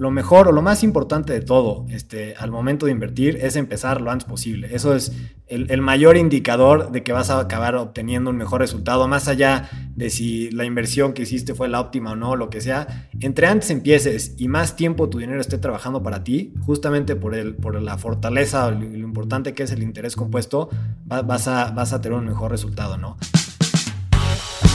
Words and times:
lo 0.00 0.10
mejor 0.10 0.48
o 0.48 0.52
lo 0.52 0.62
más 0.62 0.82
importante 0.82 1.34
de 1.34 1.42
todo 1.42 1.84
este, 1.90 2.34
al 2.36 2.50
momento 2.50 2.86
de 2.86 2.92
invertir 2.92 3.36
es 3.42 3.54
empezar 3.54 4.00
lo 4.00 4.10
antes 4.10 4.26
posible. 4.26 4.74
Eso 4.74 4.94
es 4.94 5.12
el, 5.46 5.82
mayor 5.82 6.16
indicador 6.16 6.90
de 6.90 7.02
que 7.02 7.12
vas 7.12 7.28
a 7.28 7.38
acabar 7.38 7.74
obteniendo 7.74 8.30
un 8.30 8.38
mejor 8.38 8.62
resultado, 8.62 9.06
más 9.08 9.28
allá 9.28 9.68
de 9.96 10.08
si 10.08 10.50
la 10.52 10.64
inversión 10.64 11.12
que 11.12 11.22
hiciste 11.22 11.54
fue 11.54 11.68
la 11.68 11.80
óptima 11.80 12.12
o 12.12 12.16
no, 12.16 12.34
lo 12.34 12.48
que 12.48 12.62
sea. 12.62 13.10
Entre 13.20 13.46
antes 13.46 13.68
empieces 13.70 14.36
y 14.38 14.48
más 14.48 14.74
tiempo 14.74 15.10
tu 15.10 15.18
dinero 15.18 15.38
esté 15.38 15.58
trabajando 15.58 16.02
para 16.02 16.24
ti, 16.24 16.54
justamente 16.64 17.14
por, 17.14 17.34
el, 17.34 17.54
por 17.54 17.78
la 17.82 17.98
fortaleza 17.98 18.68
o 18.68 18.70
lo, 18.70 18.82
importante 18.82 19.52
que 19.52 19.64
es 19.64 19.70
el 19.70 19.82
interés 19.82 20.16
compuesto, 20.16 20.70
vas, 21.04 21.46
a, 21.46 21.72
vas 21.72 21.92
a 21.92 22.00
tener 22.00 22.16
un 22.16 22.24
mejor 22.24 22.50
resultado, 22.50 22.96
¿no? 22.96 23.18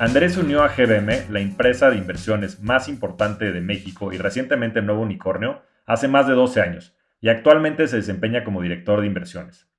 Andrés 0.00 0.36
unió 0.36 0.64
a 0.64 0.68
GBM, 0.68 1.30
la 1.30 1.38
empresa 1.38 1.88
de 1.88 1.96
inversiones 1.96 2.60
más 2.60 2.88
importante 2.88 3.52
de 3.52 3.60
México 3.60 4.12
y 4.12 4.18
recientemente 4.18 4.82
Nuevo 4.82 5.02
Unicornio, 5.02 5.62
hace 5.86 6.08
más 6.08 6.26
de 6.26 6.34
12 6.34 6.60
años 6.60 6.96
y 7.20 7.28
actualmente 7.28 7.86
se 7.86 7.96
desempeña 7.96 8.42
como 8.42 8.60
director 8.60 9.00
de 9.00 9.06
inversiones. 9.06 9.70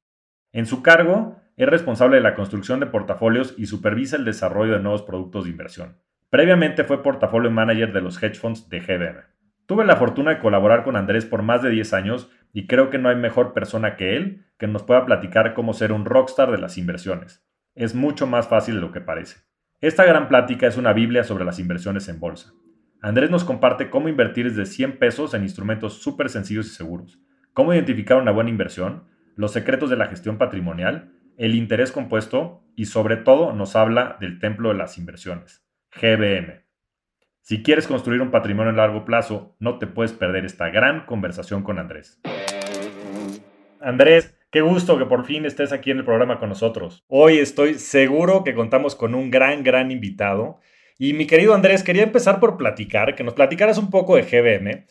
En 0.54 0.68
su 0.68 0.82
cargo, 0.82 1.42
es 1.58 1.68
responsable 1.68 2.16
de 2.16 2.24
la 2.24 2.34
construcción 2.34 2.80
de 2.80 2.86
portafolios 2.86 3.56
y 3.58 3.66
supervisa 3.66 4.16
el 4.16 4.24
desarrollo 4.24 4.74
de 4.74 4.80
nuevos 4.80 5.04
productos 5.04 5.44
de 5.44 5.52
inversión. 5.52 5.98
Previamente 6.30 6.86
fue 6.86 7.04
portafolio 7.04 7.52
manager 7.52 7.92
de 7.92 8.02
los 8.02 8.22
hedge 8.24 8.40
funds 8.40 8.70
de 8.70 8.80
GBM. 8.80 9.20
Tuve 9.66 9.84
la 9.84 9.98
fortuna 9.98 10.32
de 10.32 10.40
colaborar 10.40 10.86
con 10.86 10.96
Andrés 10.96 11.26
por 11.26 11.42
más 11.42 11.62
de 11.62 11.72
10 11.72 11.94
años 11.94 12.32
y 12.54 12.68
creo 12.68 12.90
que 12.90 13.00
no 13.00 13.10
hay 13.10 13.18
mejor 13.18 13.54
persona 13.54 13.98
que 13.98 14.16
él 14.16 14.46
que 14.58 14.68
nos 14.68 14.84
pueda 14.84 15.06
platicar 15.06 15.54
cómo 15.54 15.74
ser 15.74 15.92
un 15.92 16.06
rockstar 16.06 16.52
de 16.52 16.58
las 16.58 16.78
inversiones. 16.78 17.46
Es 17.74 17.96
mucho 17.96 18.28
más 18.28 18.48
fácil 18.48 18.76
de 18.76 18.82
lo 18.82 18.94
que 18.94 19.02
parece. 19.02 19.40
Esta 19.82 20.06
gran 20.06 20.30
plática 20.30 20.68
es 20.68 20.78
una 20.78 20.94
Biblia 20.94 21.26
sobre 21.26 21.44
las 21.44 21.60
inversiones 21.60 22.08
en 22.08 22.20
bolsa. 22.20 22.54
Andrés 23.02 23.30
nos 23.30 23.44
comparte 23.44 23.90
cómo 23.90 24.08
invertir 24.08 24.48
desde 24.48 24.66
100 24.66 24.98
pesos 24.98 25.34
en 25.34 25.44
instrumentos 25.44 26.02
súper 26.02 26.30
sencillos 26.30 26.68
y 26.68 26.70
seguros, 26.70 27.20
cómo 27.52 27.74
identificar 27.74 28.18
una 28.18 28.32
buena 28.32 28.50
inversión, 28.50 29.04
los 29.36 29.52
secretos 29.52 29.90
de 29.90 29.98
la 29.98 30.08
gestión 30.08 30.38
patrimonial, 30.38 31.12
el 31.38 31.56
interés 31.56 31.92
compuesto 31.92 32.64
y 32.78 32.86
sobre 32.86 33.18
todo 33.18 33.52
nos 33.52 33.76
habla 33.76 34.16
del 34.22 34.40
templo 34.40 34.70
de 34.70 34.76
las 34.76 34.98
inversiones, 34.98 35.68
GBM. 35.92 36.64
Si 37.42 37.62
quieres 37.62 37.86
construir 37.86 38.22
un 38.22 38.32
patrimonio 38.32 38.72
a 38.72 38.76
largo 38.76 39.04
plazo, 39.04 39.58
no 39.60 39.78
te 39.78 39.88
puedes 39.88 40.14
perder 40.14 40.46
esta 40.46 40.70
gran 40.70 41.06
conversación 41.06 41.64
con 41.64 41.80
Andrés. 41.80 42.22
Andrés, 43.82 44.35
Qué 44.56 44.62
gusto 44.62 44.98
que 44.98 45.06
por 45.06 45.26
fin 45.26 45.44
estés 45.44 45.74
aquí 45.74 45.92
en 45.92 45.98
el 45.98 46.06
programa 46.06 46.40
con 46.40 46.48
nosotros. 46.48 47.04
Hoy 47.10 47.40
estoy 47.40 47.74
seguro 47.74 48.46
que 48.46 48.56
contamos 48.56 48.96
con 48.96 49.14
un 49.14 49.30
gran, 49.30 49.66
gran 49.66 49.92
invitado. 49.92 50.62
Y 50.98 51.12
mi 51.12 51.28
querido 51.28 51.54
Andrés, 51.54 51.84
quería 51.84 52.04
empezar 52.04 52.40
por 52.40 52.56
platicar, 52.56 53.16
que 53.16 53.26
nos 53.26 53.34
platicaras 53.34 53.78
un 53.78 53.90
poco 53.90 54.16
de 54.16 54.22
GBM. 54.22 54.86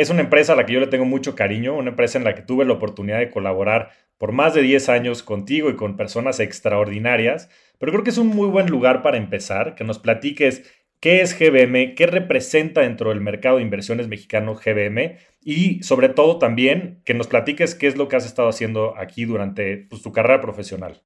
es 0.00 0.10
una 0.10 0.20
empresa 0.20 0.52
a 0.52 0.56
la 0.56 0.66
que 0.66 0.72
yo 0.72 0.80
le 0.80 0.88
tengo 0.88 1.04
mucho 1.04 1.36
cariño, 1.36 1.76
una 1.76 1.90
empresa 1.90 2.18
en 2.18 2.24
la 2.24 2.34
que 2.34 2.42
tuve 2.42 2.64
la 2.64 2.72
oportunidad 2.72 3.20
de 3.20 3.30
colaborar 3.30 3.92
por 4.18 4.32
más 4.32 4.54
de 4.54 4.62
10 4.62 4.88
años 4.88 5.22
contigo 5.22 5.70
y 5.70 5.76
con 5.76 5.96
personas 5.96 6.40
extraordinarias, 6.40 7.48
pero 7.78 7.92
creo 7.92 8.02
que 8.02 8.10
es 8.10 8.18
un 8.18 8.26
muy 8.26 8.48
buen 8.48 8.66
lugar 8.66 9.02
para 9.02 9.16
empezar, 9.16 9.76
que 9.76 9.84
nos 9.84 10.00
platiques 10.00 10.68
qué 11.00 11.20
es 11.20 11.38
GBM, 11.38 11.94
qué 11.94 12.06
representa 12.06 12.80
dentro 12.80 13.10
del 13.10 13.20
mercado 13.20 13.56
de 13.56 13.62
inversiones 13.62 14.08
mexicano 14.08 14.54
GBM 14.54 15.18
y 15.42 15.82
sobre 15.82 16.08
todo 16.08 16.38
también 16.38 17.00
que 17.04 17.14
nos 17.14 17.28
platiques 17.28 17.74
qué 17.74 17.86
es 17.86 17.96
lo 17.96 18.08
que 18.08 18.16
has 18.16 18.26
estado 18.26 18.48
haciendo 18.48 18.96
aquí 18.96 19.24
durante 19.24 19.86
pues, 19.88 20.02
tu 20.02 20.12
carrera 20.12 20.40
profesional. 20.40 21.02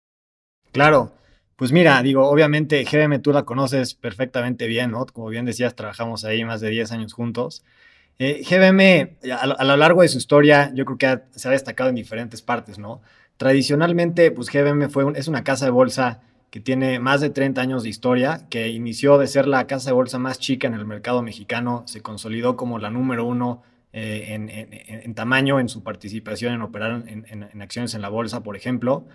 Claro, 0.72 1.12
pues 1.56 1.72
mira, 1.72 2.02
digo, 2.02 2.28
obviamente 2.28 2.84
GBM 2.84 3.20
tú 3.20 3.32
la 3.32 3.44
conoces 3.44 3.94
perfectamente 3.94 4.66
bien, 4.66 4.90
¿no? 4.90 5.04
Como 5.06 5.28
bien 5.28 5.44
decías, 5.44 5.76
trabajamos 5.76 6.24
ahí 6.24 6.44
más 6.44 6.60
de 6.60 6.70
10 6.70 6.92
años 6.92 7.12
juntos. 7.12 7.62
Eh, 8.18 8.42
GBM, 8.48 9.18
a, 9.32 9.64
lo 9.64 9.76
largo 9.76 10.02
de 10.02 10.08
su 10.08 10.18
historia, 10.18 10.72
yo 10.74 10.84
creo 10.84 10.98
que 10.98 11.38
se 11.38 11.48
ha 11.48 11.50
destacado 11.50 11.90
en 11.90 11.96
diferentes 11.96 12.42
partes, 12.42 12.78
¿no? 12.78 13.02
Tradicionalmente, 13.36 14.30
pues 14.30 14.50
GBM 14.50 14.88
fue 14.88 15.04
es 15.16 15.28
una 15.28 15.44
casa 15.44 15.64
de 15.64 15.70
bolsa 15.70 16.22
que 16.52 16.60
tiene 16.60 17.00
más 17.00 17.22
de 17.22 17.30
30 17.30 17.62
años 17.62 17.82
de 17.82 17.88
historia, 17.88 18.46
que 18.50 18.68
inició 18.68 19.16
de 19.16 19.26
ser 19.26 19.48
la 19.48 19.66
casa 19.66 19.88
de 19.88 19.94
bolsa 19.94 20.18
más 20.18 20.38
chica 20.38 20.66
en 20.66 20.74
el 20.74 20.84
mercado 20.84 21.22
mexicano, 21.22 21.82
se 21.86 22.02
consolidó 22.02 22.58
como 22.58 22.78
la 22.78 22.90
número 22.90 23.24
uno 23.24 23.62
eh, 23.94 24.34
en, 24.34 25.14
tamaño, 25.14 25.60
en 25.60 25.70
su 25.70 25.82
participación 25.82 26.52
en 26.52 26.60
operar 26.60 27.04
en, 27.06 27.62
acciones 27.62 27.94
en 27.94 28.02
la 28.02 28.10
bolsa, 28.10 28.42
por 28.42 28.54
ejemplo. 28.54 29.06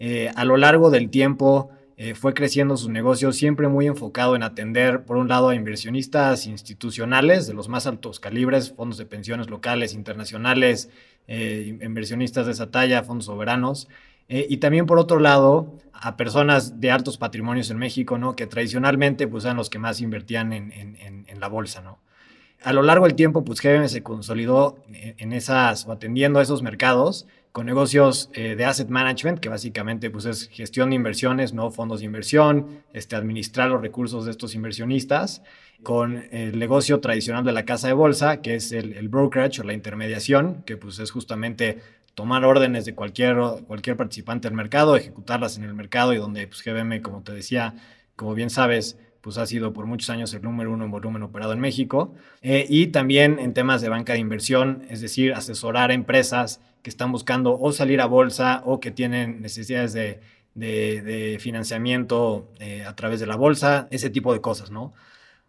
Eh, 0.00 0.30
a 0.36 0.44
lo 0.44 0.58
largo 0.58 0.90
del 0.90 1.08
tiempo 1.08 1.70
eh, 1.96 2.14
fue 2.14 2.34
creciendo 2.34 2.76
su 2.76 2.90
negocio, 2.90 3.32
siempre 3.32 3.68
muy 3.68 3.86
enfocado 3.86 4.36
en 4.36 4.42
atender, 4.42 5.04
por 5.04 5.16
un 5.16 5.28
lado, 5.28 5.48
a 5.48 5.54
inversionistas 5.54 6.46
institucionales 6.46 7.46
de 7.46 7.54
los 7.54 7.70
más 7.70 7.86
altos 7.86 8.20
calibres, 8.20 8.70
fondos 8.70 8.98
de 8.98 9.06
pensiones 9.06 9.48
locales, 9.48 9.94
internacionales, 9.94 10.90
inversionistas 11.26 12.44
de 12.44 12.52
esa 12.52 12.70
talla, 12.70 13.02
fondos 13.02 13.24
soberanos. 13.24 13.88
Y 14.48 14.56
también, 14.58 14.86
por 14.86 14.98
otro 14.98 15.18
lado, 15.18 15.78
a 15.92 16.16
personas 16.16 16.80
de 16.80 16.90
altos 16.90 17.16
patrimonios 17.16 17.70
en 17.70 17.78
México, 17.78 18.18
¿no? 18.18 18.34
Que 18.34 18.46
tradicionalmente 18.46 19.28
pues 19.28 19.44
eran 19.44 19.56
los 19.56 19.70
que 19.70 19.78
más 19.78 20.00
invertían 20.00 20.52
en, 20.52 20.72
en, 20.72 21.40
la 21.40 21.48
bolsa, 21.48 21.80
¿no? 21.80 21.98
A 22.62 22.72
lo 22.72 22.82
largo 22.82 23.06
del 23.06 23.14
tiempo, 23.14 23.44
pues 23.44 23.60
GBM 23.60 23.88
se 23.88 24.02
consolidó 24.02 24.76
en 24.92 25.32
esas, 25.32 25.86
o 25.86 25.92
atendiendo 25.92 26.38
a 26.38 26.42
esos 26.42 26.62
mercados 26.62 27.26
con 27.52 27.66
negocios 27.66 28.30
eh, 28.32 28.56
de 28.56 28.64
asset 28.64 28.88
management, 28.88 29.38
que 29.38 29.48
básicamente 29.48 30.10
pues 30.10 30.24
es 30.24 30.48
gestión 30.48 30.90
de 30.90 30.96
inversiones, 30.96 31.52
no 31.52 31.70
fondos 31.70 32.00
de 32.00 32.06
inversión, 32.06 32.82
este, 32.94 33.14
administrar 33.14 33.68
los 33.68 33.82
recursos 33.82 34.24
de 34.24 34.30
estos 34.30 34.54
inversionistas, 34.54 35.42
con 35.82 36.24
el 36.30 36.58
negocio 36.58 37.00
tradicional 37.00 37.44
de 37.44 37.52
la 37.52 37.64
casa 37.64 37.88
de 37.88 37.94
bolsa, 37.94 38.40
que 38.40 38.54
es 38.54 38.72
el, 38.72 38.94
el 38.94 39.08
brokerage 39.08 39.60
o 39.60 39.64
la 39.64 39.74
intermediación, 39.74 40.62
que 40.64 40.76
pues 40.76 40.98
es 40.98 41.10
justamente 41.10 41.80
tomar 42.14 42.44
órdenes 42.44 42.84
de 42.84 42.94
cualquier, 42.94 43.36
cualquier 43.66 43.96
participante 43.96 44.48
del 44.48 44.56
mercado, 44.56 44.96
ejecutarlas 44.96 45.56
en 45.56 45.64
el 45.64 45.74
mercado 45.74 46.12
y 46.12 46.18
donde 46.18 46.46
pues, 46.46 46.62
GBM, 46.62 47.00
como 47.00 47.22
te 47.22 47.32
decía, 47.32 47.74
como 48.16 48.34
bien 48.34 48.50
sabes, 48.50 48.98
pues 49.22 49.38
ha 49.38 49.46
sido 49.46 49.72
por 49.72 49.86
muchos 49.86 50.10
años 50.10 50.34
el 50.34 50.42
número 50.42 50.72
uno 50.72 50.84
en 50.84 50.90
volumen 50.90 51.22
operado 51.22 51.52
en 51.52 51.60
México. 51.60 52.14
Eh, 52.42 52.66
y 52.68 52.88
también 52.88 53.38
en 53.38 53.54
temas 53.54 53.80
de 53.80 53.88
banca 53.88 54.12
de 54.12 54.18
inversión, 54.18 54.84
es 54.90 55.00
decir, 55.00 55.32
asesorar 55.32 55.90
a 55.90 55.94
empresas 55.94 56.60
que 56.82 56.90
están 56.90 57.12
buscando 57.12 57.58
o 57.58 57.72
salir 57.72 58.00
a 58.00 58.06
bolsa 58.06 58.62
o 58.64 58.80
que 58.80 58.90
tienen 58.90 59.40
necesidades 59.40 59.92
de, 59.92 60.20
de, 60.54 61.38
financiamiento 61.40 62.48
eh, 62.58 62.84
a 62.84 62.94
través 62.96 63.20
de 63.20 63.26
la 63.26 63.36
bolsa, 63.36 63.86
ese 63.90 64.10
tipo 64.10 64.32
de 64.32 64.40
cosas, 64.40 64.70
¿no? 64.70 64.92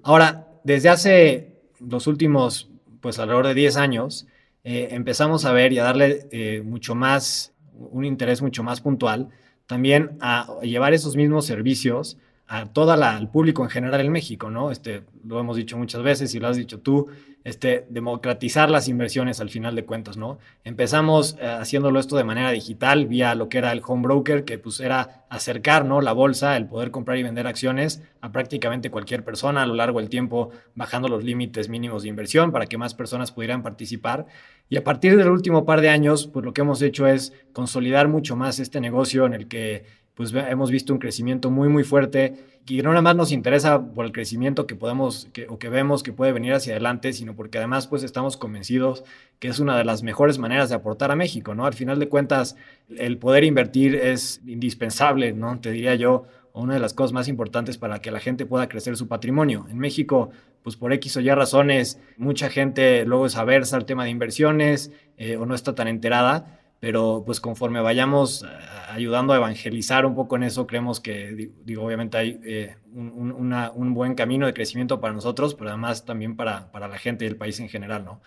Ahora, 0.04 0.48
desde 0.64 0.90
hace 0.90 1.54
los 1.80 2.08
últimos, 2.08 2.70
pues 3.02 3.20
alrededor 3.20 3.48
de 3.48 3.54
10 3.56 3.78
años, 3.78 4.28
eh, 4.64 4.90
empezamos 4.92 5.46
a 5.46 5.52
ver 5.52 5.74
y 5.74 5.80
a 5.80 5.84
darle 5.84 6.28
eh, 6.32 6.62
mucho 6.64 6.96
más, 6.96 7.54
un 7.74 8.06
interés 8.06 8.42
mucho 8.42 8.64
más 8.64 8.82
puntual, 8.82 9.30
también 9.68 10.18
a 10.22 10.60
llevar 10.62 10.94
esos 10.94 11.16
mismos 11.16 11.46
servicios 11.46 12.18
a 12.48 12.66
todo 12.66 12.94
el 12.94 13.28
público 13.30 13.64
en 13.64 13.70
general 13.70 14.02
en 14.02 14.12
México, 14.12 14.50
¿no? 14.50 14.72
Este, 14.72 15.04
lo 15.26 15.40
hemos 15.40 15.58
dicho 15.58 15.78
muchas 15.78 16.04
veces 16.04 16.36
y 16.36 16.40
lo 16.40 16.48
has 16.48 16.58
dicho 16.58 16.80
tú, 16.80 17.08
este, 17.44 17.86
democratizar 17.90 18.70
las 18.70 18.88
inversiones 18.88 19.42
al 19.42 19.50
final 19.50 19.76
de 19.76 19.86
cuentas, 19.86 20.16
¿no? 20.16 20.40
Empezamos 20.64 21.38
eh, 21.40 21.46
haciéndolo 21.46 22.00
esto 22.00 22.16
de 22.16 22.24
manera 22.24 22.52
digital, 22.52 23.06
vía 23.06 23.36
lo 23.36 23.50
que 23.50 23.58
era 23.58 23.72
el 23.72 23.82
home 23.86 24.04
broker, 24.04 24.46
que 24.46 24.58
pues 24.58 24.80
era 24.80 25.26
acercar, 25.30 25.84
¿no? 25.86 26.00
La 26.02 26.14
bolsa, 26.14 26.56
el 26.56 26.68
poder 26.68 26.92
comprar 26.92 27.18
y 27.18 27.24
vender 27.24 27.48
acciones 27.48 28.02
a 28.22 28.32
prácticamente 28.32 28.90
cualquier 28.90 29.26
persona 29.26 29.64
a 29.64 29.66
lo 29.66 29.76
largo 29.76 30.00
del 30.00 30.10
tiempo, 30.10 30.52
bajando 30.76 31.10
los 31.10 31.24
límites 31.24 31.68
mínimos 31.68 32.04
de 32.04 32.10
inversión 32.10 32.52
para 32.52 32.66
que 32.66 32.78
más 32.78 32.94
personas 32.94 33.32
pudieran 33.32 33.64
participar. 33.64 34.26
Y 34.70 34.78
a 34.78 34.84
partir 34.84 35.18
del 35.18 35.30
último 35.30 35.66
par 35.66 35.82
de 35.82 35.90
años, 35.90 36.28
pues 36.28 36.46
lo 36.46 36.54
que 36.54 36.62
hemos 36.62 36.82
hecho 36.82 37.08
es 37.08 37.34
consolidar 37.52 38.08
mucho 38.08 38.36
más 38.36 38.60
este 38.60 38.80
negocio 38.80 39.26
en 39.26 39.34
el 39.34 39.48
que 39.48 40.03
pues 40.16 40.34
hemos 40.34 40.70
visto 40.70 40.94
un 40.94 41.00
crecimiento 41.00 41.50
muy, 41.50 41.70
muy 41.70 41.84
fuerte 41.84 42.36
y 42.68 42.82
no 42.82 42.90
nada 42.90 43.02
más 43.02 43.16
nos 43.16 43.32
interesa 43.32 43.82
por 43.94 44.06
el 44.06 44.12
crecimiento 44.12 44.68
que 44.68 44.76
podemos 44.76 45.28
o 45.50 45.58
que 45.58 45.70
vemos 45.70 46.04
que 46.04 46.14
puede 46.14 46.32
venir 46.32 46.54
hacia 46.54 46.74
adelante, 46.74 47.12
sino 47.14 47.36
porque 47.36 47.58
además 47.58 47.88
pues 47.88 48.04
estamos 48.04 48.38
convencidos 48.38 49.04
que 49.40 49.50
es 49.50 49.60
una 49.60 49.78
de 49.78 49.84
las 49.84 50.04
mejores 50.04 50.38
maneras 50.38 50.70
de 50.70 50.76
aportar 50.76 51.12
a 51.12 51.16
México, 51.16 51.56
¿no? 51.56 51.66
Al 51.66 51.74
final 51.74 52.00
de 52.00 52.08
cuentas, 52.08 52.56
el 52.96 53.18
poder 53.18 53.44
invertir 53.44 53.96
es 53.96 54.42
indispensable, 54.46 55.34
¿no? 55.34 55.60
Te 55.60 55.72
diría 55.72 55.96
yo, 55.96 56.26
una 56.54 56.76
de 56.76 56.80
las 56.80 56.94
cosas 56.94 57.12
más 57.12 57.28
importantes 57.28 57.78
para 57.78 58.00
que 58.00 58.12
la 58.12 58.20
gente 58.20 58.46
pueda 58.46 58.70
crecer 58.70 58.96
su 58.96 59.08
patrimonio. 59.08 59.66
En 59.70 59.80
México, 59.80 60.30
pues 60.62 60.76
por 60.76 60.94
X 60.94 61.18
o 61.18 61.20
Y 61.20 61.30
razones, 61.30 62.00
mucha 62.18 62.50
gente 62.50 63.04
luego 63.06 63.26
es 63.26 63.36
aversa 63.36 63.76
al 63.76 63.86
tema 63.86 64.04
de 64.06 64.12
inversiones 64.12 64.92
eh, 65.18 65.36
o 65.36 65.46
no 65.46 65.56
está 65.56 65.76
tan 65.76 65.88
enterada, 65.88 66.62
pero 66.84 67.24
pues 67.26 67.40
conforme 67.40 67.80
vayamos 67.80 68.44
eh, 68.44 68.48
ayudando 68.90 69.32
a 69.32 69.38
evangelizar 69.38 70.06
un 70.06 70.16
poco 70.16 70.36
en 70.36 70.44
eso, 70.44 70.68
creemos 70.68 71.00
que, 71.00 71.50
digo, 71.64 71.86
obviamente 71.86 72.18
hay 72.18 72.42
eh, 72.44 72.76
un, 72.94 73.94
buen 73.94 74.16
camino 74.16 74.48
de 74.48 74.54
crecimiento 74.54 75.00
para 75.00 75.14
nosotros, 75.14 75.56
pero 75.56 75.70
además 75.70 76.04
también 76.04 76.36
para, 76.36 76.74
para 76.74 76.90
la 76.90 76.98
gente 76.98 77.24
y 77.24 77.30
el 77.30 77.38
país 77.38 77.58
en 77.62 77.70
general, 77.70 78.04
¿no? 78.04 78.22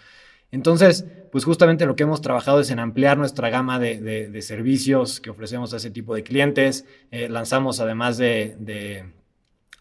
Entonces, 0.52 1.04
pues 1.30 1.44
justamente 1.44 1.84
lo 1.84 1.96
que 1.96 2.04
hemos 2.04 2.22
trabajado 2.22 2.60
es 2.60 2.70
en 2.70 2.78
ampliar 2.78 3.18
nuestra 3.18 3.50
gama 3.50 3.78
de, 3.78 4.40
servicios 4.40 5.20
que 5.20 5.28
ofrecemos 5.28 5.74
a 5.74 5.76
ese 5.76 5.90
tipo 5.90 6.14
de 6.14 6.22
clientes. 6.22 6.86
Eh, 7.10 7.28
lanzamos 7.28 7.80
además 7.80 8.16
de, 8.16 9.04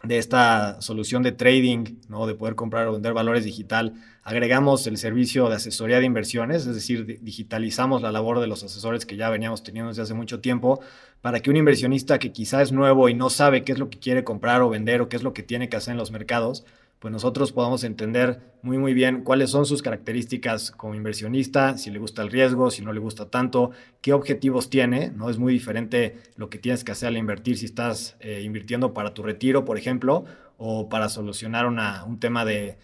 esta 0.08 0.80
solución 0.80 1.22
de 1.22 1.32
trading, 1.32 1.96
¿no? 2.08 2.26
de 2.26 2.34
poder 2.34 2.54
comprar 2.54 2.86
o 2.86 2.92
vender 2.92 3.12
valores 3.12 3.44
digital, 3.44 3.94
agregamos 4.22 4.86
el 4.86 4.98
servicio 4.98 5.48
de 5.48 5.56
asesoría 5.56 5.98
de 5.98 6.06
inversiones, 6.06 6.66
es 6.66 6.74
decir, 6.74 7.20
digitalizamos 7.22 8.02
la 8.02 8.12
labor 8.12 8.40
de 8.40 8.46
los 8.46 8.62
asesores 8.62 9.06
que 9.06 9.16
ya 9.16 9.30
veníamos 9.30 9.62
teniendo 9.62 9.88
desde 9.88 10.02
hace 10.02 10.14
mucho 10.14 10.40
tiempo 10.40 10.80
para 11.22 11.40
que 11.40 11.50
un 11.50 11.56
inversionista 11.56 12.18
que 12.18 12.32
quizá 12.32 12.62
es 12.62 12.72
nuevo 12.72 13.08
y 13.08 13.14
no 13.14 13.30
sabe 13.30 13.64
qué 13.64 13.72
es 13.72 13.78
lo 13.78 13.90
que 13.90 13.98
quiere 13.98 14.24
comprar 14.24 14.62
o 14.62 14.68
vender 14.68 15.00
o 15.00 15.08
qué 15.08 15.16
es 15.16 15.22
lo 15.22 15.32
que 15.32 15.42
tiene 15.42 15.68
que 15.68 15.76
hacer 15.76 15.92
en 15.92 15.98
los 15.98 16.10
mercados, 16.10 16.64
pues 16.98 17.12
nosotros 17.12 17.52
podamos 17.52 17.84
entender 17.84 18.40
muy 18.62 18.78
muy 18.78 18.94
bien 18.94 19.22
cuáles 19.22 19.50
son 19.50 19.66
sus 19.66 19.82
características 19.82 20.70
como 20.70 20.94
inversionista, 20.94 21.78
si 21.78 21.90
le 21.90 21.98
gusta 21.98 22.22
el 22.22 22.30
riesgo, 22.30 22.70
si 22.70 22.82
no 22.82 22.92
le 22.92 23.00
gusta 23.00 23.30
tanto, 23.30 23.70
qué 24.00 24.12
objetivos 24.12 24.70
tiene, 24.70 25.10
¿no? 25.10 25.30
Es 25.30 25.38
muy 25.38 25.52
diferente 25.52 26.16
lo 26.36 26.48
que 26.48 26.58
tienes 26.58 26.84
que 26.84 26.92
hacer 26.92 27.08
al 27.08 27.16
invertir 27.16 27.58
si 27.58 27.66
estás 27.66 28.16
eh, 28.20 28.42
invirtiendo 28.42 28.94
para 28.94 29.14
tu 29.14 29.22
retiro, 29.22 29.64
por 29.64 29.78
ejemplo, 29.78 30.24
o 30.56 30.88
para 30.88 31.08
solucionar 31.08 31.66
un 31.66 32.18
tema 32.18 32.44
de, 32.44 32.78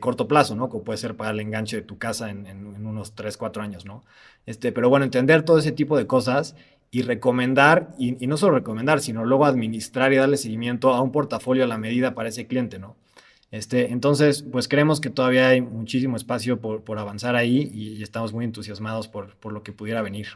corto 0.00 0.26
plazo, 0.26 0.56
¿no? 0.56 0.68
Como 0.68 0.82
puede 0.82 0.98
ser 0.98 1.16
para 1.16 1.30
el 1.30 1.40
enganche 1.40 1.76
de 1.76 1.82
tu 1.82 1.98
casa 1.98 2.30
en, 2.30 2.46
unos 2.84 3.14
3, 3.14 3.36
4 3.36 3.62
años, 3.62 3.84
¿no? 3.84 4.02
Este, 4.46 4.72
pero 4.72 4.88
bueno, 4.88 5.04
entender 5.04 5.42
todo 5.42 5.58
ese 5.58 5.72
tipo 5.72 5.96
de 5.96 6.06
cosas 6.06 6.56
y 6.90 7.02
recomendar, 7.02 7.94
y 7.98 8.26
no 8.26 8.38
solo 8.38 8.56
recomendar, 8.56 9.00
sino 9.00 9.24
luego 9.24 9.44
administrar 9.44 10.12
y 10.12 10.16
darle 10.16 10.38
seguimiento 10.38 10.94
a 10.94 11.02
un 11.02 11.12
portafolio 11.12 11.64
a 11.64 11.66
la 11.68 11.76
medida 11.78 12.14
para 12.14 12.30
ese 12.30 12.46
cliente, 12.46 12.78
¿no? 12.78 12.96
Este, 13.50 13.92
entonces, 13.92 14.42
pues 14.42 14.68
creemos 14.68 15.00
que 15.00 15.08
todavía 15.08 15.48
hay 15.48 15.62
muchísimo 15.62 16.16
espacio 16.16 16.60
por, 16.60 16.98
avanzar 16.98 17.34
ahí 17.34 17.70
y, 17.72 18.02
estamos 18.02 18.32
muy 18.32 18.44
entusiasmados 18.44 19.08
por, 19.08 19.36
lo 19.52 19.62
que 19.62 19.72
pudiera 19.72 20.02
venir. 20.02 20.28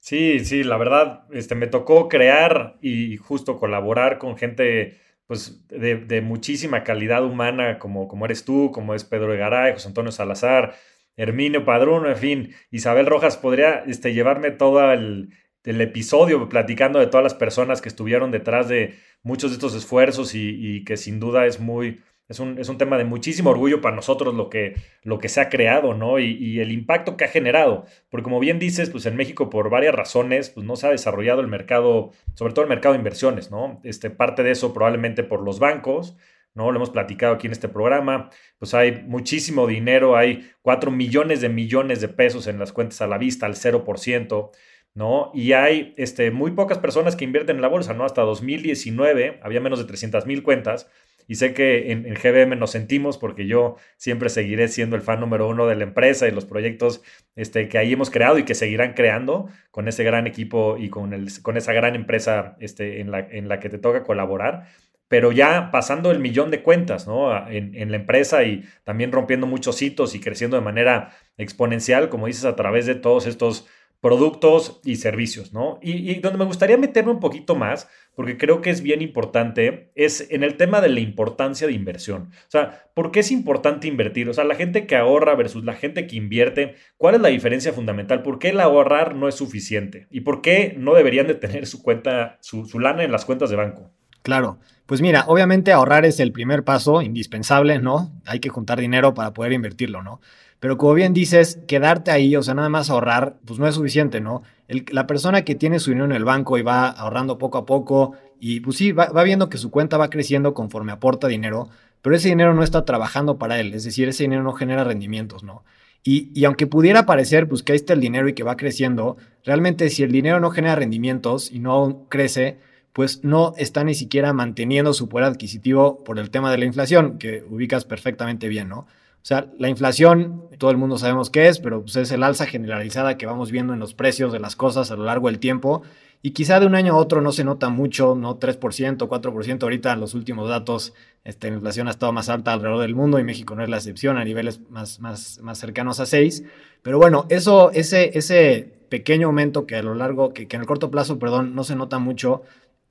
Sí, 0.00 0.44
sí, 0.44 0.64
la 0.64 0.76
verdad, 0.76 1.24
este, 1.32 1.54
me 1.54 1.66
tocó 1.66 2.08
crear 2.08 2.76
y 2.80 3.16
justo 3.16 3.58
colaborar 3.58 4.18
con 4.18 4.36
gente 4.36 4.98
pues, 5.26 5.66
de, 5.68 6.20
muchísima 6.22 6.84
calidad 6.84 7.24
humana, 7.24 7.78
como, 7.78 8.08
como 8.08 8.24
eres 8.24 8.44
tú, 8.44 8.70
como 8.72 8.94
es 8.94 9.04
Pedro 9.04 9.34
Egaray, 9.34 9.74
José 9.74 9.88
Antonio 9.88 10.12
Salazar, 10.12 10.74
Herminio 11.16 11.64
Padrón, 11.64 12.06
en 12.06 12.16
fin, 12.16 12.54
Isabel 12.70 13.06
Rojas, 13.06 13.36
podría 13.36 13.84
este, 13.86 14.14
llevarme 14.14 14.50
todo 14.50 14.90
el, 14.92 15.30
el, 15.64 15.80
episodio 15.80 16.48
platicando 16.48 16.98
de 16.98 17.06
todas 17.06 17.24
las 17.24 17.34
personas 17.34 17.80
que 17.80 17.88
estuvieron 17.88 18.30
detrás 18.30 18.68
de 18.68 18.96
muchos 19.22 19.50
de 19.50 19.54
estos 19.54 19.74
esfuerzos 19.74 20.34
y 20.34 20.84
que 20.84 20.96
sin 20.96 21.20
duda 21.20 21.46
es 21.46 21.60
muy 21.60 22.00
es 22.28 22.40
un, 22.40 22.78
tema 22.78 22.96
de 22.96 23.04
muchísimo 23.04 23.50
orgullo 23.50 23.82
para 23.82 23.94
nosotros 23.94 24.34
lo 24.34 24.48
que, 24.48 24.76
lo 25.02 25.18
que 25.18 25.28
se 25.28 25.42
ha 25.42 25.50
creado, 25.50 25.92
¿no? 25.92 26.18
Y, 26.18 26.58
el 26.58 26.72
impacto 26.72 27.16
que 27.16 27.24
ha 27.24 27.28
generado. 27.28 27.84
Porque 28.08 28.24
como 28.24 28.40
bien 28.40 28.58
dices, 28.58 28.88
pues 28.88 29.04
en 29.04 29.16
México 29.16 29.50
por 29.50 29.68
varias 29.68 29.94
razones, 29.94 30.48
pues 30.48 30.64
no 30.66 30.76
se 30.76 30.86
ha 30.86 30.90
desarrollado 30.90 31.42
el 31.42 31.48
mercado, 31.48 32.12
sobre 32.34 32.54
todo 32.54 32.62
el 32.62 32.70
mercado 32.70 32.94
de 32.94 32.98
inversiones, 32.98 33.50
¿no? 33.50 33.80
Este, 33.84 34.08
parte 34.08 34.42
de 34.42 34.52
eso 34.52 34.72
probablemente 34.72 35.22
por 35.22 35.42
los 35.42 35.58
bancos, 35.58 36.16
¿no? 36.54 36.70
Lo 36.70 36.78
hemos 36.78 36.90
platicado 36.90 37.34
aquí 37.34 37.46
en 37.46 37.52
este 37.52 37.68
programa, 37.68 38.30
pues 38.58 38.72
hay 38.72 39.02
muchísimo 39.06 39.66
dinero, 39.66 40.16
hay 40.16 40.50
4 40.62 40.90
millones 40.90 41.42
de 41.42 41.50
millones 41.50 42.00
de 42.00 42.08
pesos 42.08 42.46
en 42.46 42.58
las 42.58 42.72
cuentas 42.72 43.02
a 43.02 43.06
la 43.06 43.18
vista, 43.18 43.44
al 43.46 43.54
0%. 43.54 44.50
¿no? 44.94 45.32
Y 45.34 45.54
hay 45.54 45.92
este, 45.96 46.30
muy 46.30 46.52
pocas 46.52 46.78
personas 46.78 47.16
que 47.16 47.24
invierten 47.24 47.56
en 47.56 47.62
la 47.62 47.68
bolsa, 47.68 47.94
¿no? 47.94 48.04
Hasta 48.04 48.22
2019 48.22 49.40
había 49.42 49.60
menos 49.60 49.80
de 49.80 49.86
300 49.86 50.24
mil 50.24 50.44
cuentas 50.44 50.88
y 51.26 51.36
sé 51.36 51.54
que 51.54 51.92
en, 51.92 52.14
GBM 52.14 52.58
nos 52.58 52.70
sentimos 52.70 53.18
porque 53.18 53.46
yo 53.46 53.76
siempre 53.96 54.28
seguiré 54.28 54.68
siendo 54.68 54.96
el 54.96 55.02
fan 55.02 55.20
número 55.20 55.48
uno 55.48 55.66
de 55.66 55.76
la 55.76 55.84
empresa 55.84 56.28
y 56.28 56.30
los 56.30 56.44
proyectos 56.44 57.02
este, 57.36 57.68
que 57.68 57.78
ahí 57.78 57.92
hemos 57.92 58.10
creado 58.10 58.38
y 58.38 58.44
que 58.44 58.54
seguirán 58.54 58.94
creando 58.94 59.48
con 59.70 59.88
ese 59.88 60.04
gran 60.04 60.26
equipo 60.26 60.76
y 60.78 60.90
con, 60.90 61.12
el, 61.12 61.28
con 61.42 61.56
esa 61.56 61.72
gran 61.72 61.94
empresa 61.94 62.56
este, 62.60 63.00
en, 63.00 63.10
la, 63.10 63.20
en 63.20 63.48
la 63.48 63.60
que 63.60 63.68
te 63.68 63.78
toca 63.78 64.02
colaborar 64.02 64.66
pero 65.08 65.32
ya 65.32 65.70
pasando 65.70 66.10
el 66.10 66.18
millón 66.18 66.50
de 66.50 66.62
cuentas 66.62 67.06
¿no? 67.06 67.48
en, 67.48 67.74
en, 67.74 67.90
la 67.90 67.96
empresa 67.96 68.42
y 68.42 68.64
también 68.84 69.12
rompiendo 69.12 69.46
muchos 69.46 69.80
hitos 69.82 70.14
y 70.14 70.20
creciendo 70.20 70.56
de 70.56 70.62
manera 70.62 71.12
exponencial, 71.36 72.08
como 72.08 72.26
dices, 72.26 72.44
a 72.46 72.56
través 72.56 72.86
de 72.86 72.94
todos 72.94 73.26
estos 73.26 73.68
productos 74.04 74.82
y 74.84 74.96
servicios, 74.96 75.54
¿no? 75.54 75.78
Y, 75.80 76.16
donde 76.16 76.38
me 76.38 76.44
gustaría 76.44 76.76
meterme 76.76 77.10
un 77.10 77.20
poquito 77.20 77.54
más, 77.54 77.88
porque 78.14 78.36
creo 78.36 78.60
que 78.60 78.68
es 78.68 78.82
bien 78.82 79.00
importante, 79.00 79.92
es 79.94 80.26
en 80.30 80.42
el 80.42 80.58
tema 80.58 80.82
de 80.82 80.90
la 80.90 81.00
importancia 81.00 81.66
de 81.66 81.72
inversión. 81.72 82.28
O 82.30 82.50
sea, 82.50 82.90
¿por 82.92 83.10
qué 83.10 83.20
es 83.20 83.30
importante 83.30 83.88
invertir? 83.88 84.28
O 84.28 84.34
sea, 84.34 84.44
la 84.44 84.56
gente 84.56 84.86
que 84.86 84.96
ahorra 84.96 85.34
versus 85.36 85.64
la 85.64 85.72
gente 85.72 86.06
que 86.06 86.16
invierte, 86.16 86.74
¿cuál 86.98 87.14
es 87.14 87.22
la 87.22 87.28
diferencia 87.28 87.72
fundamental? 87.72 88.22
¿Por 88.22 88.38
qué 88.38 88.50
el 88.50 88.60
ahorrar 88.60 89.14
no 89.14 89.26
es 89.26 89.36
suficiente? 89.36 90.06
¿Y 90.10 90.20
por 90.20 90.42
qué 90.42 90.74
no 90.76 90.92
deberían 90.92 91.26
de 91.26 91.36
tener 91.36 91.66
su 91.66 91.82
cuenta, 91.82 92.36
su, 92.42 92.66
su 92.66 92.80
lana 92.80 93.04
en 93.04 93.10
las 93.10 93.24
cuentas 93.24 93.48
de 93.48 93.56
banco? 93.56 93.90
Claro, 94.20 94.58
pues 94.84 95.00
mira, 95.00 95.24
obviamente 95.28 95.72
ahorrar 95.72 96.04
es 96.04 96.20
el 96.20 96.30
primer 96.30 96.62
paso 96.62 97.00
indispensable, 97.00 97.78
¿no? 97.78 98.12
Hay 98.26 98.40
que 98.40 98.50
juntar 98.50 98.80
dinero 98.80 99.14
para 99.14 99.32
poder 99.32 99.52
invertirlo, 99.52 100.02
¿no? 100.02 100.20
Pero 100.64 100.78
como 100.78 100.94
bien 100.94 101.12
dices, 101.12 101.58
quedarte 101.68 102.10
ahí, 102.10 102.34
o 102.36 102.42
sea, 102.42 102.54
nada 102.54 102.70
más 102.70 102.88
ahorrar, 102.88 103.36
pues 103.44 103.58
no 103.58 103.68
es 103.68 103.74
suficiente, 103.74 104.22
¿no? 104.22 104.42
la 104.66 105.06
persona 105.06 105.42
que 105.42 105.54
tiene 105.54 105.78
su 105.78 105.90
dinero 105.90 106.06
en 106.06 106.12
el 106.12 106.24
banco 106.24 106.56
y 106.56 106.62
va 106.62 106.88
ahorrando 106.88 107.36
poco 107.36 107.58
a 107.58 107.66
poco 107.66 108.14
y 108.40 108.60
pues 108.60 108.78
sí, 108.78 108.92
va, 108.92 109.22
viendo 109.24 109.50
que 109.50 109.58
su 109.58 109.70
cuenta 109.70 109.98
va 109.98 110.08
creciendo 110.08 110.54
conforme 110.54 110.92
aporta 110.92 111.28
dinero, 111.28 111.68
pero 112.00 112.16
ese 112.16 112.30
dinero 112.30 112.54
no 112.54 112.62
está 112.62 112.86
trabajando 112.86 113.36
para 113.36 113.60
él, 113.60 113.74
es 113.74 113.84
decir, 113.84 114.08
ese 114.08 114.22
dinero 114.22 114.42
no 114.42 114.54
genera 114.54 114.84
rendimientos, 114.84 115.42
¿no? 115.42 115.64
Y, 116.02 116.30
y, 116.34 116.46
aunque 116.46 116.66
pudiera 116.66 117.04
parecer 117.04 117.46
pues, 117.46 117.62
que 117.62 117.72
ahí 117.72 117.76
está 117.76 117.92
el 117.92 118.00
dinero 118.00 118.26
y 118.26 118.32
que 118.32 118.42
va 118.42 118.56
creciendo, 118.56 119.18
realmente 119.44 119.90
si 119.90 120.02
el 120.02 120.12
dinero 120.12 120.40
no 120.40 120.48
genera 120.48 120.76
rendimientos 120.76 121.52
y 121.52 121.58
no 121.58 122.06
crece, 122.08 122.56
pues 122.94 123.22
no 123.22 123.52
está 123.58 123.84
ni 123.84 123.94
siquiera 123.94 124.32
manteniendo 124.32 124.94
su 124.94 125.10
poder 125.10 125.26
adquisitivo 125.26 126.02
por 126.04 126.18
el 126.18 126.30
tema 126.30 126.50
de 126.50 126.56
la 126.56 126.64
inflación, 126.64 127.18
que 127.18 127.44
ubicas 127.50 127.84
perfectamente 127.84 128.48
bien, 128.48 128.70
¿no? 128.70 128.86
O 129.24 129.26
sea, 129.26 129.46
la 129.58 129.70
inflación, 129.70 130.50
todo 130.58 130.70
el 130.70 130.76
mundo 130.76 130.98
sabemos 130.98 131.30
qué 131.30 131.48
es, 131.48 131.58
pero 131.58 131.80
pues 131.80 131.96
es 131.96 132.12
el 132.12 132.22
alza 132.22 132.44
generalizada 132.44 133.16
que 133.16 133.24
vamos 133.24 133.50
viendo 133.50 133.72
en 133.72 133.80
los 133.80 133.94
precios 133.94 134.34
de 134.34 134.38
las 134.38 134.54
cosas 134.54 134.90
a 134.90 134.96
lo 134.96 135.04
largo 135.04 135.28
del 135.28 135.38
tiempo. 135.38 135.82
Y 136.20 136.32
quizá 136.32 136.60
de 136.60 136.66
un 136.66 136.74
año 136.74 136.92
a 136.92 136.96
otro 136.98 137.22
no 137.22 137.32
se 137.32 137.42
nota 137.42 137.70
mucho, 137.70 138.14
no 138.16 138.38
3%, 138.38 138.98
4%. 138.98 139.62
Ahorita 139.62 139.96
los 139.96 140.12
últimos 140.12 140.50
datos, 140.50 140.92
este, 141.24 141.48
la 141.48 141.54
inflación 141.54 141.88
ha 141.88 141.92
estado 141.92 142.12
más 142.12 142.28
alta 142.28 142.52
alrededor 142.52 142.82
del 142.82 142.94
mundo 142.94 143.18
y 143.18 143.24
México 143.24 143.54
no 143.54 143.62
es 143.62 143.70
la 143.70 143.78
excepción, 143.78 144.18
a 144.18 144.24
niveles 144.24 144.60
más, 144.68 145.00
más, 145.00 145.40
más 145.40 145.56
cercanos 145.56 146.00
a 146.00 146.06
6. 146.06 146.44
Pero 146.82 146.98
bueno, 146.98 147.24
eso, 147.30 147.70
ese, 147.70 148.18
ese 148.18 148.74
pequeño 148.90 149.28
aumento 149.28 149.66
que 149.66 149.76
a 149.76 149.82
lo 149.82 149.94
largo, 149.94 150.34
que, 150.34 150.48
que 150.48 150.56
en 150.56 150.60
el 150.60 150.68
corto 150.68 150.90
plazo, 150.90 151.18
perdón, 151.18 151.54
no 151.54 151.64
se 151.64 151.76
nota 151.76 151.98
mucho, 151.98 152.42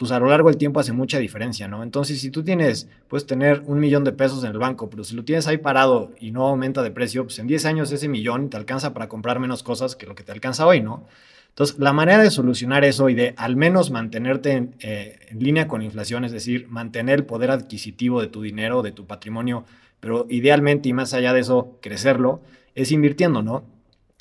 pues 0.04 0.12
a 0.12 0.20
lo 0.20 0.28
largo 0.28 0.50
del 0.50 0.58
tiempo 0.58 0.82
hace 0.82 0.92
mucha 0.92 1.18
diferencia, 1.18 1.70
¿no? 1.70 1.82
Entonces, 1.82 2.20
si 2.20 2.30
tú 2.30 2.44
tienes, 2.44 2.90
puedes 3.08 3.26
tener 3.26 3.64
un 3.68 3.80
millón 3.80 4.04
de 4.04 4.12
pesos 4.12 4.44
en 4.44 4.52
el 4.52 4.58
banco, 4.58 4.90
pero 4.90 5.06
si 5.06 5.16
lo 5.16 5.24
tienes 5.24 5.48
ahí 5.48 5.60
parado 5.60 6.12
y 6.20 6.32
no 6.32 6.46
aumenta 6.46 6.84
de 6.84 6.92
precio, 6.92 7.24
pues 7.24 7.40
en 7.40 7.48
10 7.48 7.64
años 7.64 7.90
ese 7.94 8.10
millón 8.10 8.50
te 8.50 8.58
alcanza 8.58 8.94
para 8.94 9.08
comprar 9.08 9.40
menos 9.40 9.64
cosas 9.64 9.96
que 9.96 10.06
lo 10.06 10.14
que 10.14 10.24
te 10.24 10.34
alcanza 10.34 10.68
hoy, 10.68 10.82
¿no? 10.82 11.06
Entonces, 11.48 11.80
la 11.80 11.94
manera 11.94 12.22
de 12.22 12.32
solucionar 12.32 12.84
eso 12.84 13.08
y 13.08 13.14
de 13.14 13.34
al 13.38 13.56
menos 13.56 13.92
mantenerte 13.92 14.52
en, 14.52 14.76
eh, 14.82 15.20
en 15.30 15.40
línea 15.40 15.70
con 15.70 15.80
la 15.80 15.86
inflación, 15.86 16.26
es 16.26 16.34
decir, 16.34 16.68
mantener 16.68 17.20
el 17.20 17.26
poder 17.26 17.50
adquisitivo 17.50 18.20
de 18.20 18.28
tu 18.28 18.42
dinero, 18.42 18.82
de 18.82 18.92
tu 18.92 19.08
patrimonio, 19.08 19.64
pero 20.02 20.26
idealmente 20.30 20.90
y 20.90 20.94
más 20.94 21.14
allá 21.14 21.32
de 21.32 21.40
eso, 21.40 21.78
crecerlo, 21.82 22.42
es 22.76 22.92
invirtiendo, 22.92 23.42
¿no? 23.42 23.64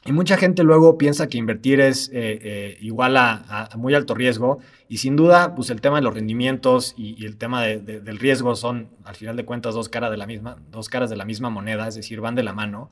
Y 0.04 0.12
mucha 0.12 0.36
gente 0.36 0.64
luego 0.64 0.98
piensa 0.98 1.28
que 1.28 1.38
invertir 1.38 1.80
es 1.80 2.08
eh, 2.08 2.38
eh, 2.42 2.78
igual 2.80 3.16
a, 3.16 3.68
muy 3.76 3.94
alto 3.94 4.14
riesgo 4.14 4.58
y 4.88 4.98
sin 4.98 5.14
duda 5.14 5.54
pues 5.54 5.70
el 5.70 5.80
tema 5.80 5.96
de 5.96 6.02
los 6.02 6.12
rendimientos 6.12 6.94
y, 6.96 7.24
el 7.24 7.36
tema 7.36 7.62
del 7.62 8.18
riesgo 8.18 8.56
son 8.56 8.88
al 9.04 9.14
final 9.14 9.36
de 9.36 9.44
cuentas 9.44 9.74
dos 9.74 9.88
caras 9.88 10.10
de 10.10 10.16
la 10.16 10.26
misma 10.26 10.56
dos 10.72 10.88
caras 10.88 11.08
de 11.08 11.16
la 11.16 11.24
misma 11.24 11.50
moneda, 11.50 11.86
es 11.86 11.94
decir, 11.94 12.20
van 12.20 12.34
de 12.34 12.42
la 12.42 12.52
mano. 12.52 12.90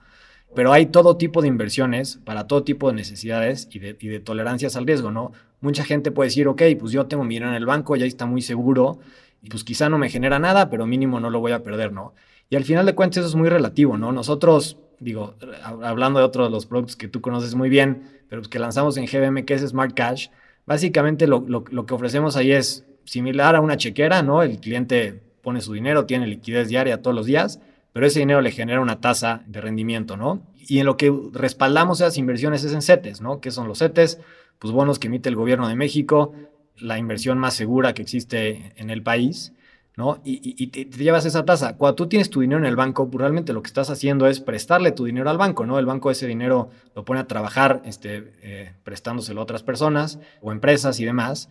Pero 0.55 0.73
hay 0.73 0.87
todo 0.87 1.17
tipo 1.17 1.43
de 1.43 1.49
inversiones 1.49 2.21
para 2.25 2.47
todo 2.47 2.65
tipo 2.65 2.89
de 2.89 2.95
necesidades 2.95 3.69
y 3.71 3.79
de, 3.79 4.21
tolerancias 4.21 4.77
al 4.77 4.87
riesgo, 4.87 5.11
¿no? 5.11 5.33
Mucha 5.61 5.85
gente 5.85 6.11
puede 6.11 6.29
decir, 6.29 6.49
ok, 6.49 6.63
pues 6.79 6.93
yo 6.93 7.07
tengo 7.07 7.23
mi 7.23 7.35
dinero 7.35 7.51
en 7.51 7.57
el 7.57 7.67
banco, 7.67 7.95
ya 7.95 8.05
está 8.05 8.27
muy 8.27 8.43
seguro, 8.43 8.99
y 9.43 9.49
pues 9.49 9.63
quizá 9.63 9.89
no 9.89 9.97
me 9.97 10.11
genera 10.11 10.41
nada, 10.41 10.69
pero 10.69 10.87
mínimo 10.87 11.21
no 11.21 11.31
lo 11.31 11.39
voy 11.39 11.53
a 11.53 11.63
perder, 11.63 11.93
¿no? 11.93 12.15
Y 12.49 12.57
al 12.57 12.65
final 12.65 12.85
de 12.85 12.97
cuentas 12.97 13.19
eso 13.19 13.29
es 13.29 13.37
muy 13.37 13.49
relativo, 13.49 13.97
¿no? 13.97 14.11
Nosotros 14.11 14.77
digo, 15.01 15.35
hablando 15.83 16.21
de 16.21 16.27
otro 16.27 16.45
de 16.45 16.51
los 16.51 16.67
productos 16.67 16.97
que 16.97 17.09
tú 17.09 17.21
conoces 17.21 17.55
muy 17.55 17.69
bien, 17.69 18.21
pero 18.29 18.43
que 18.43 18.59
lanzamos 18.59 18.97
en 18.97 19.07
GBM, 19.07 19.45
que 19.45 19.55
es 19.55 19.63
Smart 19.63 19.95
Cash, 19.95 20.29
básicamente 20.67 21.27
lo, 21.27 21.65
que 21.65 21.95
ofrecemos 21.95 22.37
ahí 22.37 22.53
es 22.53 22.85
similar 23.05 23.57
a 23.57 23.61
una 23.61 23.77
chequera, 23.77 24.23
¿no? 24.23 24.43
El 24.43 24.61
cliente 24.61 25.21
pone 25.43 25.63
su 25.63 25.73
dinero, 25.73 26.07
tiene 26.07 26.27
liquidez 26.27 26.69
diaria 26.69 27.03
todos 27.03 27.17
los 27.17 27.27
días, 27.27 27.61
pero 27.93 28.07
ese 28.07 28.21
dinero 28.21 28.41
le 28.41 28.53
genera 28.53 28.81
una 28.81 29.01
tasa 29.01 29.43
de 29.47 29.61
rendimiento, 29.61 30.17
¿no? 30.17 30.43
Y 30.57 30.79
en 30.79 30.87
lo 30.87 30.97
que 30.97 31.13
respaldamos 31.33 32.01
esas 32.01 32.19
inversiones 32.19 32.63
es 32.63 32.73
en 32.73 32.83
CETES, 32.83 33.21
¿no? 33.21 33.41
¿Qué 33.41 33.51
son 33.51 33.67
los 33.67 33.79
CETES? 33.79 34.21
Pues 34.59 34.73
bonos 34.73 34.99
que 34.99 35.09
emite 35.09 35.29
el 35.29 35.35
gobierno 35.35 35.67
de 35.67 35.75
México, 35.75 36.35
la 36.77 36.99
inversión 36.99 37.39
más 37.39 37.55
segura 37.55 37.95
que 37.95 38.03
existe 38.03 38.73
en 38.77 38.91
el 38.91 39.03
país, 39.03 39.55
¿no? 39.97 40.21
Y, 40.25 40.67
te, 40.69 40.85
llevas 40.85 41.27
esa 41.27 41.45
tasa. 41.45 41.77
Cuando 41.77 41.95
tú 41.95 42.09
tienes 42.09 42.31
tu 42.31 42.41
dinero 42.41 42.59
en 42.59 42.67
el 42.67 42.77
banco, 42.77 43.11
pues 43.11 43.21
realmente 43.21 43.53
lo 43.53 43.63
que 43.63 43.69
estás 43.69 43.91
haciendo 43.91 44.27
es 44.27 44.41
prestarle 44.41 44.93
tu 44.93 45.05
dinero 45.05 45.29
al 45.29 45.39
banco, 45.39 45.67
¿no? 45.67 45.79
El 45.79 45.87
banco 45.87 46.11
ese 46.11 46.27
dinero 46.27 46.71
lo 46.95 47.05
pone 47.05 47.21
a 47.21 47.27
trabajar 47.27 47.83
este, 47.85 48.33
eh, 48.43 48.73
prestándoselo 48.85 49.41
a 49.41 49.45
otras 49.45 49.63
personas 49.63 50.19
o 50.41 50.53
empresas 50.53 51.01
y 51.01 51.05
demás. 51.05 51.49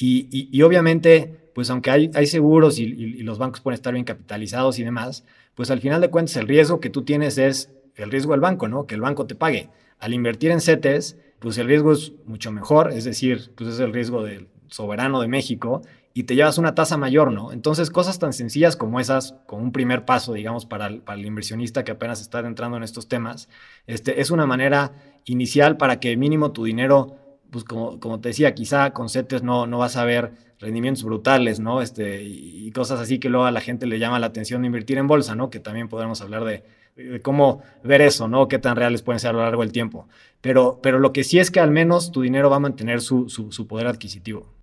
Y, 0.00 0.62
obviamente, 0.62 1.50
pues 1.54 1.70
aunque 1.70 1.90
hay, 1.90 2.10
hay 2.14 2.26
seguros 2.26 2.78
y, 2.78 2.84
y, 2.84 3.22
los 3.24 3.38
bancos 3.38 3.60
pueden 3.60 3.74
estar 3.74 3.92
bien 3.92 4.04
capitalizados 4.04 4.78
y 4.78 4.84
demás, 4.84 5.24
pues 5.56 5.72
al 5.72 5.80
final 5.80 6.00
de 6.00 6.08
cuentas 6.08 6.36
el 6.36 6.46
riesgo 6.46 6.78
que 6.78 6.88
tú 6.88 7.02
tienes 7.02 7.36
es 7.36 7.72
el 7.96 8.12
riesgo 8.12 8.30
del 8.30 8.40
banco, 8.40 8.68
¿no? 8.68 8.86
Que 8.86 8.94
el 8.94 9.00
banco 9.00 9.26
te 9.26 9.34
pague. 9.34 9.70
Al 9.98 10.14
invertir 10.14 10.52
en 10.52 10.60
CETES, 10.60 11.16
pues 11.40 11.58
el 11.58 11.66
riesgo 11.66 11.92
es 11.92 12.12
mucho 12.26 12.52
mejor, 12.52 12.92
es 12.92 13.04
decir, 13.04 13.50
pues 13.56 13.70
es 13.70 13.80
el 13.80 13.92
riesgo 13.92 14.22
del 14.22 14.48
soberano 14.68 15.20
de 15.20 15.28
México 15.28 15.82
y 16.18 16.24
te 16.24 16.34
llevas 16.34 16.58
una 16.58 16.74
tasa 16.74 16.96
mayor, 16.96 17.30
¿no? 17.30 17.52
Entonces, 17.52 17.90
cosas 17.90 18.18
tan 18.18 18.32
sencillas 18.32 18.74
como 18.74 18.98
esas, 18.98 19.36
como 19.46 19.62
un 19.62 19.70
primer 19.70 20.04
paso, 20.04 20.32
digamos, 20.32 20.66
para 20.66 20.88
el, 20.88 21.24
inversionista 21.24 21.84
que 21.84 21.92
apenas 21.92 22.20
está 22.20 22.40
entrando 22.40 22.76
en 22.76 22.82
estos 22.82 23.06
temas, 23.06 23.48
este, 23.86 24.20
es 24.20 24.32
una 24.32 24.44
manera 24.44 24.90
inicial 25.26 25.76
para 25.76 26.00
que 26.00 26.16
mínimo 26.16 26.50
tu 26.50 26.64
dinero, 26.64 27.14
pues 27.52 27.62
como, 27.62 28.00
como 28.00 28.18
te 28.18 28.30
decía, 28.30 28.52
quizá 28.52 28.90
con 28.92 29.08
CETES 29.08 29.44
no, 29.44 29.68
no 29.68 29.78
vas 29.78 29.94
a 29.94 30.04
ver 30.04 30.32
rendimientos 30.58 31.04
brutales, 31.04 31.60
¿no? 31.60 31.82
Este, 31.82 32.24
y, 32.24 32.68
cosas 32.72 32.98
así 32.98 33.20
que 33.20 33.28
luego 33.28 33.46
a 33.46 33.52
la 33.52 33.60
gente 33.60 33.86
le 33.86 34.00
llama 34.00 34.18
la 34.18 34.26
atención 34.26 34.62
de 34.62 34.66
invertir 34.66 34.98
en 34.98 35.06
bolsa, 35.06 35.36
¿no? 35.36 35.50
Que 35.50 35.60
también 35.60 35.88
podremos 35.88 36.20
hablar 36.20 36.42
de, 36.42 36.64
cómo 37.22 37.62
ver 37.84 38.00
eso, 38.00 38.26
¿no? 38.26 38.48
Qué 38.48 38.58
tan 38.58 38.74
reales 38.74 39.02
pueden 39.02 39.20
ser 39.20 39.30
a 39.30 39.34
lo 39.34 39.42
largo 39.42 39.62
del 39.62 39.70
tiempo. 39.70 40.08
Pero, 40.40 40.80
pero 40.82 40.98
lo 40.98 41.12
que 41.12 41.22
sí 41.22 41.38
es 41.38 41.52
que 41.52 41.60
al 41.60 41.70
menos 41.70 42.10
tu 42.10 42.22
dinero 42.22 42.50
va 42.50 42.56
a 42.56 42.58
mantener 42.58 43.02
su, 43.02 43.28
su, 43.28 43.66
poder 43.68 43.86
adquisitivo. 43.86 44.57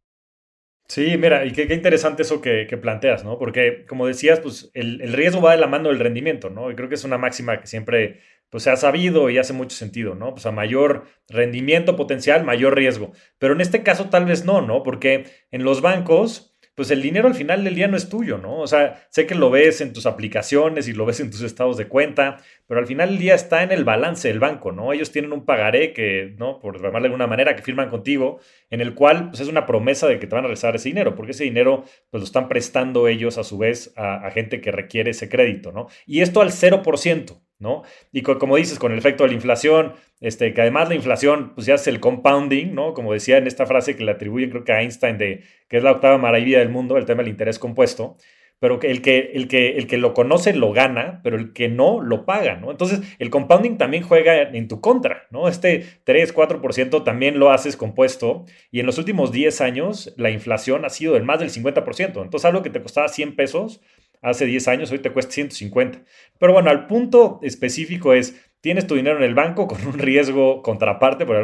Sí, 0.87 1.17
mira, 1.17 1.45
y 1.45 1.51
qué, 1.51 1.63
interesante 1.73 2.21
eso 2.21 2.41
que, 2.41 2.65
planteas, 2.79 3.23
¿no? 3.23 3.39
Porque, 3.39 3.85
como 3.87 4.05
decías, 4.05 4.39
pues 4.39 4.69
el, 4.75 4.99
riesgo 5.13 5.41
va 5.41 5.51
de 5.51 5.57
la 5.57 5.67
mano 5.67 5.89
del 5.89 5.99
rendimiento, 5.99 6.49
¿no? 6.51 6.69
Y 6.69 6.75
creo 6.75 6.89
que 6.89 6.95
es 6.95 7.03
una 7.03 7.17
máxima 7.17 7.59
que 7.59 7.65
siempre 7.67 8.21
pues, 8.51 8.63
se 8.63 8.69
ha 8.69 8.75
sabido 8.77 9.29
y 9.29 9.39
hace 9.39 9.53
mucho 9.53 9.75
sentido, 9.75 10.13
¿no? 10.13 10.31
Pues 10.33 10.45
a 10.45 10.51
mayor 10.51 11.05
rendimiento 11.27 11.95
potencial, 11.95 12.43
mayor 12.43 12.75
riesgo. 12.75 13.13
Pero 13.39 13.53
en 13.53 13.61
este 13.61 13.81
caso 13.81 14.09
tal 14.09 14.25
vez 14.25 14.45
no, 14.45 14.61
¿no? 14.61 14.83
Porque 14.83 15.25
en 15.51 15.63
los 15.63 15.81
bancos 15.81 16.54
pues 16.75 16.91
el 16.91 17.01
dinero 17.01 17.27
al 17.27 17.35
final 17.35 17.63
del 17.63 17.73
día 17.73 17.87
no 17.87 17.95
es 17.95 18.09
tuyo, 18.09 18.37
¿no? 18.37 18.59
O 18.59 18.67
sea, 18.67 19.07
sé 19.09 19.25
que 19.25 19.33
lo 19.33 19.49
ves 19.49 19.79
en 19.79 19.93
tus 19.93 20.05
aplicaciones 20.05 20.87
y 20.87 20.93
lo 20.93 21.05
ves 21.05 21.21
en 21.21 21.31
tus 21.31 21.41
estados 21.41 21.77
de 21.77 21.87
cuenta, 21.87 22.37
pero 22.67 22.81
al 22.81 22.87
final 22.87 23.09
del 23.09 23.17
día 23.19 23.33
está 23.33 23.63
en 23.63 23.71
el 23.71 23.85
balance 23.85 24.27
del 24.27 24.39
banco, 24.39 24.71
¿no? 24.73 24.91
Ellos 24.91 25.11
tienen 25.11 25.31
un 25.31 25.45
pagaré 25.45 25.93
que, 25.93 26.35
¿no? 26.37 26.59
Por 26.59 26.75
llamarle 26.75 27.07
de 27.07 27.13
alguna 27.13 27.27
manera, 27.27 27.55
que 27.55 27.63
firman 27.63 27.89
contigo, 27.89 28.39
en 28.69 28.81
el 28.81 28.93
cual, 28.93 29.29
pues 29.29 29.39
es 29.39 29.47
una 29.47 29.65
promesa 29.65 30.07
de 30.07 30.19
que 30.19 30.27
te 30.27 30.35
van 30.35 30.43
a 30.43 30.47
regresar 30.47 30.75
ese 30.75 30.89
dinero, 30.89 31.15
porque 31.15 31.31
ese 31.31 31.45
dinero, 31.45 31.85
pues 32.09 32.21
lo 32.21 32.25
están 32.25 32.49
prestando 32.49 33.07
ellos 33.07 33.37
a 33.37 33.43
su 33.43 33.57
vez 33.57 33.93
a, 33.95 34.25
a 34.25 34.31
gente 34.31 34.59
que 34.59 34.71
requiere 34.71 35.11
ese 35.11 35.29
crédito, 35.29 35.71
¿no? 35.71 35.87
Y 36.05 36.21
esto 36.21 36.41
al 36.41 36.51
0%. 36.51 37.44
¿No? 37.59 37.83
Y 38.11 38.21
como 38.21 38.57
dices, 38.57 38.79
con 38.79 38.91
el 38.91 38.97
efecto 38.97 39.23
de 39.23 39.29
la 39.29 39.35
inflación, 39.35 39.93
este, 40.19 40.53
que 40.53 40.61
además 40.61 40.89
la 40.89 40.95
inflación, 40.95 41.53
pues 41.55 41.67
ya 41.67 41.75
es 41.75 41.87
el 41.87 41.99
compounding, 41.99 42.73
¿no? 42.73 42.93
Como 42.93 43.13
decía 43.13 43.37
en 43.37 43.47
esta 43.47 43.65
frase 43.65 43.95
que 43.95 44.03
le 44.03 44.11
atribuyen, 44.11 44.49
creo 44.49 44.63
que 44.63 44.73
a 44.73 44.81
Einstein, 44.81 45.17
de 45.17 45.43
que 45.67 45.77
es 45.77 45.83
la 45.83 45.91
octava 45.91 46.17
maravilla 46.17 46.59
del 46.59 46.69
mundo, 46.69 46.97
el 46.97 47.05
tema 47.05 47.23
del 47.23 47.31
interés 47.31 47.59
compuesto, 47.59 48.17
pero 48.59 48.79
que 48.79 48.89
el 48.89 49.01
que, 49.01 49.31
el 49.33 49.47
que, 49.47 49.77
el 49.77 49.87
que 49.87 49.97
lo 49.97 50.13
conoce 50.13 50.53
lo 50.53 50.71
gana, 50.71 51.19
pero 51.23 51.37
el 51.37 51.53
que 51.53 51.67
no 51.67 52.01
lo 52.01 52.25
paga, 52.25 52.55
¿no? 52.55 52.71
Entonces, 52.71 53.01
el 53.19 53.29
compounding 53.29 53.77
también 53.77 54.03
juega 54.03 54.41
en 54.41 54.67
tu 54.67 54.79
contra, 54.79 55.27
¿no? 55.29 55.47
Este 55.47 55.85
3, 56.05 56.33
4% 56.33 57.03
también 57.03 57.37
lo 57.37 57.51
haces 57.51 57.75
compuesto 57.75 58.45
y 58.71 58.79
en 58.79 58.85
los 58.85 58.97
últimos 58.97 59.31
10 59.31 59.61
años 59.61 60.13
la 60.17 60.31
inflación 60.31 60.85
ha 60.85 60.89
sido 60.89 61.13
del 61.13 61.23
más 61.23 61.39
del 61.39 61.51
50%. 61.51 62.23
Entonces, 62.23 62.45
algo 62.45 62.63
que 62.63 62.69
te 62.69 62.81
costaba 62.81 63.09
100 63.09 63.35
pesos 63.35 63.81
hace 64.25 64.45
10 64.45 64.67
años, 64.67 64.91
hoy 64.91 64.99
te 64.99 65.11
cuesta 65.11 65.31
150. 65.31 65.99
Pero 66.39 66.53
bueno, 66.53 66.69
al 66.69 66.87
punto 66.87 67.39
específico 67.43 68.13
es, 68.13 68.35
tienes 68.59 68.87
tu 68.87 68.95
dinero 68.95 69.17
en 69.17 69.23
el 69.23 69.35
banco 69.35 69.67
con 69.67 69.85
un 69.85 69.99
riesgo 69.99 70.61
contraparte, 70.61 71.25
por, 71.25 71.35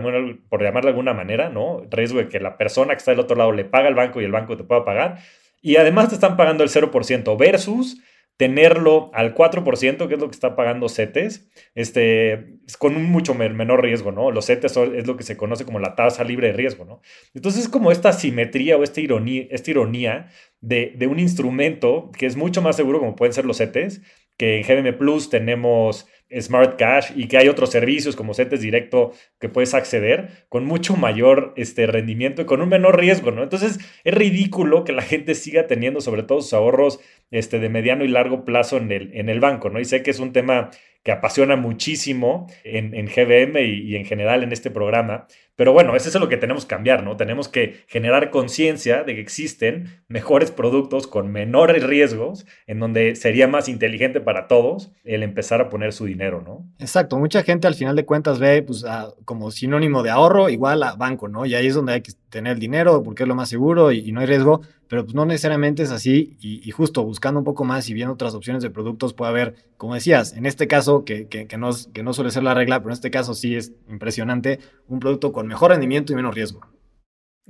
por 0.50 0.63
llamarlo 0.63 0.88
de 0.88 0.91
alguna 0.91 1.13
manera, 1.13 1.50
¿no? 1.50 1.83
Riesgo 1.89 2.19
de 2.19 2.27
que 2.27 2.39
la 2.39 2.57
persona 2.57 2.93
que 2.93 2.97
está 2.97 3.11
del 3.11 3.19
otro 3.19 3.38
lado 3.38 3.51
le 3.51 3.65
paga 3.65 3.88
al 3.88 3.95
banco 3.95 4.19
y 4.19 4.25
el 4.25 4.31
banco 4.31 4.57
te 4.57 4.63
pueda 4.63 4.83
pagar. 4.83 5.19
Y 5.61 5.75
además 5.75 6.09
te 6.09 6.15
están 6.15 6.35
pagando 6.38 6.63
el 6.63 6.69
0% 6.69 7.38
versus 7.38 8.01
tenerlo 8.41 9.12
al 9.13 9.36
4%, 9.36 10.07
que 10.07 10.15
es 10.15 10.19
lo 10.19 10.27
que 10.27 10.33
está 10.33 10.55
pagando 10.55 10.89
CETES, 10.89 11.48
este, 11.75 12.57
con 12.79 12.95
un 12.95 13.03
mucho 13.03 13.36
menor 13.36 13.83
riesgo, 13.83 14.12
¿no? 14.12 14.31
Los 14.31 14.48
CETES 14.48 14.77
es 14.95 15.05
lo 15.05 15.15
que 15.15 15.21
se 15.21 15.38
conoce 15.38 15.63
como 15.63 15.77
la 15.77 15.93
tasa 15.93 16.24
libre 16.24 16.48
de 16.48 16.53
riesgo, 16.53 16.83
¿no? 16.83 17.01
Entonces 17.36 17.65
es 17.65 17.69
como 17.69 17.91
esta 17.91 18.13
simetría 18.13 18.77
o 18.77 18.83
esta 18.83 19.00
ironía, 19.00 19.45
esta 19.51 19.69
ironía 19.69 20.31
de, 20.60 20.91
de, 20.98 21.05
un 21.05 21.19
instrumento 21.19 22.10
que 22.17 22.25
es 22.25 22.36
mucho 22.36 22.63
más 22.63 22.75
seguro, 22.75 22.98
como 22.98 23.15
pueden 23.15 23.31
ser 23.31 23.45
los 23.45 23.60
CETES, 23.60 24.01
que 24.38 24.57
en 24.57 24.63
GBM 24.63 24.98
Plus 24.98 25.29
tenemos 25.29 26.07
Smart 26.39 26.77
Cash 26.77 27.11
y 27.15 27.27
que 27.27 27.38
hay 27.38 27.47
otros 27.47 27.71
servicios 27.71 28.15
como 28.15 28.33
CETES 28.33 28.61
Directo 28.61 29.11
que 29.39 29.50
puedes 29.50 29.73
acceder 29.73 30.45
con 30.50 30.65
mucho 30.65 30.95
mayor 30.95 31.53
este, 31.57 31.88
rendimiento 31.88 32.41
y 32.41 32.45
con 32.45 32.61
un 32.61 32.69
menor 32.69 33.00
riesgo, 33.00 33.31
¿no? 33.31 33.43
Entonces 33.43 33.79
es 34.03 34.13
ridículo 34.13 34.83
que 34.83 34.93
la 34.93 35.01
gente 35.01 35.35
siga 35.35 35.67
teniendo 35.67 36.01
sobre 36.01 36.23
todo 36.23 36.41
sus 36.41 36.53
ahorros 36.53 37.00
este, 37.31 37.59
de 37.59 37.69
mediano 37.69 38.03
y 38.03 38.07
largo 38.07 38.45
plazo 38.45 38.77
en 38.77 38.91
el, 38.91 39.11
en 39.13 39.29
el 39.29 39.39
banco, 39.39 39.69
¿no? 39.69 39.79
Y 39.79 39.85
sé 39.85 40.03
que 40.03 40.11
es 40.11 40.19
un 40.19 40.33
tema 40.33 40.69
que 41.03 41.11
apasiona 41.11 41.55
muchísimo 41.55 42.47
en, 42.63 42.93
en 42.93 43.07
GBM 43.07 43.59
y, 43.59 43.91
y, 43.91 43.95
en 43.95 44.05
general 44.05 44.43
en 44.43 44.51
este 44.51 44.69
programa. 44.69 45.27
Pero 45.55 45.74
bueno, 45.74 45.96
eso 45.96 46.10
es 46.10 46.15
lo 46.15 46.29
que 46.29 46.38
tenemos 46.38 46.65
que 46.65 46.70
cambiar, 46.70 47.03
¿no? 47.03 47.17
Tenemos 47.17 47.48
que 47.48 47.84
generar 47.88 48.31
conciencia 48.31 49.03
de 49.03 49.15
que 49.15 49.22
existen 49.22 50.01
mejores 50.08 50.50
productos 50.50 51.08
con 51.08 51.31
menores 51.31 51.84
riesgos, 51.84 52.46
en 52.67 52.79
donde 52.79 53.15
sería 53.15 53.48
más 53.48 53.67
inteligente 53.67 54.22
para 54.22 54.48
todos 54.48 54.91
el 55.03 55.24
empezar 55.24 55.62
a 55.62 55.70
poner 55.70 55.93
su 55.93 56.05
dinero, 56.05 56.41
¿no? 56.41 56.65
Exacto, 56.79 57.20
mucha 57.20 57.43
gente 57.43 57.67
al 57.67 57.75
final 57.75 57.96
de 57.96 58.05
cuentas 58.05 58.39
ve 58.39 58.63
pues, 58.63 58.86
como 59.25 59.51
sinónimo 59.51 60.03
de 60.03 60.10
ahorro 60.10 60.50
igual 60.50 60.84
a 60.84 60.96
banco, 60.96 61.27
¿no? 61.27 61.46
Y 61.46 61.53
ahí 61.53 61.67
es 61.67 61.75
donde 61.75 61.93
hay 61.93 62.01
que 62.01 62.13
tener 62.29 62.53
el 62.53 62.60
dinero 62.60 63.03
porque 63.03 63.24
es 63.24 63.29
lo 63.29 63.36
más 63.36 63.50
seguro 63.50 63.91
y, 63.91 64.12
no 64.12 64.22
hay 64.22 64.25
riesgo, 64.25 64.62
pero 64.88 65.03
pues 65.03 65.13
no 65.13 65.25
necesariamente 65.25 65.84
es 65.84 65.91
así 65.91 66.38
y, 66.41 66.70
justo 66.72 67.03
buscando 67.03 67.39
un 67.39 67.43
poco 67.43 67.65
más 67.65 67.88
y 67.89 67.93
viendo 67.93 68.13
otras 68.13 68.34
opciones 68.34 68.63
de 68.63 68.70
productos 68.70 69.13
puede 69.13 69.29
haber, 69.29 69.55
como 69.77 69.93
decías, 69.93 70.34
en 70.34 70.46
este 70.46 70.67
caso, 70.67 71.05
que, 71.05 71.27
que, 71.27 71.46
que, 71.46 71.58
no, 71.58 71.72
que 71.93 72.03
no 72.03 72.13
suele 72.13 72.31
ser 72.31 72.43
la 72.43 72.53
regla, 72.53 72.79
pero 72.79 72.89
en 72.89 72.93
este 72.93 73.12
caso 73.12 73.34
sí 73.34 73.55
es 73.55 73.74
impresionante, 73.89 74.60
un 74.88 75.00
producto 75.00 75.31
con 75.31 75.40
mejor 75.45 75.71
rendimiento 75.71 76.13
y 76.13 76.15
menos 76.15 76.33
riesgo. 76.36 76.62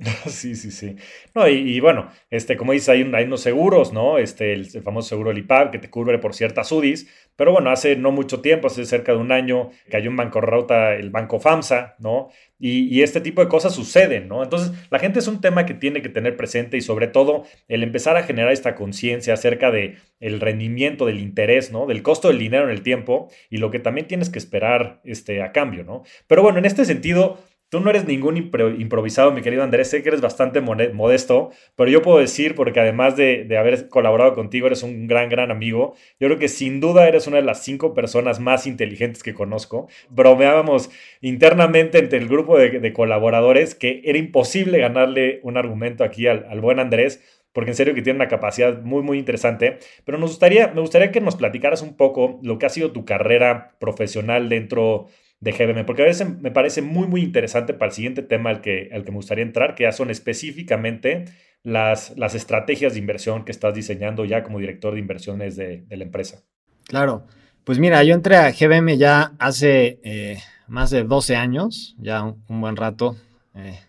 Sí, 0.26 0.54
sí, 0.54 0.70
sí. 0.70 0.96
No, 1.34 1.48
y, 1.48 1.78
bueno, 1.80 2.10
este, 2.30 2.56
como 2.56 2.72
dices, 2.72 2.88
hay, 2.88 3.10
hay, 3.14 3.24
unos 3.24 3.40
seguros, 3.40 3.92
¿no? 3.92 4.18
Este, 4.18 4.52
el, 4.52 4.66
famoso 4.82 5.10
seguro 5.10 5.32
LIPAB 5.32 5.70
que 5.70 5.78
te 5.78 5.90
cubre 5.90 6.18
por 6.18 6.34
ciertas 6.34 6.70
UDIs, 6.72 7.08
pero 7.36 7.52
bueno, 7.52 7.70
hace 7.70 7.96
no 7.96 8.10
mucho 8.12 8.40
tiempo, 8.40 8.66
hace 8.66 8.84
cerca 8.84 9.12
de 9.12 9.18
un 9.18 9.32
año, 9.32 9.70
cayó 9.90 10.10
en 10.10 10.16
bancarrota 10.16 10.94
el 10.94 11.10
banco 11.10 11.40
FAMSA, 11.40 11.96
¿no? 11.98 12.30
Y, 12.58 13.02
este 13.02 13.20
tipo 13.20 13.42
de 13.42 13.48
cosas 13.48 13.74
suceden, 13.74 14.28
¿no? 14.28 14.42
Entonces, 14.44 14.70
la 14.90 15.00
gente 15.00 15.18
es 15.18 15.26
un 15.26 15.40
tema 15.40 15.66
que 15.66 15.74
tiene 15.74 16.00
que 16.00 16.08
tener 16.08 16.36
presente 16.36 16.76
y 16.76 16.80
sobre 16.80 17.08
todo 17.08 17.44
el 17.66 17.82
empezar 17.82 18.16
a 18.16 18.22
generar 18.22 18.52
esta 18.52 18.76
conciencia 18.76 19.34
acerca 19.34 19.72
de 19.72 19.96
el 20.20 20.38
rendimiento, 20.38 21.06
del 21.06 21.18
interés, 21.18 21.72
¿no? 21.72 21.86
Del 21.86 22.02
costo 22.02 22.28
del 22.28 22.38
dinero 22.38 22.64
en 22.64 22.70
el 22.70 22.82
tiempo 22.82 23.28
y 23.50 23.56
lo 23.56 23.72
que 23.72 23.80
también 23.80 24.06
tienes 24.06 24.30
que 24.30 24.38
esperar 24.38 25.00
este, 25.02 25.42
a 25.42 25.50
cambio, 25.50 25.82
¿no? 25.82 26.04
Pero 26.28 26.42
bueno, 26.42 26.58
en 26.58 26.64
este 26.64 26.84
sentido 26.84 27.38
Tú 27.72 27.80
no 27.80 27.88
eres 27.88 28.06
ningún 28.06 28.36
improvisado, 28.36 29.32
mi 29.32 29.40
querido 29.40 29.62
Andrés. 29.62 29.88
Sé 29.88 30.02
que 30.02 30.10
eres 30.10 30.20
bastante 30.20 30.60
modesto, 30.60 31.52
pero 31.74 31.90
yo 31.90 32.02
puedo 32.02 32.18
decir, 32.18 32.54
porque 32.54 32.80
además 32.80 33.16
de, 33.16 33.48
haber 33.58 33.88
colaborado 33.88 34.34
contigo, 34.34 34.66
eres 34.66 34.82
un 34.82 35.06
gran, 35.06 35.30
gran 35.30 35.50
amigo. 35.50 35.94
Yo 36.20 36.28
creo 36.28 36.38
que 36.38 36.48
sin 36.48 36.80
duda 36.80 37.08
eres 37.08 37.26
una 37.28 37.38
de 37.38 37.44
las 37.44 37.64
cinco 37.64 37.94
personas 37.94 38.40
más 38.40 38.66
inteligentes 38.66 39.22
que 39.22 39.32
conozco. 39.32 39.88
Bromeábamos 40.10 40.90
internamente 41.22 41.96
entre 41.96 42.18
el 42.18 42.28
grupo 42.28 42.58
de, 42.58 42.92
colaboradores 42.92 43.74
que 43.74 44.02
era 44.04 44.18
imposible 44.18 44.76
ganarle 44.76 45.40
un 45.42 45.56
argumento 45.56 46.04
aquí 46.04 46.26
al, 46.26 46.44
al 46.50 46.60
buen 46.60 46.78
Andrés 46.78 47.22
porque 47.54 47.70
en 47.70 47.76
serio 47.76 47.94
que 47.94 48.02
tiene 48.02 48.18
una 48.18 48.28
capacidad 48.28 48.82
muy, 48.82 49.02
muy 49.02 49.18
interesante. 49.18 49.78
Pero 50.04 50.18
nos 50.18 50.30
gustaría, 50.30 50.68
me 50.68 50.82
gustaría 50.82 51.10
que 51.10 51.22
nos 51.22 51.36
platicaras 51.36 51.80
un 51.80 51.96
poco 51.96 52.38
lo 52.42 52.58
que 52.58 52.66
ha 52.66 52.70
sido 52.70 52.92
tu 52.92 53.06
carrera 53.06 53.76
profesional 53.78 54.50
dentro 54.50 55.06
de 55.42 55.50
GBM, 55.50 55.84
porque 55.84 56.02
a 56.02 56.06
veces 56.06 56.38
me 56.40 56.52
parece 56.52 56.82
muy, 56.82 57.08
muy 57.08 57.20
interesante 57.20 57.74
para 57.74 57.88
el 57.88 57.94
siguiente 57.94 58.22
tema 58.22 58.50
al 58.50 58.60
que, 58.60 58.88
al 58.92 59.04
que 59.04 59.10
me 59.10 59.16
gustaría 59.16 59.42
entrar, 59.42 59.74
que 59.74 59.82
ya 59.82 59.90
son 59.90 60.08
específicamente 60.08 61.24
las, 61.64 62.16
las 62.16 62.36
estrategias 62.36 62.92
de 62.92 63.00
inversión 63.00 63.44
que 63.44 63.50
estás 63.50 63.74
diseñando 63.74 64.24
ya 64.24 64.44
como 64.44 64.60
director 64.60 64.94
de 64.94 65.00
inversiones 65.00 65.56
de, 65.56 65.84
la 65.90 66.04
empresa. 66.04 66.44
Claro, 66.84 67.26
pues 67.64 67.80
mira, 67.80 68.04
yo 68.04 68.14
entré 68.14 68.36
a 68.36 68.52
GBM 68.52 68.96
ya 68.96 69.32
hace 69.40 69.98
eh, 70.04 70.38
más 70.68 70.90
de 70.90 71.02
12 71.02 71.34
años, 71.34 71.96
ya 71.98 72.22
un, 72.22 72.60
buen 72.60 72.76
rato, 72.76 73.16
eh, 73.56 73.80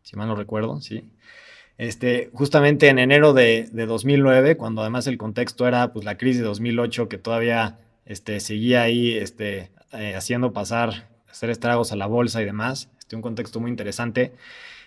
si 0.00 0.16
mal 0.16 0.28
no 0.28 0.34
recuerdo, 0.34 0.80
sí. 0.80 1.10
Este, 1.76 2.30
justamente 2.32 2.88
en 2.88 2.98
enero 2.98 3.34
de, 3.34 3.68
2009, 3.70 4.56
cuando 4.56 4.80
además 4.80 5.06
el 5.08 5.18
contexto 5.18 5.68
era 5.68 5.92
pues, 5.92 6.06
la 6.06 6.16
crisis 6.16 6.40
de 6.40 6.46
2008, 6.46 7.10
que 7.10 7.18
todavía 7.18 7.80
este, 8.06 8.40
seguía 8.40 8.80
ahí 8.80 9.12
este, 9.12 9.70
eh, 9.92 10.14
haciendo 10.14 10.52
pasar, 10.52 11.08
hacer 11.30 11.50
estragos 11.50 11.92
a 11.92 11.96
la 11.96 12.06
bolsa 12.06 12.42
y 12.42 12.44
demás, 12.44 12.88
este, 12.98 13.16
un 13.16 13.22
contexto 13.22 13.60
muy 13.60 13.70
interesante. 13.70 14.32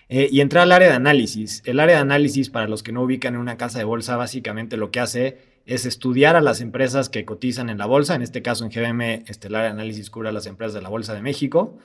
Eh, 0.08 0.28
y 0.30 0.40
entré 0.40 0.60
al 0.60 0.70
área 0.70 0.88
de 0.88 0.94
análisis. 0.94 1.62
El 1.64 1.80
área 1.80 1.96
de 1.96 2.02
análisis, 2.02 2.50
para 2.50 2.68
los 2.68 2.82
que 2.82 2.92
no 2.92 3.02
ubican 3.02 3.34
en 3.34 3.40
una 3.40 3.56
casa 3.56 3.78
de 3.78 3.84
bolsa, 3.84 4.16
básicamente 4.16 4.76
lo 4.76 4.90
que 4.90 5.00
hace 5.00 5.38
es 5.66 5.84
estudiar 5.84 6.36
a 6.36 6.40
las 6.40 6.60
empresas 6.60 7.08
que 7.08 7.24
cotizan 7.24 7.70
en 7.70 7.78
la 7.78 7.86
bolsa. 7.86 8.14
En 8.14 8.22
este 8.22 8.40
caso, 8.40 8.64
en 8.64 8.70
GBM, 8.70 9.24
este, 9.26 9.48
el 9.48 9.56
área 9.56 9.66
de 9.66 9.72
análisis 9.72 10.10
cubre 10.10 10.28
a 10.28 10.32
las 10.32 10.46
empresas 10.46 10.74
de 10.74 10.82
la 10.82 10.88
Bolsa 10.88 11.12
de 11.12 11.22
México 11.22 11.76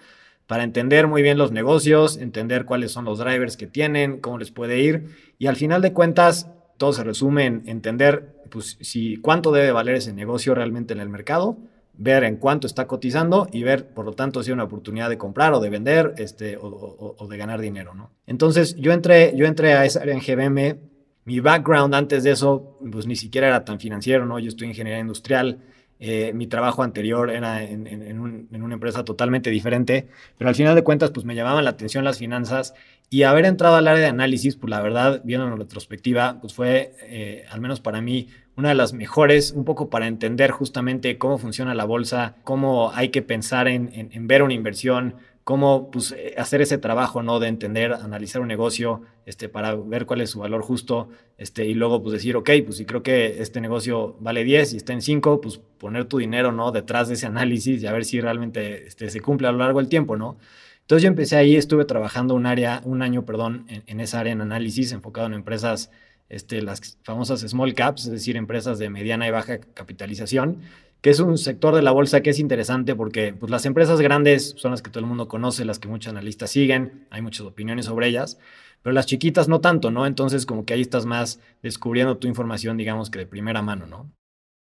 para 0.51 0.63
entender 0.63 1.07
muy 1.07 1.21
bien 1.21 1.37
los 1.37 1.53
negocios, 1.53 2.17
entender 2.17 2.65
cuáles 2.65 2.91
son 2.91 3.05
los 3.05 3.19
drivers 3.19 3.55
que 3.55 3.67
tienen, 3.67 4.19
cómo 4.19 4.37
les 4.37 4.51
puede 4.51 4.81
ir. 4.81 5.05
Y 5.39 5.47
al 5.47 5.55
final 5.55 5.81
de 5.81 5.93
cuentas, 5.93 6.49
todo 6.77 6.91
se 6.91 7.03
resume 7.05 7.45
en 7.45 7.63
entender 7.67 8.35
pues, 8.49 8.77
si, 8.81 9.15
cuánto 9.15 9.51
debe 9.51 9.71
valer 9.71 9.95
ese 9.95 10.11
negocio 10.11 10.53
realmente 10.53 10.93
en 10.93 10.99
el 10.99 11.07
mercado, 11.07 11.57
ver 12.01 12.23
en 12.23 12.37
cuánto 12.37 12.65
está 12.65 12.87
cotizando 12.87 13.47
y 13.51 13.61
ver, 13.61 13.93
por 13.93 14.05
lo 14.05 14.13
tanto, 14.13 14.41
si 14.41 14.49
hay 14.49 14.53
una 14.53 14.63
oportunidad 14.63 15.07
de 15.07 15.19
comprar 15.19 15.53
o 15.53 15.59
de 15.59 15.69
vender 15.69 16.15
este, 16.17 16.57
o, 16.59 17.27
de 17.29 17.37
ganar 17.37 17.61
dinero. 17.61 17.93
¿no? 17.93 18.11
Entonces, 18.25 18.75
yo 18.75 18.91
entré, 18.91 19.33
yo 19.35 19.45
entré 19.45 19.73
a 19.73 19.85
esa 19.85 20.01
área 20.01 20.15
en 20.15 20.21
GBM. 20.21 20.79
Mi 21.23 21.39
background 21.39 21.93
antes 21.93 22.23
de 22.23 22.31
eso, 22.31 22.79
pues 22.91 23.05
ni 23.05 23.15
siquiera 23.15 23.47
era 23.47 23.63
tan 23.63 23.79
financiero, 23.79 24.25
¿no? 24.25 24.39
Yo 24.39 24.49
estoy 24.49 24.65
en 24.65 24.71
ingeniería 24.71 24.99
industrial. 24.99 25.59
Eh, 26.03 26.33
mi 26.33 26.47
trabajo 26.47 26.81
anterior 26.81 27.29
era 27.29 27.61
en, 27.61 27.85
en, 27.85 28.19
una 28.19 28.73
empresa 28.73 29.05
totalmente 29.05 29.51
diferente, 29.51 30.07
pero 30.35 30.49
al 30.49 30.55
final 30.55 30.73
de 30.73 30.83
cuentas, 30.83 31.11
pues 31.11 31.27
me 31.27 31.35
llamaban 31.35 31.63
la 31.63 31.69
atención 31.69 32.03
las 32.03 32.17
finanzas 32.17 32.73
y 33.11 33.21
haber 33.21 33.45
entrado 33.45 33.75
al 33.75 33.87
área 33.87 34.01
de 34.01 34.07
análisis, 34.07 34.55
pues 34.55 34.71
la 34.71 34.81
verdad, 34.81 35.21
viendo 35.23 35.45
en 35.47 35.55
retrospectiva, 35.59 36.39
pues 36.41 36.55
fue, 36.55 36.95
eh, 37.03 37.45
al 37.51 37.61
menos 37.61 37.81
para 37.81 38.01
mí, 38.01 38.29
una 38.57 38.69
de 38.69 38.75
las 38.75 38.93
mejores, 38.93 39.51
un 39.51 39.63
poco 39.63 39.91
para 39.91 40.07
entender 40.07 40.49
justamente 40.49 41.19
cómo 41.19 41.37
funciona 41.37 41.75
la 41.75 41.85
bolsa, 41.85 42.35
cómo 42.43 42.91
hay 42.95 43.09
que 43.09 43.21
pensar 43.21 43.67
en, 43.67 43.91
en 43.93 44.27
ver 44.27 44.41
una 44.41 44.55
inversión, 44.55 45.17
cómo 45.43 45.91
pues, 45.91 46.11
eh, 46.11 46.35
hacer 46.37 46.61
ese 46.61 46.77
trabajo, 46.77 47.23
¿no? 47.23 47.39
De 47.39 47.47
entender, 47.47 47.93
analizar 47.93 48.41
un 48.41 48.47
negocio, 48.47 49.01
este, 49.25 49.49
para 49.49 49.75
ver 49.75 50.05
cuál 50.05 50.21
es 50.21 50.29
su 50.29 50.39
valor 50.39 50.61
justo, 50.61 51.09
este, 51.37 51.65
y 51.65 51.73
luego 51.73 52.01
pues 52.01 52.13
decir, 52.13 52.35
ok, 52.35 52.49
pues 52.65 52.77
si 52.77 52.85
creo 52.85 53.03
que 53.03 53.41
este 53.41 53.61
negocio 53.61 54.15
vale 54.19 54.43
10 54.43 54.73
y 54.73 54.77
está 54.77 54.93
en 54.93 55.01
5, 55.01 55.41
pues 55.41 55.59
poner 55.77 56.05
tu 56.05 56.19
dinero, 56.19 56.51
¿no? 56.51 56.71
Detrás 56.71 57.07
de 57.07 57.15
ese 57.15 57.25
análisis 57.25 57.81
y 57.81 57.87
a 57.87 57.91
ver 57.91 58.05
si 58.05 58.21
realmente 58.21 58.87
este, 58.87 59.09
se 59.09 59.21
cumple 59.21 59.47
a 59.47 59.51
lo 59.51 59.57
largo 59.59 59.79
del 59.79 59.89
tiempo, 59.89 60.17
¿no? 60.17 60.37
Entonces 60.81 61.03
yo 61.03 61.07
empecé 61.07 61.37
ahí, 61.37 61.55
estuve 61.55 61.85
trabajando 61.85 62.35
un 62.35 62.45
área, 62.45 62.81
un 62.83 63.01
año, 63.01 63.25
perdón, 63.25 63.65
en, 63.69 63.83
en 63.87 63.99
esa 64.01 64.19
área 64.19 64.33
en 64.33 64.41
análisis, 64.41 64.91
enfocado 64.91 65.27
en 65.27 65.33
empresas 65.33 65.89
este, 66.31 66.61
las 66.61 66.97
famosas 67.03 67.41
small 67.41 67.73
caps, 67.73 68.05
es 68.05 68.11
decir, 68.11 68.37
empresas 68.37 68.79
de 68.79 68.89
mediana 68.89 69.27
y 69.27 69.31
baja 69.31 69.59
capitalización, 69.59 70.61
que 71.01 71.09
es 71.09 71.19
un 71.19 71.37
sector 71.37 71.75
de 71.75 71.81
la 71.81 71.91
bolsa 71.91 72.21
que 72.21 72.29
es 72.29 72.39
interesante 72.39 72.95
porque 72.95 73.33
pues, 73.33 73.49
las 73.49 73.65
empresas 73.65 73.99
grandes 74.01 74.53
son 74.57 74.71
las 74.71 74.81
que 74.81 74.89
todo 74.89 74.99
el 74.99 75.07
mundo 75.07 75.27
conoce, 75.27 75.65
las 75.65 75.79
que 75.79 75.87
muchos 75.87 76.11
analistas 76.11 76.51
siguen, 76.51 77.07
hay 77.09 77.21
muchas 77.21 77.45
opiniones 77.45 77.85
sobre 77.85 78.07
ellas, 78.07 78.39
pero 78.83 78.93
las 78.93 79.07
chiquitas 79.07 79.47
no 79.47 79.61
tanto, 79.61 79.91
¿no? 79.91 80.05
Entonces 80.05 80.45
como 80.45 80.65
que 80.65 80.73
ahí 80.73 80.81
estás 80.81 81.05
más 81.05 81.39
descubriendo 81.61 82.17
tu 82.17 82.27
información, 82.27 82.77
digamos 82.77 83.09
que 83.09 83.19
de 83.19 83.25
primera 83.25 83.61
mano, 83.61 83.87
¿no? 83.87 84.11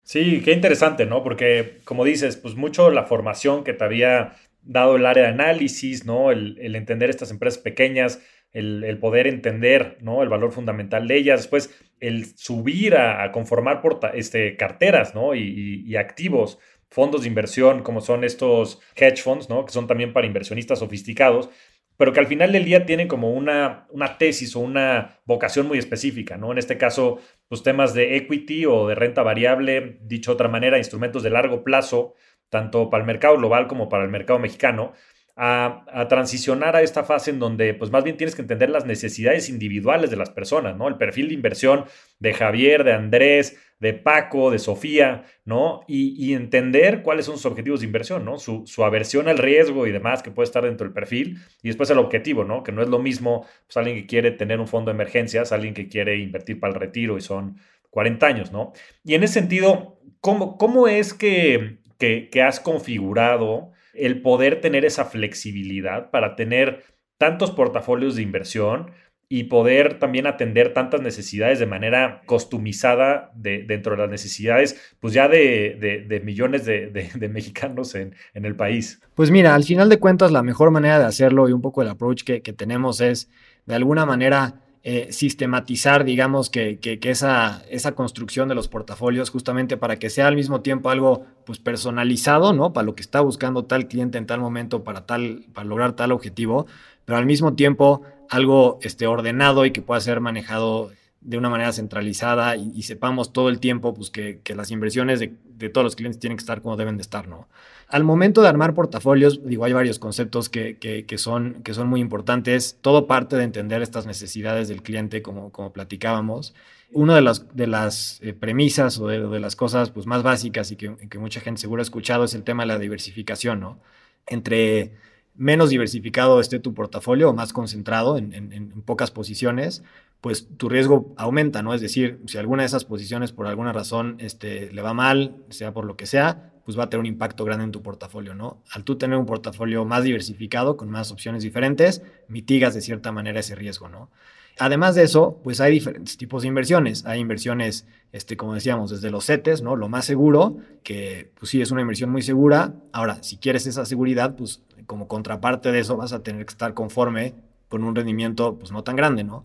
Sí, 0.02 0.40
qué 0.44 0.52
interesante, 0.52 1.04
¿no? 1.06 1.24
Porque 1.24 1.80
como 1.84 2.04
dices, 2.04 2.36
pues 2.36 2.54
mucho 2.54 2.90
la 2.90 3.04
formación 3.04 3.64
que 3.64 3.72
te 3.72 3.82
había 3.84 4.36
dado 4.62 4.96
el 4.96 5.06
área 5.06 5.24
de 5.24 5.30
análisis, 5.30 6.04
¿no? 6.04 6.30
El, 6.30 6.74
entender 6.76 7.10
estas 7.10 7.30
empresas 7.30 7.60
pequeñas, 7.60 8.20
el, 8.52 8.98
poder 8.98 9.26
entender, 9.26 9.98
¿no? 10.00 10.22
El 10.22 10.28
valor 10.28 10.52
fundamental 10.52 11.06
de 11.06 11.16
ellas. 11.16 11.40
Después, 11.40 11.74
el 12.00 12.36
subir 12.36 12.96
a, 12.96 13.30
conformar 13.32 13.82
este, 14.14 14.56
carteras, 14.56 15.14
¿no? 15.14 15.34
Y, 15.34 15.94
activos, 15.96 16.58
fondos 16.90 17.22
de 17.22 17.28
inversión, 17.28 17.82
como 17.82 18.00
son 18.00 18.24
estos 18.24 18.80
hedge 18.94 19.22
funds, 19.22 19.48
¿no? 19.48 19.64
Que 19.64 19.72
son 19.72 19.86
también 19.86 20.12
para 20.12 20.26
inversionistas 20.26 20.78
sofisticados, 20.78 21.50
pero 21.96 22.12
que 22.12 22.20
al 22.20 22.26
final 22.26 22.52
del 22.52 22.64
día 22.64 22.86
tienen 22.86 23.08
como 23.08 23.32
una, 23.32 23.86
tesis 24.18 24.54
o 24.56 24.60
una 24.60 25.20
vocación 25.24 25.66
muy 25.66 25.78
específica, 25.78 26.36
¿no? 26.36 26.52
En 26.52 26.58
este 26.58 26.78
caso, 26.78 27.18
pues 27.48 27.62
temas 27.62 27.94
de 27.94 28.16
equity 28.16 28.66
o 28.66 28.86
de 28.88 28.94
renta 28.94 29.22
variable, 29.22 29.98
dicho 30.02 30.30
de 30.30 30.34
otra 30.34 30.48
manera, 30.48 30.78
instrumentos 30.78 31.22
de 31.22 31.30
largo 31.30 31.64
plazo, 31.64 32.14
tanto 32.50 32.90
para 32.90 33.02
el 33.02 33.06
mercado 33.06 33.36
global 33.36 33.66
como 33.66 33.88
para 33.88 34.04
el 34.04 34.10
mercado 34.10 34.38
mexicano, 34.38 34.92
a, 35.38 36.06
transicionar 36.08 36.76
a 36.76 36.82
esta 36.82 37.04
fase 37.04 37.30
en 37.30 37.38
donde 37.38 37.74
pues 37.74 37.90
más 37.90 38.02
bien 38.02 38.16
tienes 38.16 38.34
que 38.34 38.40
entender 38.40 38.70
las 38.70 38.86
necesidades 38.86 39.50
individuales 39.50 40.10
de 40.10 40.16
las 40.16 40.30
personas, 40.30 40.76
¿no? 40.76 40.88
El 40.88 40.96
perfil 40.96 41.28
de 41.28 41.34
inversión 41.34 41.84
de 42.18 42.32
Javier, 42.32 42.84
de 42.84 42.94
Andrés, 42.94 43.58
de 43.78 43.92
Paco, 43.92 44.50
de 44.50 44.58
Sofía, 44.58 45.24
¿no? 45.44 45.82
Y, 45.86 46.32
entender 46.32 47.02
cuáles 47.02 47.26
son 47.26 47.36
sus 47.36 47.44
objetivos 47.44 47.80
de 47.80 47.86
inversión, 47.86 48.24
¿no? 48.24 48.38
Su, 48.38 48.64
aversión 48.82 49.28
al 49.28 49.36
riesgo 49.36 49.86
y 49.86 49.92
demás 49.92 50.22
que 50.22 50.30
puede 50.30 50.46
estar 50.46 50.64
dentro 50.64 50.86
del 50.86 50.94
perfil 50.94 51.38
y 51.62 51.68
después 51.68 51.90
el 51.90 51.98
objetivo, 51.98 52.44
¿no? 52.44 52.62
Que 52.62 52.72
no 52.72 52.82
es 52.82 52.88
lo 52.88 52.98
mismo 52.98 53.46
pues, 53.66 53.76
alguien 53.76 53.96
que 53.96 54.06
quiere 54.06 54.30
tener 54.30 54.58
un 54.58 54.68
fondo 54.68 54.90
de 54.90 54.94
emergencias, 54.94 55.52
alguien 55.52 55.74
que 55.74 55.88
quiere 55.88 56.16
invertir 56.18 56.58
para 56.58 56.72
el 56.72 56.80
retiro 56.80 57.18
y 57.18 57.20
son 57.20 57.58
40 57.90 58.26
años, 58.26 58.52
¿no? 58.52 58.72
Y 59.04 59.14
en 59.14 59.22
ese 59.22 59.34
sentido, 59.34 60.00
¿cómo, 60.20 60.56
cómo 60.56 60.88
es 60.88 61.12
que, 61.12 61.78
que, 61.98 62.30
que 62.30 62.42
has 62.42 62.58
configurado 62.58 63.72
el 63.98 64.22
poder 64.22 64.60
tener 64.60 64.84
esa 64.84 65.04
flexibilidad 65.04 66.10
para 66.10 66.36
tener 66.36 66.84
tantos 67.18 67.50
portafolios 67.50 68.16
de 68.16 68.22
inversión 68.22 68.92
y 69.28 69.44
poder 69.44 69.98
también 69.98 70.26
atender 70.26 70.72
tantas 70.72 71.00
necesidades 71.00 71.58
de 71.58 71.66
manera 71.66 72.22
customizada 72.26 73.32
de, 73.34 73.64
dentro 73.64 73.92
de 73.92 74.02
las 74.02 74.10
necesidades, 74.10 74.94
pues 75.00 75.14
ya 75.14 75.26
de, 75.26 76.20
millones 76.24 76.64
de, 76.64 77.28
mexicanos 77.32 77.96
en, 77.96 78.14
el 78.34 78.54
país. 78.54 79.00
Pues 79.14 79.32
mira, 79.32 79.54
al 79.54 79.64
final 79.64 79.88
de 79.88 79.98
cuentas 79.98 80.30
la 80.30 80.44
mejor 80.44 80.70
manera 80.70 81.00
de 81.00 81.06
hacerlo 81.06 81.48
y 81.48 81.52
un 81.52 81.60
poco 81.60 81.82
el 81.82 81.88
approach 81.88 82.22
que, 82.22 82.40
que 82.40 82.52
tenemos 82.52 83.00
es 83.00 83.28
de 83.64 83.74
alguna 83.74 84.06
manera 84.06 84.65
eh, 84.88 85.12
sistematizar, 85.12 86.04
digamos, 86.04 86.48
que, 86.48 86.78
esa, 87.02 87.60
esa, 87.68 87.96
construcción 87.96 88.48
de 88.48 88.54
los 88.54 88.68
portafolios 88.68 89.30
justamente 89.30 89.76
para 89.76 89.98
que 89.98 90.10
sea 90.10 90.28
al 90.28 90.36
mismo 90.36 90.60
tiempo 90.60 90.90
algo 90.90 91.26
pues, 91.44 91.58
personalizado, 91.58 92.52
¿no? 92.52 92.72
Para 92.72 92.84
lo 92.84 92.94
que 92.94 93.02
está 93.02 93.20
buscando 93.20 93.64
tal 93.64 93.88
cliente 93.88 94.16
en 94.16 94.26
tal 94.26 94.38
momento, 94.38 94.84
para, 94.84 95.04
tal, 95.04 95.44
para 95.52 95.66
lograr 95.66 95.94
tal 95.94 96.12
objetivo, 96.12 96.68
pero 97.04 97.18
al 97.18 97.26
mismo 97.26 97.54
tiempo 97.54 98.02
algo 98.30 98.78
este, 98.80 99.08
ordenado 99.08 99.66
y 99.66 99.72
que 99.72 99.82
pueda 99.82 100.00
ser 100.00 100.20
manejado 100.20 100.92
de 101.20 101.36
una 101.36 101.50
manera 101.50 101.72
centralizada 101.72 102.54
y, 102.54 102.80
sepamos 102.84 103.32
todo 103.32 103.48
el 103.48 103.58
tiempo 103.58 103.92
pues, 103.92 104.10
que, 104.10 104.40
las 104.54 104.70
inversiones 104.70 105.18
de, 105.18 105.34
de, 105.46 105.68
todos 105.68 105.84
los 105.84 105.96
clientes 105.96 106.20
tienen 106.20 106.36
que 106.36 106.42
estar 106.42 106.62
como 106.62 106.76
deben 106.76 106.96
de 106.96 107.02
estar, 107.02 107.26
¿no? 107.26 107.48
Al 107.88 108.02
momento 108.02 108.42
de 108.42 108.48
armar 108.48 108.74
portafolios, 108.74 109.44
digo, 109.44 109.64
hay 109.64 109.72
varios 109.72 110.00
conceptos 110.00 110.48
que, 110.48 110.76
que, 110.78 111.18
son, 111.18 111.62
que 111.62 111.72
son 111.72 111.88
muy 111.88 112.00
importantes. 112.00 112.78
Todo 112.80 113.06
parte 113.06 113.36
de 113.36 113.44
entender 113.44 113.80
estas 113.80 114.06
necesidades 114.06 114.66
del 114.66 114.82
cliente, 114.82 115.22
como, 115.22 115.52
como 115.52 115.72
platicábamos. 115.72 116.54
Una 116.92 117.14
de 117.14 117.20
las, 117.20 117.54
de 117.54 117.68
las 117.68 118.20
eh, 118.22 118.32
premisas 118.32 118.98
o 118.98 119.06
de, 119.06 119.40
las 119.40 119.54
cosas 119.54 119.90
pues, 119.90 120.06
más 120.06 120.24
básicas 120.24 120.72
y 120.72 120.76
que, 120.76 120.96
que 121.08 121.18
mucha 121.18 121.40
gente 121.40 121.60
seguro 121.60 121.80
ha 121.80 121.84
escuchado 121.84 122.24
es 122.24 122.34
el 122.34 122.42
tema 122.42 122.64
de 122.64 122.68
la 122.68 122.78
diversificación, 122.78 123.60
¿no? 123.60 123.78
Entre 124.26 124.92
menos 125.36 125.70
diversificado 125.70 126.40
esté 126.40 126.58
tu 126.58 126.74
portafolio 126.74 127.30
o 127.30 127.34
más 127.34 127.52
concentrado 127.52 128.18
en, 128.18 128.32
en, 128.32 128.82
pocas 128.82 129.10
posiciones, 129.10 129.84
pues 130.20 130.48
tu 130.56 130.68
riesgo 130.68 131.14
aumenta, 131.16 131.62
¿no? 131.62 131.74
Es 131.74 131.80
decir, 131.80 132.20
si 132.26 132.38
alguna 132.38 132.62
de 132.62 132.68
esas 132.68 132.84
posiciones 132.84 133.32
por 133.32 133.46
alguna 133.46 133.72
razón 133.72 134.16
este, 134.18 134.72
le 134.72 134.82
va 134.82 134.94
mal, 134.94 135.36
sea 135.50 135.72
por 135.72 135.84
lo 135.84 135.96
que 135.96 136.06
sea, 136.06 136.52
pues 136.66 136.76
va 136.76 136.84
a 136.84 136.90
tener 136.90 137.00
un 137.00 137.06
impacto 137.06 137.44
grande 137.44 137.64
en 137.64 137.70
tu 137.70 137.80
portafolio, 137.80 138.34
¿no? 138.34 138.60
Al 138.72 138.82
tú 138.82 138.96
tener 138.98 139.16
un 139.16 139.24
portafolio 139.24 139.84
más 139.84 140.02
diversificado, 140.02 140.76
con 140.76 140.90
más 140.90 141.12
opciones 141.12 141.44
diferentes, 141.44 142.02
mitigas 142.26 142.74
de 142.74 142.80
cierta 142.80 143.12
manera 143.12 143.38
ese 143.38 143.54
riesgo, 143.54 143.88
¿no? 143.88 144.10
Además 144.58 144.96
de 144.96 145.04
eso, 145.04 145.38
pues 145.44 145.60
hay 145.60 145.72
diferentes 145.72 146.16
tipos 146.16 146.42
de 146.42 146.48
inversiones. 146.48 147.06
Hay 147.06 147.20
inversiones, 147.20 147.86
este, 148.12 148.36
como 148.36 148.54
decíamos, 148.54 148.90
desde 148.90 149.10
los 149.10 149.26
CETES, 149.26 149.62
¿no? 149.62 149.76
Lo 149.76 149.88
más 149.88 150.06
seguro, 150.06 150.56
que 150.82 151.30
pues 151.38 151.50
sí 151.50 151.62
es 151.62 151.70
una 151.70 151.82
inversión 151.82 152.10
muy 152.10 152.22
segura. 152.22 152.74
Ahora, 152.92 153.22
si 153.22 153.36
quieres 153.36 153.66
esa 153.66 153.84
seguridad, 153.84 154.34
pues 154.34 154.62
como 154.86 155.06
contraparte 155.06 155.70
de 155.70 155.78
eso 155.78 155.96
vas 155.96 156.12
a 156.12 156.24
tener 156.24 156.44
que 156.46 156.50
estar 156.50 156.74
conforme 156.74 157.34
con 157.68 157.84
un 157.84 157.94
rendimiento 157.94 158.58
pues 158.58 158.72
no 158.72 158.82
tan 158.82 158.96
grande, 158.96 159.22
¿no? 159.22 159.44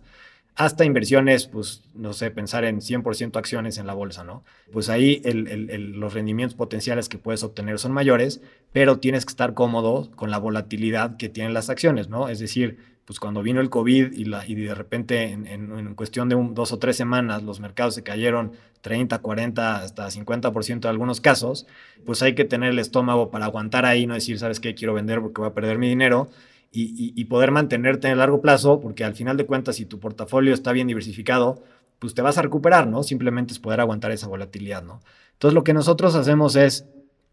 Hasta 0.55 0.85
inversiones, 0.85 1.47
pues, 1.47 1.83
no 1.95 2.13
sé, 2.13 2.29
pensar 2.29 2.65
en 2.65 2.81
100% 2.81 3.37
acciones 3.37 3.77
en 3.77 3.87
la 3.87 3.93
bolsa, 3.93 4.23
¿no? 4.23 4.43
Pues 4.71 4.89
ahí 4.89 5.21
los 5.23 6.13
rendimientos 6.13 6.55
potenciales 6.55 7.09
que 7.09 7.17
puedes 7.17 7.43
obtener 7.43 7.79
son 7.79 7.93
mayores, 7.93 8.41
pero 8.73 8.99
tienes 8.99 9.25
que 9.25 9.31
estar 9.31 9.53
cómodo 9.53 10.11
con 10.15 10.29
la 10.29 10.37
volatilidad 10.37 11.17
que 11.17 11.29
tienen 11.29 11.53
las 11.53 11.69
acciones, 11.69 12.09
¿no? 12.09 12.27
Es 12.27 12.39
decir, 12.39 12.77
pues 13.05 13.19
cuando 13.19 13.41
vino 13.41 13.61
el 13.61 13.69
COVID 13.69 14.13
y, 14.13 14.55
de 14.55 14.75
repente 14.75 15.31
en, 15.31 15.95
cuestión 15.95 16.29
de 16.29 16.37
dos 16.51 16.71
o 16.71 16.79
tres 16.79 16.95
semanas 16.95 17.43
los 17.43 17.59
mercados 17.59 17.95
se 17.95 18.03
cayeron 18.03 18.53
30, 18.81 19.19
40, 19.19 19.77
hasta 19.77 20.07
50% 20.07 20.85
en 20.85 20.85
algunos 20.85 21.21
casos, 21.21 21.67
pues 22.05 22.21
hay 22.21 22.35
que 22.35 22.45
tener 22.45 22.69
el 22.69 22.79
estómago 22.79 23.29
para 23.29 23.45
aguantar 23.45 23.85
ahí, 23.85 24.05
no 24.05 24.13
decir, 24.13 24.37
¿sabes 24.39 24.59
qué? 24.59 24.75
Quiero 24.75 24.93
vender 24.93 25.21
porque 25.21 25.41
voy 25.41 25.49
a 25.49 25.53
perder 25.53 25.77
mi 25.77 25.89
dinero 25.89 26.29
y, 26.73 27.25
poder 27.25 27.51
mantenerte 27.51 28.07
en 28.07 28.13
el 28.13 28.19
largo 28.19 28.41
plazo, 28.41 28.79
porque 28.79 29.03
al 29.03 29.13
final 29.13 29.35
de 29.35 29.45
cuentas, 29.45 29.75
si 29.75 29.85
tu 29.85 29.99
portafolio 29.99 30.53
está 30.53 30.71
bien 30.71 30.87
diversificado, 30.87 31.63
pues 31.99 32.13
te 32.13 32.21
vas 32.21 32.37
a 32.37 32.41
recuperar, 32.41 32.87
¿no? 32.87 33.03
Simplemente 33.03 33.53
es 33.53 33.59
poder 33.59 33.81
aguantar 33.81 34.11
esa 34.11 34.27
volatilidad, 34.27 34.81
¿no? 34.81 35.01
Entonces, 35.33 35.53
lo 35.53 35.63
que 35.63 35.73
nosotros 35.73 36.15
hacemos 36.15 36.55
es, 36.55 36.85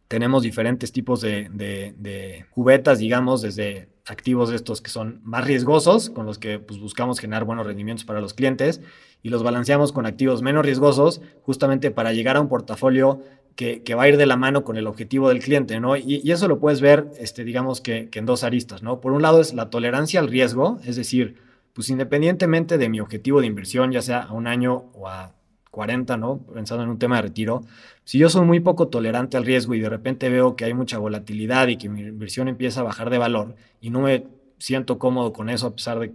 tenemos 0.09 0.43
diferentes 0.43 0.91
tipos 0.91 1.21
de, 1.21 1.49
de, 1.51 2.47
cubetas, 2.51 2.99
digamos, 2.99 3.43
desde 3.43 3.89
activos 4.07 4.51
estos 4.51 4.81
que 4.81 4.91
son 4.91 5.21
más 5.23 5.45
riesgosos, 5.45 6.11
con 6.11 6.27
los 6.27 6.39
que 6.39 6.59
pues, 6.59 6.81
buscamos 6.81 7.21
generar 7.21 7.45
buenos 7.45 7.67
rendimientos 7.67 8.05
para 8.05 8.21
los 8.21 8.35
clientes, 8.35 8.81
y 9.23 9.29
los 9.29 9.43
balanceamos 9.43 9.93
con 9.93 10.07
activos 10.07 10.43
menos 10.43 10.65
riesgosos, 10.65 11.21
justamente 11.43 11.91
para 11.91 12.13
llegar 12.13 12.37
a 12.37 12.41
un 12.41 12.49
portafolio 12.49 13.21
que, 13.59 13.95
va 13.97 14.05
a 14.05 14.09
ir 14.09 14.17
de 14.17 14.27
la 14.27 14.37
mano 14.37 14.63
con 14.63 14.77
el 14.77 14.87
objetivo 14.87 15.31
del 15.31 15.41
cliente, 15.41 15.81
¿no? 15.81 15.97
Y, 15.97 16.31
eso 16.31 16.47
lo 16.47 16.61
puedes 16.61 16.81
ver, 16.81 17.09
este, 17.19 17.43
digamos 17.43 17.81
que, 17.81 18.09
en 18.13 18.25
dos 18.25 18.45
aristas, 18.45 18.85
¿no? 18.85 19.01
Por 19.01 19.11
un 19.11 19.21
lado 19.21 19.41
es 19.41 19.53
la 19.53 19.69
tolerancia 19.69 20.21
al 20.21 20.29
riesgo, 20.29 20.79
es 20.85 20.95
decir, 20.95 21.43
pues 21.73 21.91
independientemente 21.91 22.79
de 22.79 22.89
mi 22.89 23.01
objetivo 23.01 23.41
de 23.41 23.49
inversión, 23.49 23.91
ya 23.91 24.01
sea 24.01 24.23
a 24.23 24.33
un 24.33 24.47
año 24.47 24.85
o 24.95 25.09
a 25.09 25.35
40, 25.73 26.17
¿no? 26.17 26.39
Pensando 26.55 26.85
en 26.85 26.91
un 26.91 27.01
tema 27.01 27.17
de 27.17 27.23
retiro, 27.23 27.65
si 28.05 28.19
yo 28.19 28.31
soy 28.31 28.47
muy 28.47 28.61
poco 28.61 28.87
tolerante 28.87 29.37
al 29.37 29.45
riesgo 29.45 29.75
y 29.75 29.81
de 29.81 29.89
repente 29.89 30.29
veo 30.29 30.55
que 30.55 30.65
hay 30.65 30.75
mucha 30.75 30.99
volatilidad 30.99 31.67
y 31.67 31.79
que 31.79 31.89
mi 31.89 32.03
inversión 32.03 32.47
empieza 32.47 32.81
a 32.81 32.85
bajar 32.85 33.11
de 33.11 33.19
valor 33.19 33.57
y 33.81 33.91
no 33.91 34.03
me 34.03 34.25
siento 34.59 35.01
cómodo 35.01 35.33
con 35.33 35.51
eso 35.51 35.67
a 35.67 35.75
pesar 35.75 35.99
de, 35.99 36.13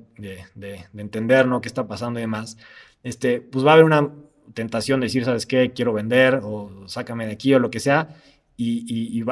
de 0.55 0.85
entender, 0.95 1.45
¿no? 1.45 1.59
¿Qué 1.59 1.67
está 1.67 1.87
pasando 1.87 2.19
y 2.19 2.23
demás? 2.23 2.57
Este, 3.03 3.41
pues 3.41 3.65
va 3.65 3.71
a 3.71 3.73
haber 3.73 3.85
una 3.85 4.09
tentación 4.53 4.99
de 4.99 5.07
decir, 5.07 5.25
¿sabes 5.25 5.45
qué? 5.45 5.71
Quiero 5.71 5.93
vender 5.93 6.41
o 6.43 6.87
sácame 6.87 7.25
de 7.25 7.33
aquí 7.33 7.53
o 7.53 7.59
lo 7.59 7.69
que 7.69 7.79
sea. 7.79 8.15
Y, 8.55 8.85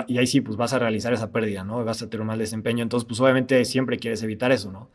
y, 0.08 0.18
ahí 0.18 0.28
sí, 0.28 0.42
pues 0.42 0.58
vas 0.58 0.74
a 0.74 0.80
realizar 0.80 1.14
esa 1.14 1.32
pérdida, 1.32 1.64
¿no? 1.64 1.84
Vas 1.86 2.02
a 2.02 2.10
tener 2.10 2.22
un 2.22 2.28
mal 2.28 2.40
desempeño. 2.40 2.82
Entonces, 2.82 3.08
pues 3.08 3.20
obviamente 3.20 3.64
siempre 3.66 4.00
quieres 4.00 4.24
evitar 4.24 4.52
eso, 4.52 4.72
¿no? 4.72 4.90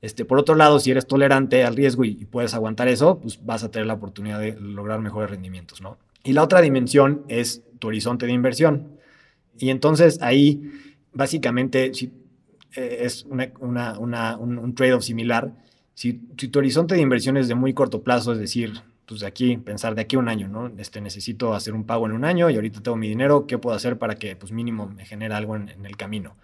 Este, 0.00 0.24
por 0.24 0.38
otro 0.38 0.54
lado, 0.54 0.78
si 0.80 0.90
eres 0.90 1.06
tolerante 1.06 1.64
al 1.64 1.76
riesgo 1.76 2.04
y, 2.04 2.14
puedes 2.26 2.54
aguantar 2.54 2.88
eso, 2.88 3.18
pues 3.20 3.44
vas 3.44 3.64
a 3.64 3.70
tener 3.70 3.86
la 3.86 3.94
oportunidad 3.94 4.38
de 4.38 4.54
lograr 4.60 5.00
mejores 5.00 5.30
rendimientos, 5.30 5.80
¿no? 5.80 5.98
Y 6.22 6.32
la 6.32 6.42
otra 6.42 6.60
dimensión 6.60 7.24
es 7.28 7.62
tu 7.78 7.88
horizonte 7.88 8.26
de 8.26 8.32
inversión. 8.32 8.98
Y 9.58 9.70
entonces 9.70 10.20
ahí, 10.22 10.70
básicamente, 11.12 11.94
si, 11.94 12.12
eh, 12.76 12.98
es 13.00 13.24
una, 13.24 13.52
una, 13.60 14.38
un, 14.38 14.58
un 14.58 14.74
trade-off 14.74 15.04
similar. 15.04 15.52
Si, 15.94 16.20
si 16.36 16.48
tu 16.48 16.58
horizonte 16.58 16.94
de 16.94 17.00
inversión 17.00 17.36
es 17.36 17.48
de 17.48 17.54
muy 17.54 17.72
corto 17.72 18.02
plazo, 18.02 18.32
es 18.32 18.38
decir, 18.38 18.82
pues 19.06 19.20
de 19.20 19.26
aquí, 19.26 19.56
pensar 19.56 19.94
de 19.94 20.02
aquí 20.02 20.16
a 20.16 20.18
un 20.18 20.28
año, 20.28 20.48
¿no? 20.48 20.72
Este, 20.78 21.00
necesito 21.00 21.54
hacer 21.54 21.74
un 21.74 21.84
pago 21.84 22.06
en 22.06 22.12
un 22.12 22.24
año 22.24 22.50
y 22.50 22.56
ahorita 22.56 22.82
tengo 22.82 22.96
mi 22.96 23.08
dinero, 23.08 23.46
¿qué 23.46 23.58
puedo 23.58 23.76
hacer 23.76 23.98
para 23.98 24.16
que, 24.16 24.36
pues 24.36 24.52
mínimo, 24.52 24.88
me 24.88 25.04
genere 25.04 25.34
algo 25.34 25.56
en, 25.56 25.70
el 25.84 25.96
camino? 25.96 26.36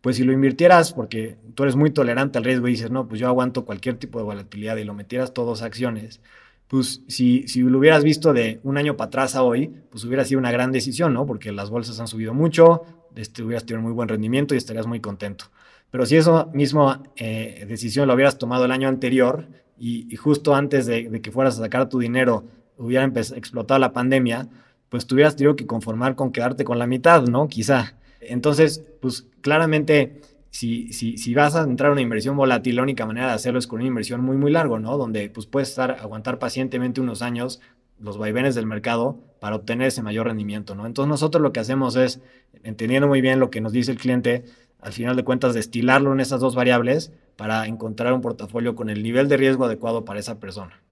Pues 0.00 0.16
si 0.16 0.24
lo 0.24 0.32
invirtieras, 0.32 0.92
porque 0.92 1.36
tú 1.54 1.62
eres 1.62 1.76
muy 1.76 1.90
tolerante 1.90 2.38
al 2.38 2.44
riesgo 2.44 2.68
y 2.68 2.72
dices, 2.72 2.90
no, 2.90 3.08
pues 3.08 3.20
yo 3.20 3.26
aguanto 3.28 3.64
cualquier 3.64 3.96
tipo 3.96 4.18
de 4.18 4.24
volatilidad 4.24 4.76
y 4.76 4.84
lo 4.84 4.94
metieras 4.94 5.32
todos 5.32 5.62
a 5.62 5.66
acciones, 5.66 6.20
pues 6.68 7.02
si, 7.08 7.48
si 7.48 7.62
lo 7.62 7.78
hubieras 7.78 8.04
visto 8.04 8.32
de 8.32 8.60
un 8.62 8.78
año 8.78 8.96
para 8.96 9.08
atrás 9.08 9.34
a 9.34 9.42
hoy, 9.42 9.72
pues 9.90 10.04
hubiera 10.04 10.24
sido 10.24 10.38
una 10.40 10.52
gran 10.52 10.72
decisión, 10.72 11.14
¿no? 11.14 11.26
Porque 11.26 11.52
las 11.52 11.70
bolsas 11.70 12.00
han 12.00 12.08
subido 12.08 12.34
mucho, 12.34 12.82
este, 13.16 13.42
hubieras 13.42 13.64
tenido 13.64 13.82
muy 13.82 13.92
buen 13.92 14.08
rendimiento 14.08 14.54
y 14.54 14.58
estarías 14.58 14.86
muy 14.86 15.00
contento. 15.00 15.46
Pero 15.90 16.06
si 16.06 16.16
eso 16.16 16.50
mismo 16.52 17.02
eh, 17.16 17.64
decisión 17.68 18.08
lo 18.08 18.14
hubieras 18.14 18.36
tomado 18.36 18.64
el 18.64 18.72
año 18.72 18.88
anterior, 18.88 19.46
y, 19.78 20.14
justo 20.16 20.54
antes 20.54 20.86
de, 20.86 21.20
que 21.20 21.32
fueras 21.32 21.58
a 21.58 21.62
sacar 21.62 21.88
tu 21.88 21.98
dinero 21.98 22.44
hubiera 22.78 23.04
explotado 23.04 23.78
la 23.78 23.92
pandemia, 23.92 24.48
pues 24.88 25.06
tuvieras 25.06 25.36
tenido 25.36 25.56
que 25.56 25.66
conformar 25.66 26.14
con 26.14 26.32
quedarte 26.32 26.64
con 26.64 26.78
la 26.78 26.86
mitad, 26.86 27.22
¿no? 27.24 27.48
Quizá. 27.48 27.96
Entonces, 28.20 28.84
pues 29.00 29.26
claramente, 29.40 30.20
si, 30.50 30.92
si, 30.92 31.18
si 31.18 31.34
vas 31.34 31.56
a 31.56 31.62
entrar 31.62 31.90
a 31.90 31.92
una 31.92 32.00
inversión 32.00 32.36
volátil, 32.36 32.76
la 32.76 32.82
única 32.82 33.06
manera 33.06 33.28
de 33.28 33.32
hacerlo 33.32 33.58
es 33.58 33.66
con 33.66 33.80
una 33.80 33.88
inversión 33.88 34.20
muy, 34.20 34.36
muy 34.36 34.50
largo, 34.52 34.78
¿no? 34.78 34.96
Donde 34.96 35.28
pues 35.30 35.46
puedes 35.46 35.68
estar, 35.70 35.92
aguantar 36.00 36.38
pacientemente 36.38 37.00
unos 37.00 37.22
años 37.22 37.60
los 37.98 38.18
vaivenes 38.18 38.54
del 38.54 38.66
mercado 38.66 39.18
para 39.40 39.56
obtener 39.56 39.88
ese 39.88 40.02
mayor 40.02 40.26
rendimiento, 40.26 40.74
¿no? 40.74 40.86
Entonces 40.86 41.08
nosotros 41.08 41.42
lo 41.42 41.52
que 41.52 41.60
hacemos 41.60 41.96
es, 41.96 42.20
entendiendo 42.62 43.08
muy 43.08 43.20
bien 43.20 43.40
lo 43.40 43.50
que 43.50 43.60
nos 43.60 43.72
dice 43.72 43.92
el 43.92 43.98
cliente, 43.98 44.44
al 44.80 44.92
final 44.92 45.16
de 45.16 45.24
cuentas 45.24 45.54
destilarlo 45.54 46.12
en 46.12 46.20
esas 46.20 46.40
dos 46.40 46.54
variables 46.54 47.12
para 47.36 47.66
encontrar 47.66 48.12
un 48.12 48.20
portafolio 48.20 48.74
con 48.74 48.90
el 48.90 49.02
nivel 49.02 49.28
de 49.28 49.36
riesgo 49.36 49.64
adecuado 49.64 50.04
para 50.04 50.20
esa 50.20 50.40
persona. 50.40 50.82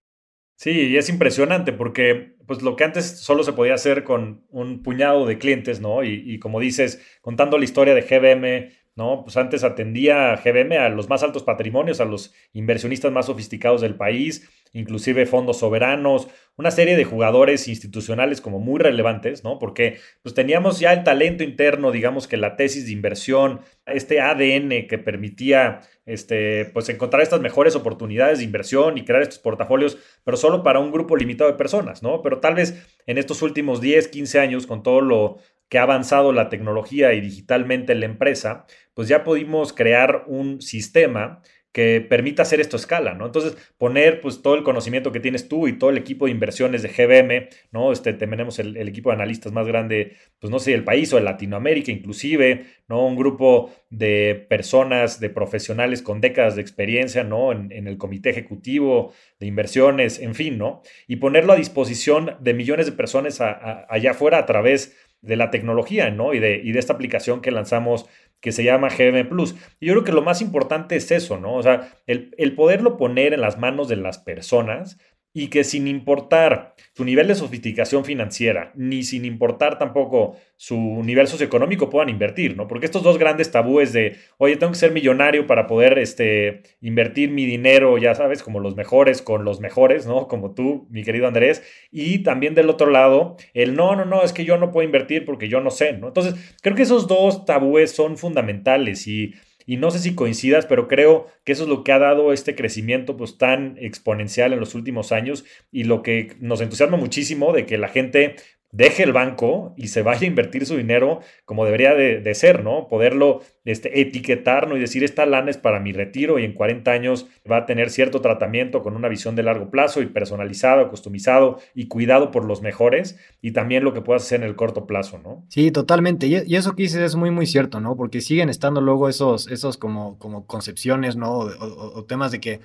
Sí, 0.56 0.70
y 0.70 0.96
es 0.96 1.08
impresionante 1.08 1.72
porque 1.72 2.36
pues 2.46 2.62
lo 2.62 2.76
que 2.76 2.84
antes 2.84 3.18
solo 3.20 3.42
se 3.42 3.52
podía 3.52 3.74
hacer 3.74 4.04
con 4.04 4.44
un 4.50 4.82
puñado 4.82 5.26
de 5.26 5.38
clientes, 5.38 5.80
¿no? 5.80 6.04
Y, 6.04 6.22
y 6.24 6.38
como 6.38 6.60
dices, 6.60 7.02
contando 7.20 7.58
la 7.58 7.64
historia 7.64 7.94
de 7.94 8.02
GBM, 8.02 8.70
¿no? 8.94 9.22
Pues 9.24 9.36
antes 9.36 9.64
atendía 9.64 10.36
GBM 10.36 10.76
a 10.78 10.88
los 10.88 11.08
más 11.08 11.22
altos 11.22 11.42
patrimonios, 11.42 12.00
a 12.00 12.04
los 12.04 12.34
inversionistas 12.52 13.10
más 13.10 13.26
sofisticados 13.26 13.80
del 13.80 13.96
país, 13.96 14.48
inclusive 14.72 15.26
fondos 15.26 15.58
soberanos, 15.58 16.28
una 16.56 16.70
serie 16.70 16.96
de 16.96 17.04
jugadores 17.04 17.68
institucionales 17.68 18.40
como 18.40 18.58
muy 18.58 18.78
relevantes, 18.78 19.42
¿no? 19.44 19.58
Porque 19.58 19.98
pues 20.22 20.34
teníamos 20.34 20.80
ya 20.80 20.92
el 20.92 21.04
talento 21.04 21.44
interno, 21.44 21.90
digamos 21.92 22.28
que 22.28 22.36
la 22.36 22.56
tesis 22.56 22.86
de 22.86 22.92
inversión, 22.92 23.60
este 23.86 24.20
ADN 24.20 24.86
que 24.86 24.98
permitía 24.98 25.80
este, 26.04 26.66
pues 26.66 26.88
encontrar 26.88 27.22
estas 27.22 27.40
mejores 27.40 27.74
oportunidades 27.74 28.38
de 28.38 28.44
inversión 28.44 28.98
y 28.98 29.04
crear 29.04 29.22
estos 29.22 29.38
portafolios, 29.38 29.98
pero 30.24 30.36
solo 30.36 30.62
para 30.62 30.80
un 30.80 30.90
grupo 30.92 31.16
limitado 31.16 31.50
de 31.50 31.56
personas, 31.56 32.02
¿no? 32.02 32.22
Pero 32.22 32.40
tal 32.40 32.54
vez 32.54 32.86
en 33.06 33.18
estos 33.18 33.42
últimos 33.42 33.80
10, 33.80 34.08
15 34.08 34.38
años, 34.38 34.66
con 34.66 34.82
todo 34.82 35.00
lo 35.00 35.38
que 35.68 35.78
ha 35.78 35.84
avanzado 35.84 36.32
la 36.34 36.50
tecnología 36.50 37.14
y 37.14 37.22
digitalmente 37.22 37.94
la 37.94 38.04
empresa, 38.04 38.66
pues 38.92 39.08
ya 39.08 39.24
pudimos 39.24 39.72
crear 39.72 40.24
un 40.26 40.60
sistema 40.60 41.40
que 41.72 42.02
permita 42.06 42.42
hacer 42.42 42.60
esto 42.60 42.76
a 42.76 42.80
escala, 42.80 43.14
¿no? 43.14 43.24
Entonces, 43.24 43.56
poner 43.78 44.20
pues 44.20 44.42
todo 44.42 44.54
el 44.54 44.62
conocimiento 44.62 45.10
que 45.10 45.20
tienes 45.20 45.48
tú 45.48 45.66
y 45.68 45.78
todo 45.78 45.88
el 45.88 45.96
equipo 45.96 46.26
de 46.26 46.30
inversiones 46.30 46.82
de 46.82 46.90
GBM, 46.90 47.48
¿no? 47.70 47.92
Este, 47.92 48.12
tenemos 48.12 48.58
el, 48.58 48.76
equipo 48.76 49.08
de 49.08 49.16
analistas 49.16 49.52
más 49.52 49.66
grande, 49.66 50.16
pues 50.38 50.50
no 50.50 50.58
sé, 50.58 50.72
del 50.72 50.84
país 50.84 51.12
o 51.12 51.16
de 51.16 51.22
Latinoamérica 51.22 51.90
inclusive, 51.90 52.66
¿no? 52.88 53.06
Un 53.06 53.16
grupo 53.16 53.72
de 53.88 54.46
personas, 54.50 55.18
de 55.18 55.30
profesionales 55.30 56.02
con 56.02 56.20
décadas 56.20 56.56
de 56.56 56.62
experiencia, 56.62 57.24
¿no? 57.24 57.52
En, 57.52 57.72
el 57.72 57.96
comité 57.96 58.30
ejecutivo 58.30 59.12
de 59.40 59.46
inversiones, 59.46 60.20
en 60.20 60.34
fin, 60.34 60.58
¿no? 60.58 60.82
Y 61.08 61.16
ponerlo 61.16 61.54
a 61.54 61.56
disposición 61.56 62.36
de 62.40 62.52
millones 62.52 62.86
de 62.86 62.92
personas 62.92 63.40
allá 63.40 64.10
afuera 64.10 64.38
a 64.38 64.46
través 64.46 64.96
de 65.22 65.36
la 65.36 65.50
tecnología, 65.50 66.10
¿no? 66.10 66.34
Y 66.34 66.38
de 66.38 66.78
esta 66.78 66.92
aplicación 66.92 67.40
que 67.40 67.50
lanzamos 67.50 68.06
que 68.42 68.52
se 68.52 68.64
llama 68.64 68.88
GM 68.90 69.24
Plus. 69.24 69.54
Y 69.80 69.86
yo 69.86 69.94
creo 69.94 70.04
que 70.04 70.12
lo 70.12 70.20
más 70.20 70.42
importante 70.42 70.96
es 70.96 71.10
eso, 71.10 71.38
¿no? 71.38 71.54
O 71.54 71.62
sea, 71.62 71.92
el, 72.06 72.34
el 72.36 72.54
poderlo 72.54 72.98
poner 72.98 73.32
en 73.32 73.40
las 73.40 73.56
manos 73.56 73.88
de 73.88 73.96
las 73.96 74.18
personas 74.18 74.98
y 75.34 75.48
que 75.48 75.64
sin 75.64 75.86
importar 75.86 76.74
su 76.94 77.04
nivel 77.04 77.28
de 77.28 77.34
sofisticación 77.34 78.04
financiera, 78.04 78.72
ni 78.74 79.02
sin 79.02 79.24
importar 79.24 79.78
tampoco 79.78 80.36
su 80.56 80.76
nivel 80.76 81.26
socioeconómico, 81.26 81.88
puedan 81.88 82.10
invertir, 82.10 82.56
¿no? 82.56 82.68
Porque 82.68 82.86
estos 82.86 83.02
dos 83.02 83.18
grandes 83.18 83.50
tabúes 83.50 83.92
de, 83.92 84.16
oye, 84.36 84.56
tengo 84.56 84.72
que 84.72 84.78
ser 84.78 84.92
millonario 84.92 85.46
para 85.46 85.66
poder 85.66 85.98
este, 85.98 86.62
invertir 86.80 87.30
mi 87.30 87.46
dinero, 87.46 87.96
ya 87.96 88.14
sabes, 88.14 88.42
como 88.42 88.60
los 88.60 88.76
mejores 88.76 89.22
con 89.22 89.44
los 89.44 89.60
mejores, 89.60 90.06
¿no? 90.06 90.28
Como 90.28 90.54
tú, 90.54 90.86
mi 90.90 91.02
querido 91.02 91.26
Andrés. 91.26 91.62
Y 91.90 92.18
también 92.20 92.54
del 92.54 92.68
otro 92.70 92.90
lado, 92.90 93.36
el 93.54 93.74
no, 93.74 93.96
no, 93.96 94.04
no, 94.04 94.22
es 94.22 94.32
que 94.32 94.44
yo 94.44 94.58
no 94.58 94.70
puedo 94.70 94.84
invertir 94.84 95.24
porque 95.24 95.48
yo 95.48 95.60
no 95.60 95.70
sé, 95.70 95.94
¿no? 95.94 96.08
Entonces, 96.08 96.56
creo 96.62 96.76
que 96.76 96.82
esos 96.82 97.08
dos 97.08 97.44
tabúes 97.46 97.90
son 97.92 98.18
fundamentales 98.18 99.06
y 99.06 99.34
y 99.72 99.78
no 99.78 99.90
sé 99.90 100.00
si 100.00 100.14
coincidas, 100.14 100.66
pero 100.66 100.86
creo 100.86 101.28
que 101.44 101.52
eso 101.52 101.62
es 101.62 101.68
lo 101.70 101.82
que 101.82 101.92
ha 101.92 101.98
dado 101.98 102.34
este 102.34 102.54
crecimiento 102.54 103.16
pues 103.16 103.38
tan 103.38 103.78
exponencial 103.78 104.52
en 104.52 104.60
los 104.60 104.74
últimos 104.74 105.12
años 105.12 105.46
y 105.70 105.84
lo 105.84 106.02
que 106.02 106.36
nos 106.40 106.60
entusiasma 106.60 106.98
muchísimo 106.98 107.54
de 107.54 107.64
que 107.64 107.78
la 107.78 107.88
gente 107.88 108.36
deje 108.72 109.02
el 109.02 109.12
banco 109.12 109.74
y 109.76 109.88
se 109.88 110.02
vaya 110.02 110.22
a 110.22 110.24
invertir 110.24 110.64
su 110.64 110.76
dinero 110.76 111.20
como 111.44 111.66
debería 111.66 111.94
de, 111.94 112.34
ser, 112.34 112.64
¿no? 112.64 112.88
Poderlo 112.88 113.42
este, 113.66 114.00
etiquetar 114.00 114.66
¿no? 114.66 114.76
y 114.76 114.80
decir, 114.80 115.04
esta 115.04 115.26
lana 115.26 115.50
es 115.50 115.58
para 115.58 115.78
mi 115.78 115.92
retiro 115.92 116.38
y 116.38 116.44
en 116.44 116.54
40 116.54 116.90
años 116.90 117.28
va 117.48 117.58
a 117.58 117.66
tener 117.66 117.90
cierto 117.90 118.22
tratamiento 118.22 118.82
con 118.82 118.96
una 118.96 119.08
visión 119.08 119.36
de 119.36 119.42
largo 119.42 119.70
plazo 119.70 120.00
y 120.00 120.06
personalizado, 120.06 120.88
customizado 120.88 121.60
y 121.74 121.86
cuidado 121.86 122.30
por 122.30 122.46
los 122.46 122.62
mejores 122.62 123.18
y 123.42 123.52
también 123.52 123.84
lo 123.84 123.92
que 123.92 124.00
puedas 124.00 124.22
hacer 124.22 124.40
en 124.40 124.48
el 124.48 124.56
corto 124.56 124.86
plazo, 124.86 125.20
¿no? 125.22 125.44
Sí, 125.50 125.70
totalmente. 125.70 126.26
Y, 126.26 126.56
eso 126.56 126.74
que 126.74 126.84
dices 126.84 127.00
es 127.02 127.14
muy, 127.14 127.30
muy 127.30 127.46
cierto, 127.46 127.78
¿no? 127.78 127.94
Porque 127.94 128.22
siguen 128.22 128.48
estando 128.48 128.80
luego 128.80 129.10
esos, 129.10 129.48
esos 129.48 129.76
como, 129.76 130.18
como 130.18 130.46
concepciones, 130.46 131.14
¿no? 131.16 131.32
o 131.32 132.04
temas 132.04 132.32
de 132.32 132.40
que 132.40 132.60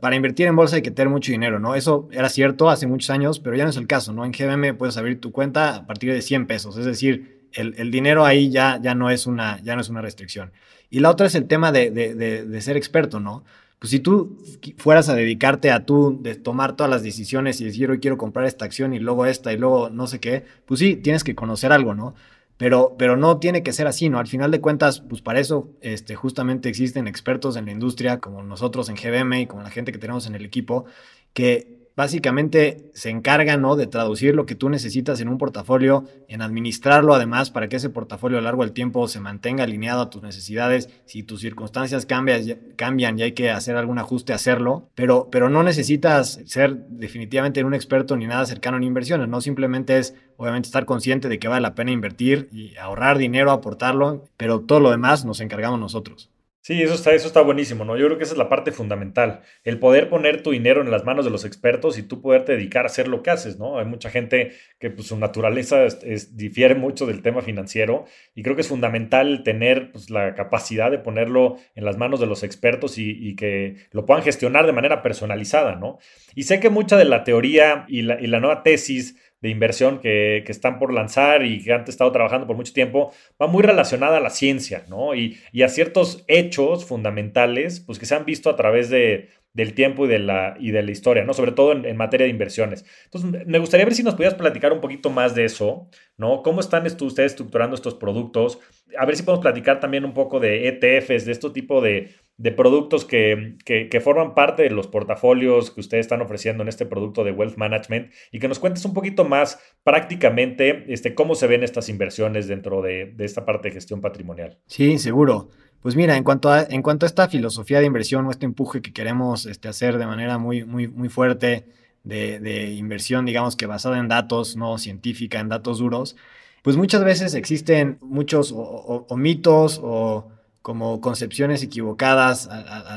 para 0.00 0.16
invertir 0.16 0.46
en 0.46 0.56
bolsa 0.56 0.76
hay 0.76 0.82
que 0.82 0.90
tener 0.90 1.10
mucho 1.10 1.32
dinero, 1.32 1.58
¿no? 1.58 1.74
Eso 1.74 2.08
era 2.12 2.28
cierto 2.28 2.70
hace 2.70 2.86
muchos 2.86 3.10
años, 3.10 3.38
pero 3.38 3.56
ya 3.56 3.64
no 3.64 3.70
es 3.70 3.76
el 3.76 3.86
caso, 3.86 4.12
¿no? 4.12 4.24
En 4.24 4.32
GBM 4.32 4.76
puedes 4.76 4.96
abrir 4.96 5.20
tu 5.20 5.32
cuenta 5.32 5.76
a 5.76 5.86
partir 5.86 6.12
de 6.12 6.22
100 6.22 6.46
pesos, 6.46 6.76
es 6.76 6.84
decir, 6.84 7.40
el, 7.52 7.90
dinero 7.90 8.24
ahí 8.24 8.50
ya, 8.50 8.78
ya, 8.80 8.94
no 8.94 9.10
es 9.10 9.26
una, 9.26 9.60
ya 9.62 9.74
no 9.74 9.80
es 9.80 9.88
una 9.88 10.00
restricción. 10.00 10.52
Y 10.88 11.00
la 11.00 11.10
otra 11.10 11.26
es 11.26 11.34
el 11.34 11.46
tema 11.46 11.72
de, 11.72 11.90
de, 11.90 12.60
ser 12.60 12.76
experto, 12.76 13.20
¿no? 13.20 13.44
Pues 13.78 13.90
si 13.90 14.00
tú 14.00 14.38
fueras 14.76 15.08
a 15.08 15.14
dedicarte 15.14 15.70
a 15.70 15.86
tú, 15.86 16.18
de 16.20 16.34
tomar 16.34 16.76
todas 16.76 16.90
las 16.90 17.02
decisiones 17.02 17.60
y 17.60 17.64
decir, 17.64 17.90
hoy 17.90 17.98
quiero 17.98 18.18
comprar 18.18 18.44
esta 18.46 18.66
acción 18.66 18.92
y 18.92 18.98
luego 18.98 19.24
esta 19.26 19.52
y 19.52 19.56
luego 19.56 19.88
no 19.88 20.06
sé 20.06 20.20
qué, 20.20 20.44
pues 20.66 20.80
sí, 20.80 20.96
tienes 20.96 21.24
que 21.24 21.34
conocer 21.34 21.72
algo, 21.72 21.94
¿no? 21.94 22.14
Pero, 22.60 22.94
pero 22.98 23.16
no 23.16 23.38
tiene 23.38 23.62
que 23.62 23.72
ser 23.72 23.86
así, 23.86 24.10
¿no? 24.10 24.18
Al 24.18 24.26
final 24.26 24.50
de 24.50 24.60
cuentas, 24.60 25.00
pues 25.00 25.22
para 25.22 25.40
eso 25.40 25.70
este, 25.80 26.14
justamente 26.14 26.68
existen 26.68 27.08
expertos 27.08 27.56
en 27.56 27.64
la 27.64 27.72
industria 27.72 28.18
como 28.18 28.42
nosotros 28.42 28.90
en 28.90 28.96
GBM 28.96 29.40
y 29.40 29.46
como 29.46 29.62
la 29.62 29.70
gente 29.70 29.92
que 29.92 29.98
tenemos 29.98 30.26
en 30.26 30.34
el 30.34 30.44
equipo, 30.44 30.84
que 31.32 31.79
básicamente 32.00 32.90
se 32.94 33.10
encarga 33.10 33.58
¿no? 33.58 33.76
de 33.76 33.86
traducir 33.86 34.34
lo 34.34 34.46
que 34.46 34.54
tú 34.54 34.70
necesitas 34.70 35.20
en 35.20 35.28
un 35.28 35.36
portafolio, 35.36 36.06
en 36.28 36.40
administrarlo 36.40 37.12
además 37.12 37.50
para 37.50 37.68
que 37.68 37.76
ese 37.76 37.90
portafolio 37.90 38.38
a 38.38 38.40
lo 38.40 38.46
largo 38.46 38.62
del 38.62 38.72
tiempo 38.72 39.06
se 39.06 39.20
mantenga 39.20 39.64
alineado 39.64 40.00
a 40.00 40.08
tus 40.08 40.22
necesidades. 40.22 40.88
Si 41.04 41.22
tus 41.22 41.42
circunstancias 41.42 42.06
cambian, 42.06 42.42
cambian 42.76 43.18
y 43.18 43.22
hay 43.24 43.32
que 43.32 43.50
hacer 43.50 43.76
algún 43.76 43.98
ajuste, 43.98 44.32
hacerlo, 44.32 44.88
pero, 44.94 45.28
pero 45.30 45.50
no 45.50 45.62
necesitas 45.62 46.40
ser 46.46 46.86
definitivamente 46.88 47.62
un 47.62 47.74
experto 47.74 48.16
ni 48.16 48.26
nada 48.26 48.46
cercano 48.46 48.78
en 48.78 48.84
inversiones, 48.84 49.28
no 49.28 49.42
simplemente 49.42 49.98
es 49.98 50.14
obviamente 50.38 50.68
estar 50.68 50.86
consciente 50.86 51.28
de 51.28 51.38
que 51.38 51.48
vale 51.48 51.60
la 51.60 51.74
pena 51.74 51.90
invertir 51.90 52.48
y 52.50 52.78
ahorrar 52.78 53.18
dinero, 53.18 53.50
aportarlo, 53.50 54.24
pero 54.38 54.60
todo 54.60 54.80
lo 54.80 54.90
demás 54.90 55.26
nos 55.26 55.40
encargamos 55.40 55.78
nosotros. 55.78 56.30
Sí, 56.62 56.82
eso 56.82 56.92
está, 56.92 57.14
eso 57.14 57.26
está 57.26 57.40
buenísimo, 57.40 57.86
¿no? 57.86 57.96
Yo 57.96 58.04
creo 58.04 58.18
que 58.18 58.24
esa 58.24 58.34
es 58.34 58.38
la 58.38 58.50
parte 58.50 58.70
fundamental, 58.70 59.40
el 59.64 59.78
poder 59.78 60.10
poner 60.10 60.42
tu 60.42 60.50
dinero 60.50 60.82
en 60.82 60.90
las 60.90 61.04
manos 61.04 61.24
de 61.24 61.30
los 61.30 61.46
expertos 61.46 61.96
y 61.96 62.02
tú 62.02 62.20
poderte 62.20 62.52
dedicar 62.52 62.84
a 62.84 62.86
hacer 62.86 63.08
lo 63.08 63.22
que 63.22 63.30
haces, 63.30 63.58
¿no? 63.58 63.78
Hay 63.78 63.86
mucha 63.86 64.10
gente 64.10 64.52
que 64.78 64.90
pues, 64.90 65.08
su 65.08 65.16
naturaleza 65.18 65.84
es, 65.84 66.36
difiere 66.36 66.74
mucho 66.74 67.06
del 67.06 67.22
tema 67.22 67.40
financiero 67.40 68.04
y 68.34 68.42
creo 68.42 68.56
que 68.56 68.60
es 68.60 68.68
fundamental 68.68 69.42
tener 69.42 69.90
pues, 69.90 70.10
la 70.10 70.34
capacidad 70.34 70.90
de 70.90 70.98
ponerlo 70.98 71.56
en 71.74 71.86
las 71.86 71.96
manos 71.96 72.20
de 72.20 72.26
los 72.26 72.42
expertos 72.42 72.98
y, 72.98 73.34
que 73.36 73.76
lo 73.92 74.04
puedan 74.04 74.22
gestionar 74.22 74.66
de 74.66 74.72
manera 74.72 75.02
personalizada, 75.02 75.76
¿no? 75.76 75.98
Y 76.34 76.42
sé 76.42 76.60
que 76.60 76.68
mucha 76.68 76.98
de 76.98 77.06
la 77.06 77.24
teoría 77.24 77.86
y 77.88 78.02
la, 78.02 78.20
y 78.20 78.26
la 78.26 78.40
nueva 78.40 78.62
tesis 78.62 79.16
de 79.40 79.48
inversión 79.48 80.00
que, 80.00 80.44
están 80.46 80.78
por 80.78 80.92
lanzar 80.92 81.44
y 81.44 81.62
que 81.62 81.72
han 81.72 81.84
estado 81.86 82.12
trabajando 82.12 82.46
por 82.46 82.56
mucho 82.56 82.72
tiempo, 82.72 83.12
va 83.40 83.46
muy 83.46 83.62
relacionada 83.62 84.18
a 84.18 84.20
la 84.20 84.30
ciencia, 84.30 84.84
¿no? 84.88 85.14
Y, 85.14 85.38
a 85.62 85.68
ciertos 85.68 86.24
hechos 86.28 86.84
fundamentales, 86.84 87.80
pues 87.80 87.98
que 87.98 88.06
se 88.06 88.14
han 88.14 88.24
visto 88.24 88.50
a 88.50 88.56
través 88.56 88.90
de, 88.90 89.28
del 89.52 89.74
tiempo 89.74 90.06
y 90.06 90.08
de 90.08 90.18
la, 90.18 90.56
y 90.58 90.70
de 90.70 90.82
la 90.82 90.90
historia, 90.90 91.24
¿no? 91.24 91.34
Sobre 91.34 91.52
todo 91.52 91.72
en, 91.72 91.96
materia 91.96 92.26
de 92.26 92.30
inversiones. 92.30 92.84
Entonces, 93.04 93.46
me 93.46 93.58
gustaría 93.58 93.86
ver 93.86 93.94
si 93.94 94.02
nos 94.02 94.14
pudieras 94.14 94.34
platicar 94.34 94.72
un 94.72 94.80
poquito 94.80 95.10
más 95.10 95.34
de 95.34 95.44
eso, 95.44 95.88
¿no? 96.16 96.42
¿Cómo 96.42 96.60
están 96.60 96.84
ustedes 96.86 97.32
estructurando 97.32 97.74
estos 97.74 97.94
productos? 97.94 98.58
A 98.98 99.06
ver 99.06 99.16
si 99.16 99.22
podemos 99.22 99.42
platicar 99.42 99.80
también 99.80 100.04
un 100.04 100.14
poco 100.14 100.40
de 100.40 100.68
ETFs, 100.68 101.24
de 101.24 101.32
este 101.32 101.50
tipo 101.50 101.80
de, 101.80 102.10
de 102.40 102.52
productos 102.52 103.04
que, 103.04 103.58
que, 103.66 104.00
forman 104.00 104.34
parte 104.34 104.62
de 104.62 104.70
los 104.70 104.86
portafolios 104.86 105.70
que 105.70 105.80
ustedes 105.80 106.06
están 106.06 106.22
ofreciendo 106.22 106.62
en 106.62 106.70
este 106.70 106.86
producto 106.86 107.22
de 107.22 107.32
Wealth 107.32 107.58
Management 107.58 108.12
y 108.32 108.38
que 108.38 108.48
nos 108.48 108.58
cuentes 108.58 108.82
un 108.86 108.94
poquito 108.94 109.26
más 109.26 109.60
prácticamente 109.84 110.90
este, 110.90 111.14
cómo 111.14 111.34
se 111.34 111.46
ven 111.46 111.62
estas 111.62 111.90
inversiones 111.90 112.48
dentro 112.48 112.80
de, 112.80 113.12
de 113.14 113.24
esta 113.26 113.44
parte 113.44 113.68
de 113.68 113.74
gestión 113.74 114.00
patrimonial. 114.00 114.58
Sí, 114.68 114.96
seguro. 114.96 115.50
Pues 115.82 115.96
mira, 115.96 116.16
en 116.16 116.24
cuanto 116.24 116.48
a, 116.48 116.62
en 116.62 116.80
cuanto 116.80 117.04
a 117.04 117.08
esta 117.08 117.28
filosofía 117.28 117.80
de 117.80 117.84
inversión 117.84 118.24
o 118.24 118.30
este 118.30 118.46
empuje 118.46 118.80
que 118.80 118.94
queremos 118.94 119.44
este, 119.44 119.68
hacer 119.68 119.98
de 119.98 120.06
manera 120.06 120.38
muy, 120.38 120.64
muy, 120.64 120.88
muy 120.88 121.10
fuerte 121.10 121.66
de, 122.04 122.40
de, 122.40 122.72
inversión, 122.72 123.26
digamos 123.26 123.54
que 123.54 123.66
basada 123.66 123.98
en 123.98 124.08
datos, 124.08 124.56
no 124.56 124.78
científica, 124.78 125.40
en 125.40 125.50
datos 125.50 125.78
duros, 125.78 126.16
pues 126.62 126.78
muchas 126.78 127.04
veces 127.04 127.34
existen 127.34 127.98
muchos 128.00 128.54
o 128.56 129.14
mitos 129.18 129.78
o 129.82 130.39
como 130.62 131.00
concepciones 131.00 131.62
equivocadas 131.62 132.48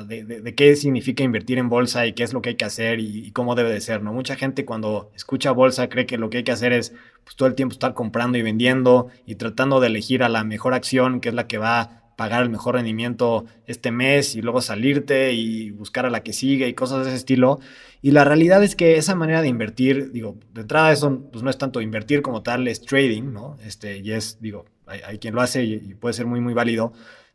de, 0.08 0.54
qué 0.56 0.76
significa 0.76 1.24
invertir 1.24 1.58
en 1.58 1.70
bolsa 1.70 2.06
y 2.06 2.14
qué 2.14 2.24
es 2.24 2.34
lo 2.34 2.42
que 2.42 2.50
hay 2.50 2.56
que 2.56 2.66
hacer 2.66 3.00
y, 3.00 3.32
cómo 3.32 3.56
debe 3.56 3.72
de 3.72 3.80
ser, 3.80 4.04
¿no? 4.04 4.12
Mucha 4.12 4.36
gente 4.36 4.66
cuando 4.66 5.12
escucha 5.16 5.52
bolsa 5.52 5.88
cree 5.88 6.06
que 6.06 6.18
lo 6.18 6.30
que 6.30 6.40
hay 6.40 6.44
que 6.44 6.52
hacer 6.52 6.74
es 6.74 6.94
pues, 7.24 7.36
todo 7.36 7.48
el 7.48 7.56
tiempo 7.56 7.74
estar 7.74 7.94
comprando 7.94 8.38
y 8.38 8.42
vendiendo 8.42 9.08
y 9.26 9.36
tratando 9.36 9.80
de 9.80 9.88
elegir 9.88 10.24
a 10.24 10.30
la 10.30 10.44
mejor 10.44 10.74
acción, 10.74 11.22
que 11.22 11.30
es 11.30 11.36
la 11.36 11.48
que 11.48 11.58
va 11.58 11.82
a 11.82 12.04
pagar 12.18 12.44
el 12.44 12.50
mejor 12.50 12.76
rendimiento 12.76 13.46
este 13.66 13.92
mes 13.92 14.36
y 14.36 14.42
luego 14.42 14.62
salirte 14.62 15.32
y 15.34 15.72
buscar 15.72 16.06
a 16.06 16.10
la 16.10 16.22
que 16.22 16.34
sigue 16.34 16.68
y 16.68 16.74
cosas 16.74 17.06
de 17.06 17.12
ese 17.12 17.18
estilo. 17.18 17.60
Y 18.02 18.12
la 18.12 18.26
realidad 18.26 18.62
es 18.62 18.76
que 18.76 18.98
esa 18.98 19.16
manera 19.16 19.42
de 19.42 19.48
invertir, 19.48 20.12
digo, 20.12 20.36
de 20.54 20.62
entrada 20.62 20.92
eso 20.92 21.22
pues 21.32 21.44
no 21.44 21.50
es 21.50 21.58
tanto 21.58 21.80
invertir 21.80 22.22
como 22.22 22.44
tal, 22.44 22.68
es 22.68 22.82
trading, 22.82 23.32
¿no? 23.32 23.58
Este, 23.66 24.00
y 24.00 24.12
es, 24.12 24.40
digo, 24.42 24.66
hay, 24.86 25.18
quien 25.18 25.34
lo 25.34 25.42
hace 25.42 25.64
y, 25.64 25.74
y 25.76 25.94
puede 25.96 26.14
ser 26.14 26.26
muy, 26.26 26.42
muy 26.42 26.54
válido 26.54 26.92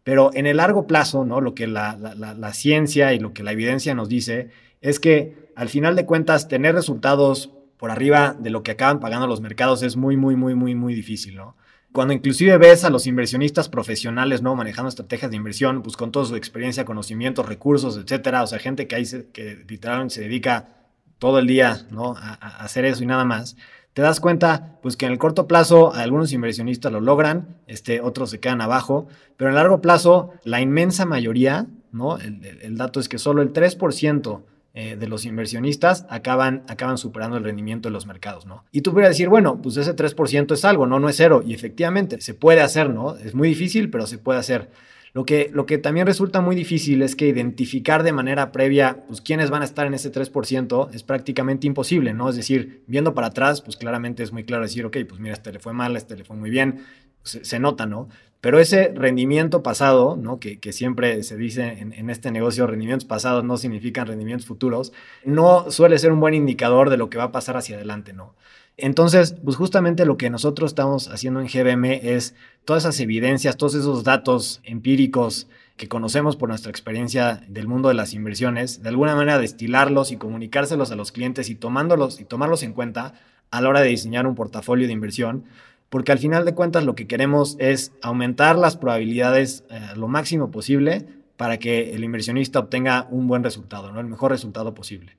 pero 0.09 0.31
en 0.33 0.47
el 0.47 0.57
largo 0.57 0.87
plazo, 0.87 1.27
¿no? 1.27 1.43
Lo 1.43 1.55
que 1.55 1.67
la, 1.67 2.51
ciencia 2.55 3.13
y 3.13 3.19
lo 3.19 3.35
que 3.35 3.43
la 3.43 3.53
evidencia 3.53 3.95
nos 3.95 4.09
dice 4.09 4.49
es 4.81 5.01
que 5.01 5.51
al 5.55 5.69
final 5.69 5.97
de 5.97 6.07
cuentas 6.07 6.49
tener 6.49 6.75
resultados 6.75 7.51
por 7.77 7.91
arriba 7.91 8.35
de 8.41 8.49
lo 8.49 8.63
que 8.63 8.71
acaban 8.71 9.01
pagando 9.01 9.27
los 9.27 9.43
mercados 9.43 9.83
es 9.83 9.97
muy, 9.99 10.17
muy, 10.17 10.35
muy, 10.35 10.55
muy, 10.55 10.75
muy 10.75 10.95
difícil, 10.95 11.37
¿no? 11.37 11.59
Cuando 11.93 12.15
inclusive 12.15 12.57
ves 12.57 12.85
a 12.85 12.89
los 12.89 13.07
inversionistas 13.07 13.69
profesionales, 13.69 14.41
¿no? 14.41 14.57
Manejando 14.57 14.89
estrategias 14.89 15.31
de 15.31 15.37
inversión, 15.37 15.83
pues 15.83 15.95
con 15.95 16.11
toda 16.11 16.25
su 16.25 16.37
experiencia, 16.37 16.87
conocimientos, 16.87 17.45
recursos, 17.45 17.99
etcétera, 17.99 18.43
o 18.43 18.47
sea, 18.47 18.59
gente 18.59 18.87
que, 18.87 18.97
hay, 18.97 19.05
que 19.35 19.63
literalmente 19.69 20.15
se 20.15 20.21
dedica 20.23 20.71
todo 21.19 21.39
el 21.39 21.47
día, 21.47 21.87
¿no? 21.91 22.15
a 22.17 22.33
hacer 22.65 22.87
eso 22.87 23.03
y 23.03 23.07
nada 23.07 23.27
más 23.27 23.59
te 23.93 24.03
das 24.03 24.21
cuenta 24.21 24.79
pues 24.83 24.97
que 24.97 25.07
en 25.07 25.13
el 25.13 25.19
corto 25.19 25.47
plazo 25.47 25.93
algunos 25.93 26.33
inversionistas 26.33 26.93
lo 26.93 27.01
logran, 27.01 27.57
este, 27.67 28.01
otros 28.01 28.31
se 28.31 28.41
quedan 28.41 28.61
abajo, 28.61 29.09
pero 29.37 29.51
en 29.51 29.57
el 29.57 29.63
largo 29.63 29.81
plazo 29.81 30.33
la 30.45 30.61
inmensa 30.61 31.05
mayoría, 31.05 31.67
¿no? 31.93 32.19
El, 32.19 32.77
dato 32.77 33.01
es 33.01 33.09
que 33.09 33.19
solo 33.19 33.43
el 33.43 33.53
3% 33.53 34.43
eh, 34.75 34.97
de 34.97 35.09
los 35.09 35.25
inversionistas 35.25 36.07
acaban, 36.09 36.63
acaban 36.69 36.99
superando 36.99 37.37
el 37.37 37.45
rendimiento 37.45 37.89
de 37.89 37.93
los 37.93 38.07
mercados, 38.07 38.47
¿no? 38.47 38.65
Y 38.71 38.83
tú 38.83 38.93
pudieras 38.93 39.17
decir, 39.17 39.29
bueno, 39.29 39.61
pues 39.61 39.77
ese 39.77 39.97
3% 39.97 40.53
es 40.53 40.65
algo, 40.65 40.87
¿no? 40.87 41.01
No 41.01 41.09
es 41.09 41.17
cero. 41.17 41.43
Y 41.45 41.55
efectivamente, 41.55 42.21
se 42.21 42.35
puede 42.35 42.61
hacer, 42.61 42.91
¿no? 42.91 43.17
Es 43.17 43.35
muy 43.35 43.49
difícil, 43.49 43.91
pero 43.91 44.07
se 44.07 44.19
puede 44.19 44.39
hacer. 44.39 44.71
Lo 45.19 45.25
que, 45.25 45.51
lo 45.53 45.67
que 45.67 45.79
también 45.79 46.07
resulta 46.07 46.41
muy 46.41 46.55
difícil 46.55 47.03
es 47.03 47.17
que 47.17 47.27
identificar 47.27 48.05
de 48.05 48.13
manera 48.13 48.53
previa 48.53 49.03
pues, 49.09 49.21
quiénes 49.21 49.51
van 49.51 49.63
a 49.63 49.65
estar 49.65 49.85
en 49.85 49.95
ese 49.95 50.13
3% 50.13 50.91
es 50.95 51.03
prácticamente 51.03 51.67
imposible, 51.67 52.15
¿no? 52.15 52.31
Es 52.31 52.37
decir, 52.37 52.85
viendo 52.87 53.15
para 53.15 53.27
atrás, 53.27 53.61
pues 53.61 53.77
claramente 53.77 54.23
es 54.23 54.33
muy 54.33 54.45
claro 54.45 54.63
decir, 54.63 54.87
ok, 54.87 54.97
pues 55.09 55.21
mira, 55.21 55.35
este 55.35 55.53
le 55.53 55.59
fue 55.59 55.73
mal, 55.73 55.97
este 55.97 56.17
le 56.17 56.23
fue 56.23 56.37
muy 56.37 56.51
bien, 56.51 56.85
se, 57.25 57.59
nota, 57.59 57.85
¿no? 57.85 58.09
Pero 58.41 58.61
ese 58.61 58.93
rendimiento 58.95 59.65
pasado, 59.65 60.17
¿no? 60.17 60.39
Que, 60.39 60.61
que 60.61 60.73
siempre 60.73 61.21
se 61.25 61.37
dice 61.37 61.81
en, 61.81 61.93
en, 61.95 62.11
este 62.11 62.31
negocio, 62.31 62.69
rendimientos 62.69 63.05
pasados 63.05 63.43
no 63.43 63.57
significan 63.57 64.07
rendimientos 64.07 64.47
futuros, 64.47 64.93
no 65.25 65.73
suele 65.73 65.99
ser 65.99 66.13
un 66.13 66.21
buen 66.21 66.35
indicador 66.35 66.91
de 66.91 66.97
lo 66.97 67.11
que 67.11 67.19
va 67.19 67.25
a 67.25 67.33
pasar 67.33 67.57
hacia 67.57 67.75
adelante, 67.75 68.13
¿no? 68.13 68.37
Entonces, 68.81 69.35
pues 69.45 69.57
justamente 69.57 70.07
lo 70.07 70.17
que 70.17 70.31
nosotros 70.31 70.71
estamos 70.71 71.09
haciendo 71.09 71.41
en 71.41 71.49
GBM 71.49 71.99
es 72.01 72.37
todas 72.65 72.85
esas 72.85 73.01
evidencias, 73.01 73.57
todos 73.57 73.75
esos 73.75 74.05
datos 74.05 74.61
empíricos 74.63 75.49
que 75.77 75.89
conocemos 75.89 76.37
por 76.37 76.49
nuestra 76.49 76.71
experiencia 76.71 77.43
del 77.49 77.67
mundo 77.67 77.89
de 77.89 77.95
las 77.95 78.15
inversiones, 78.15 78.81
de 78.81 78.89
alguna 78.89 79.17
manera 79.17 79.39
destilarlos 79.39 80.13
y 80.13 80.17
comunicárselos 80.17 80.93
a 80.93 80.97
los 80.97 81.11
clientes 81.11 81.51
y 81.51 81.57
tomándolos 81.57 82.21
y 82.21 82.25
tomarlos 82.25 82.63
en 82.63 82.73
cuenta 82.73 83.15
a 83.51 83.61
la 83.61 83.69
hora 83.69 83.81
de 83.81 83.89
diseñar 83.89 84.29
un 84.29 84.37
portafolio 84.37 84.87
de 84.87 84.93
inversión, 84.93 85.45
porque 85.89 86.13
al 86.13 86.19
final 86.21 86.45
de 86.45 86.55
cuentas 86.55 86.85
lo 86.85 86.95
que 86.95 87.09
queremos 87.09 87.57
es 87.59 87.93
aumentar 88.01 88.57
las 88.57 88.77
probabilidades 88.77 89.65
eh, 89.71 89.81
lo 89.97 90.07
máximo 90.07 90.53
posible 90.53 91.05
para 91.37 91.59
que 91.59 91.95
el 91.97 92.05
inversionista 92.05 92.61
obtenga 92.61 93.09
un 93.11 93.27
buen 93.27 93.43
resultado, 93.43 93.91
¿no? 93.91 93.99
el 93.99 94.07
mejor 94.07 94.31
resultado 94.31 94.73
posible. 94.73 95.17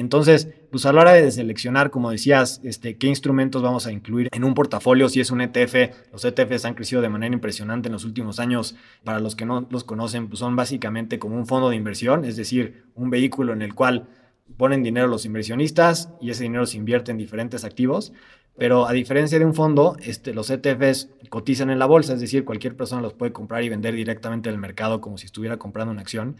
Entonces, 0.00 0.48
pues 0.70 0.86
a 0.86 0.94
la 0.94 1.02
hora 1.02 1.12
de 1.12 1.30
seleccionar, 1.30 1.90
como 1.90 2.10
decías, 2.10 2.62
este, 2.64 2.96
qué 2.96 3.06
instrumentos 3.06 3.60
vamos 3.60 3.86
a 3.86 3.92
incluir 3.92 4.28
en 4.32 4.44
un 4.44 4.54
portafolio, 4.54 5.10
si 5.10 5.20
es 5.20 5.30
un 5.30 5.42
ETF, 5.42 6.10
los 6.10 6.24
ETFs 6.24 6.64
han 6.64 6.72
crecido 6.72 7.02
de 7.02 7.10
manera 7.10 7.34
impresionante 7.34 7.88
en 7.88 7.92
los 7.92 8.06
últimos 8.06 8.40
años. 8.40 8.76
Para 9.04 9.20
los 9.20 9.36
que 9.36 9.44
no 9.44 9.66
los 9.68 9.84
conocen, 9.84 10.28
pues 10.28 10.38
son 10.38 10.56
básicamente 10.56 11.18
como 11.18 11.36
un 11.36 11.46
fondo 11.46 11.68
de 11.68 11.76
inversión, 11.76 12.24
es 12.24 12.36
decir, 12.36 12.84
un 12.94 13.10
vehículo 13.10 13.52
en 13.52 13.60
el 13.60 13.74
cual 13.74 14.08
ponen 14.56 14.82
dinero 14.82 15.06
los 15.06 15.26
inversionistas 15.26 16.08
y 16.18 16.30
ese 16.30 16.44
dinero 16.44 16.64
se 16.64 16.78
invierte 16.78 17.10
en 17.10 17.18
diferentes 17.18 17.64
activos. 17.64 18.14
Pero 18.56 18.88
a 18.88 18.92
diferencia 18.92 19.38
de 19.38 19.44
un 19.44 19.54
fondo, 19.54 19.96
este, 20.02 20.32
los 20.32 20.48
ETFs 20.48 21.10
cotizan 21.28 21.68
en 21.68 21.78
la 21.78 21.84
bolsa, 21.84 22.14
es 22.14 22.20
decir, 22.20 22.46
cualquier 22.46 22.74
persona 22.74 23.02
los 23.02 23.12
puede 23.12 23.32
comprar 23.32 23.64
y 23.64 23.68
vender 23.68 23.94
directamente 23.94 24.48
en 24.48 24.54
el 24.54 24.60
mercado 24.62 25.02
como 25.02 25.18
si 25.18 25.26
estuviera 25.26 25.58
comprando 25.58 25.92
una 25.92 26.00
acción. 26.00 26.36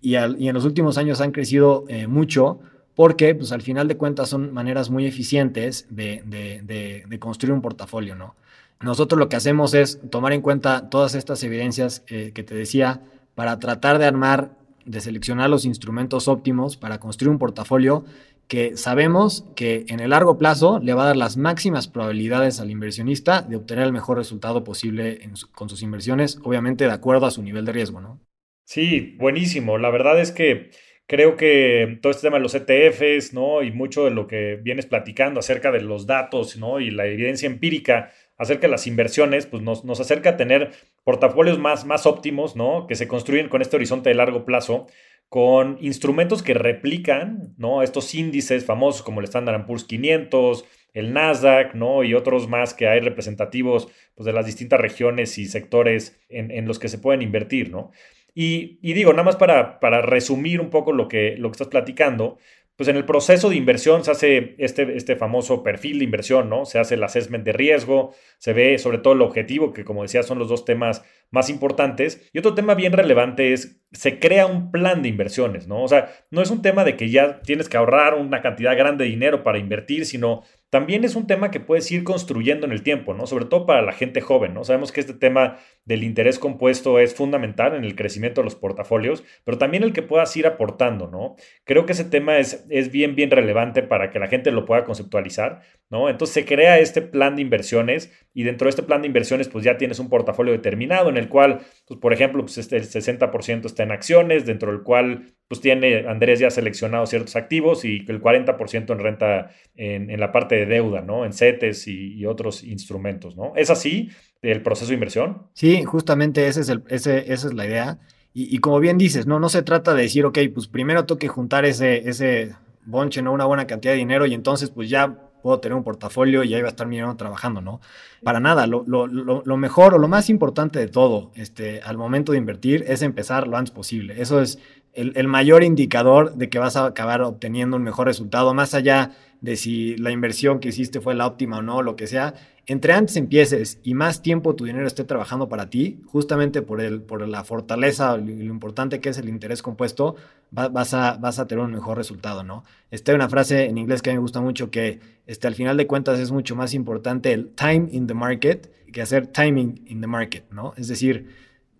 Y, 0.00 0.14
en 0.14 0.54
los 0.54 0.64
últimos 0.64 0.96
años 0.96 1.20
han 1.20 1.32
crecido 1.32 1.84
eh, 1.88 2.06
mucho 2.06 2.60
porque 2.94 3.34
pues 3.34 3.52
al 3.52 3.62
final 3.62 3.88
de 3.88 3.96
cuentas 3.96 4.28
son 4.28 4.52
maneras 4.52 4.90
muy 4.90 5.06
eficientes 5.06 5.86
de, 5.90 7.04
construir 7.18 7.52
un 7.52 7.62
portafolio, 7.62 8.14
¿no? 8.14 8.34
Nosotros 8.80 9.18
lo 9.18 9.28
que 9.28 9.36
hacemos 9.36 9.74
es 9.74 10.00
tomar 10.10 10.32
en 10.32 10.40
cuenta 10.40 10.88
todas 10.88 11.14
estas 11.14 11.42
evidencias 11.42 12.02
eh, 12.08 12.32
que 12.34 12.42
te 12.42 12.54
decía 12.54 13.02
para 13.34 13.58
tratar 13.58 13.98
de 13.98 14.06
armar, 14.06 14.52
de 14.86 15.00
seleccionar 15.00 15.50
los 15.50 15.66
instrumentos 15.66 16.28
óptimos 16.28 16.78
para 16.78 16.98
construir 16.98 17.30
un 17.30 17.38
portafolio 17.38 18.04
que 18.50 18.76
sabemos 18.76 19.44
que 19.54 19.84
en 19.88 20.00
el 20.00 20.10
largo 20.10 20.36
plazo 20.36 20.80
le 20.80 20.92
va 20.92 21.04
a 21.04 21.06
dar 21.06 21.16
las 21.16 21.36
máximas 21.36 21.86
probabilidades 21.86 22.58
al 22.58 22.70
inversionista 22.70 23.42
de 23.42 23.54
obtener 23.54 23.84
el 23.84 23.92
mejor 23.92 24.18
resultado 24.18 24.64
posible 24.64 25.20
con 25.52 25.68
sus 25.68 25.82
inversiones, 25.82 26.40
obviamente 26.42 26.84
de 26.84 26.90
acuerdo 26.90 27.26
a 27.26 27.30
su 27.30 27.44
nivel 27.44 27.64
de 27.64 27.72
riesgo, 27.72 28.00
¿no? 28.00 28.18
Sí, 28.64 29.16
buenísimo. 29.18 29.78
La 29.78 29.90
verdad 29.90 30.20
es 30.20 30.32
que 30.32 30.70
Creo 31.10 31.36
que 31.36 31.98
todo 32.00 32.12
este 32.12 32.28
tema 32.28 32.36
de 32.36 32.44
los 32.44 32.54
ETFs, 32.54 33.32
¿no? 33.32 33.64
Y 33.64 33.72
mucho 33.72 34.04
de 34.04 34.12
lo 34.12 34.28
que 34.28 34.60
vienes 34.62 34.86
platicando 34.86 35.40
acerca 35.40 35.72
de 35.72 35.80
los 35.80 36.06
datos, 36.06 36.56
¿no? 36.56 36.78
Y 36.78 36.92
la 36.92 37.04
evidencia 37.04 37.48
empírica 37.48 38.12
acerca 38.38 38.68
de 38.68 38.70
las 38.70 38.86
inversiones, 38.86 39.44
pues 39.46 39.60
nos, 39.60 39.84
nos 39.84 39.98
acerca 39.98 40.30
a 40.30 40.36
tener 40.36 40.70
portafolios 41.02 41.58
más, 41.58 41.84
más 41.84 42.06
óptimos, 42.06 42.54
¿no? 42.54 42.86
Que 42.86 42.94
se 42.94 43.08
construyen 43.08 43.48
con 43.48 43.60
este 43.60 43.74
horizonte 43.74 44.08
de 44.08 44.14
largo 44.14 44.44
plazo, 44.44 44.86
con 45.28 45.78
instrumentos 45.80 46.44
que 46.44 46.54
replican, 46.54 47.54
¿no? 47.58 47.82
Estos 47.82 48.14
índices 48.14 48.64
famosos 48.64 49.02
como 49.02 49.18
el 49.18 49.24
Standard 49.24 49.66
Poor's 49.66 49.82
500, 49.82 50.64
el 50.94 51.12
Nasdaq, 51.12 51.74
¿no? 51.74 52.04
Y 52.04 52.14
otros 52.14 52.48
más 52.48 52.72
que 52.72 52.86
hay 52.86 53.00
representativos 53.00 53.88
pues, 54.14 54.26
de 54.26 54.32
las 54.32 54.46
distintas 54.46 54.80
regiones 54.80 55.38
y 55.38 55.46
sectores 55.46 56.20
en, 56.28 56.52
en 56.52 56.68
los 56.68 56.78
que 56.78 56.88
se 56.88 56.98
pueden 56.98 57.20
invertir, 57.20 57.68
¿no? 57.68 57.90
Y, 58.34 58.78
digo, 58.82 59.12
nada 59.12 59.24
más 59.24 59.36
para, 59.36 59.80
para, 59.80 60.02
resumir 60.02 60.60
un 60.60 60.70
poco 60.70 60.92
lo 60.92 61.08
que, 61.08 61.36
lo 61.36 61.48
que 61.50 61.54
estás 61.54 61.68
platicando, 61.68 62.38
pues 62.80 62.88
en 62.88 62.96
el 62.96 63.04
proceso 63.04 63.50
de 63.50 63.56
inversión 63.56 64.04
se 64.04 64.10
hace 64.10 64.54
este, 64.56 64.96
este 64.96 65.14
famoso 65.14 65.62
perfil 65.62 65.98
de 65.98 66.04
inversión, 66.06 66.48
¿no? 66.48 66.64
Se 66.64 66.78
hace 66.78 66.94
el 66.94 67.04
assessment 67.04 67.44
de 67.44 67.52
riesgo, 67.52 68.14
se 68.38 68.54
ve 68.54 68.78
sobre 68.78 68.96
todo 68.96 69.12
el 69.12 69.20
objetivo, 69.20 69.74
que 69.74 69.84
como 69.84 70.00
decía 70.00 70.22
son 70.22 70.38
los 70.38 70.48
dos 70.48 70.64
temas 70.64 71.04
más 71.30 71.50
importantes. 71.50 72.30
Y 72.32 72.38
otro 72.38 72.54
tema 72.54 72.74
bien 72.74 72.94
relevante 72.94 73.52
es, 73.52 73.82
se 73.92 74.18
crea 74.18 74.46
un 74.46 74.70
plan 74.70 75.02
de 75.02 75.10
inversiones, 75.10 75.68
¿no? 75.68 75.82
O 75.82 75.88
sea, 75.88 76.10
no 76.30 76.40
es 76.40 76.50
un 76.50 76.62
tema 76.62 76.84
de 76.84 76.96
que 76.96 77.10
ya 77.10 77.42
tienes 77.42 77.68
que 77.68 77.76
ahorrar 77.76 78.14
una 78.14 78.40
cantidad 78.40 78.74
grande 78.74 79.04
de 79.04 79.10
dinero 79.10 79.42
para 79.42 79.58
invertir, 79.58 80.06
sino 80.06 80.42
también 80.70 81.04
es 81.04 81.16
un 81.16 81.26
tema 81.26 81.50
que 81.50 81.60
puedes 81.60 81.90
ir 81.92 82.02
construyendo 82.02 82.64
en 82.64 82.72
el 82.72 82.82
tiempo, 82.82 83.12
¿no? 83.12 83.26
Sobre 83.26 83.44
todo 83.44 83.66
para 83.66 83.82
la 83.82 83.92
gente 83.92 84.22
joven, 84.22 84.54
¿no? 84.54 84.64
Sabemos 84.64 84.90
que 84.90 85.00
este 85.00 85.12
tema 85.12 85.58
del 85.90 86.04
interés 86.04 86.38
compuesto 86.38 87.00
es 87.00 87.16
fundamental 87.16 87.74
en 87.74 87.84
el 87.84 87.96
crecimiento 87.96 88.40
de 88.40 88.44
los 88.44 88.54
portafolios, 88.54 89.24
pero 89.42 89.58
también 89.58 89.82
el 89.82 89.92
que 89.92 90.02
puedas 90.02 90.36
ir 90.36 90.46
aportando, 90.46 91.08
¿no? 91.08 91.34
Creo 91.64 91.84
que 91.84 91.94
ese 91.94 92.04
tema 92.04 92.38
es, 92.38 92.64
es 92.70 92.92
bien, 92.92 93.16
bien 93.16 93.32
relevante 93.32 93.82
para 93.82 94.08
que 94.10 94.20
la 94.20 94.28
gente 94.28 94.52
lo 94.52 94.64
pueda 94.64 94.84
conceptualizar, 94.84 95.62
¿no? 95.90 96.08
Entonces 96.08 96.34
se 96.34 96.44
crea 96.44 96.78
este 96.78 97.02
plan 97.02 97.34
de 97.34 97.42
inversiones 97.42 98.12
y 98.32 98.44
dentro 98.44 98.66
de 98.66 98.70
este 98.70 98.84
plan 98.84 99.02
de 99.02 99.08
inversiones 99.08 99.48
pues 99.48 99.64
ya 99.64 99.78
tienes 99.78 99.98
un 99.98 100.08
portafolio 100.08 100.52
determinado 100.52 101.08
en 101.08 101.16
el 101.16 101.28
cual, 101.28 101.62
pues 101.88 101.98
por 101.98 102.12
ejemplo, 102.12 102.40
pues 102.44 102.56
este, 102.58 102.76
el 102.76 102.84
60% 102.84 103.66
está 103.66 103.82
en 103.82 103.90
acciones, 103.90 104.46
dentro 104.46 104.70
del 104.70 104.82
cual 104.82 105.34
pues 105.48 105.60
tiene 105.60 106.06
Andrés 106.06 106.38
ya 106.38 106.52
seleccionado 106.52 107.06
ciertos 107.06 107.34
activos 107.34 107.84
y 107.84 108.04
el 108.06 108.22
40% 108.22 108.92
en 108.92 108.98
renta 109.00 109.50
en, 109.74 110.20
la 110.20 110.30
parte 110.30 110.54
de 110.54 110.66
deuda, 110.66 111.00
¿no? 111.00 111.24
En 111.24 111.32
CETES 111.32 111.88
y, 111.88 112.24
otros 112.26 112.62
instrumentos, 112.62 113.36
¿no? 113.36 113.54
¿Es 113.56 113.70
así 113.70 114.10
el 114.42 114.62
proceso 114.62 114.88
de 114.88 114.94
inversión? 114.94 115.46
Sí, 115.54 115.84
justamente 115.84 116.46
ese 116.46 116.60
es 116.60 116.68
el, 116.68 116.82
ese, 116.88 117.32
esa 117.32 117.48
es 117.48 117.54
la 117.54 117.66
idea. 117.66 117.98
Y, 118.32 118.58
como 118.58 118.78
bien 118.78 118.96
dices, 118.96 119.26
no, 119.26 119.40
no 119.40 119.48
se 119.48 119.62
trata 119.62 119.92
de 119.92 120.02
decir, 120.02 120.24
ok, 120.24 120.38
pues 120.54 120.68
primero 120.68 121.04
tengo 121.04 121.18
que 121.18 121.26
juntar 121.26 121.64
ese, 121.64 122.08
ese 122.08 122.54
bonche, 122.86 123.22
¿no? 123.22 123.32
Una 123.32 123.44
buena 123.44 123.66
cantidad 123.66 123.92
de 123.92 123.98
dinero 123.98 124.24
y 124.24 124.34
entonces 124.34 124.70
pues 124.70 124.88
ya 124.88 125.30
puedo 125.42 125.58
tener 125.58 125.76
un 125.76 125.82
portafolio 125.82 126.44
y 126.44 126.54
ahí 126.54 126.60
va 126.60 126.68
a 126.68 126.70
estar 126.70 126.86
mi 126.86 126.96
dinero 126.96 127.16
trabajando, 127.16 127.60
¿no? 127.60 127.80
Para 128.22 128.38
nada, 128.38 128.68
lo, 128.68 128.84
lo, 128.86 129.06
lo, 129.08 129.56
mejor 129.56 129.94
o 129.94 129.98
lo 129.98 130.06
más 130.06 130.30
importante 130.30 130.78
de 130.78 130.86
todo 130.86 131.32
este, 131.34 131.80
al 131.82 131.98
momento 131.98 132.30
de 132.30 132.38
invertir 132.38 132.84
es 132.86 133.02
empezar 133.02 133.48
lo 133.48 133.56
antes 133.56 133.72
posible. 133.72 134.20
Eso 134.22 134.40
es 134.40 134.60
el, 134.94 135.28
mayor 135.28 135.62
indicador 135.62 136.34
de 136.34 136.48
que 136.48 136.58
vas 136.58 136.76
a 136.76 136.86
acabar 136.86 137.22
obteniendo 137.22 137.76
un 137.76 137.82
mejor 137.82 138.06
resultado, 138.06 138.54
más 138.54 138.74
allá 138.74 139.12
de 139.40 139.56
si 139.56 139.96
la 139.96 140.10
inversión 140.10 140.58
que 140.58 140.68
hiciste 140.68 141.00
fue 141.00 141.14
la 141.14 141.26
óptima 141.26 141.58
o 141.58 141.62
no, 141.62 141.82
lo 141.82 141.96
que 141.96 142.06
sea, 142.06 142.34
entre 142.66 142.92
antes 142.92 143.16
empieces 143.16 143.78
y 143.82 143.94
más 143.94 144.22
tiempo 144.22 144.54
tu 144.54 144.64
dinero 144.64 144.86
esté 144.86 145.04
trabajando 145.04 145.48
para 145.48 145.70
ti, 145.70 146.00
justamente 146.06 146.62
por, 146.62 146.80
el, 146.80 147.00
por 147.00 147.26
la 147.26 147.44
fortaleza 147.44 148.18
y 148.18 148.44
lo 148.44 148.52
importante 148.52 149.00
que 149.00 149.08
es 149.08 149.18
el 149.18 149.28
interés 149.28 149.62
compuesto, 149.62 150.16
vas, 150.50 150.94
a, 150.94 151.16
vas 151.16 151.38
a 151.38 151.46
tener 151.46 151.64
un 151.64 151.72
mejor 151.72 151.96
resultado, 151.96 152.42
¿no? 152.42 152.64
Está 152.90 153.14
una 153.14 153.28
frase 153.28 153.66
en 153.66 153.78
inglés 153.78 154.02
que 154.02 154.10
a 154.10 154.12
mí 154.12 154.18
me 154.18 154.22
gusta 154.22 154.40
mucho 154.40 154.70
que 154.70 155.00
este, 155.26 155.46
al 155.46 155.54
final 155.54 155.76
de 155.76 155.86
cuentas 155.86 156.18
es 156.18 156.30
mucho 156.30 156.54
más 156.54 156.74
importante 156.74 157.32
el 157.32 157.48
time 157.50 157.88
in 157.92 158.06
the 158.06 158.14
market 158.14 158.70
que 158.92 159.02
hacer 159.02 159.28
timing 159.28 159.82
in 159.86 160.00
the 160.00 160.06
market, 160.06 160.44
¿no? 160.50 160.74
Es 160.76 160.88
decir, 160.88 161.28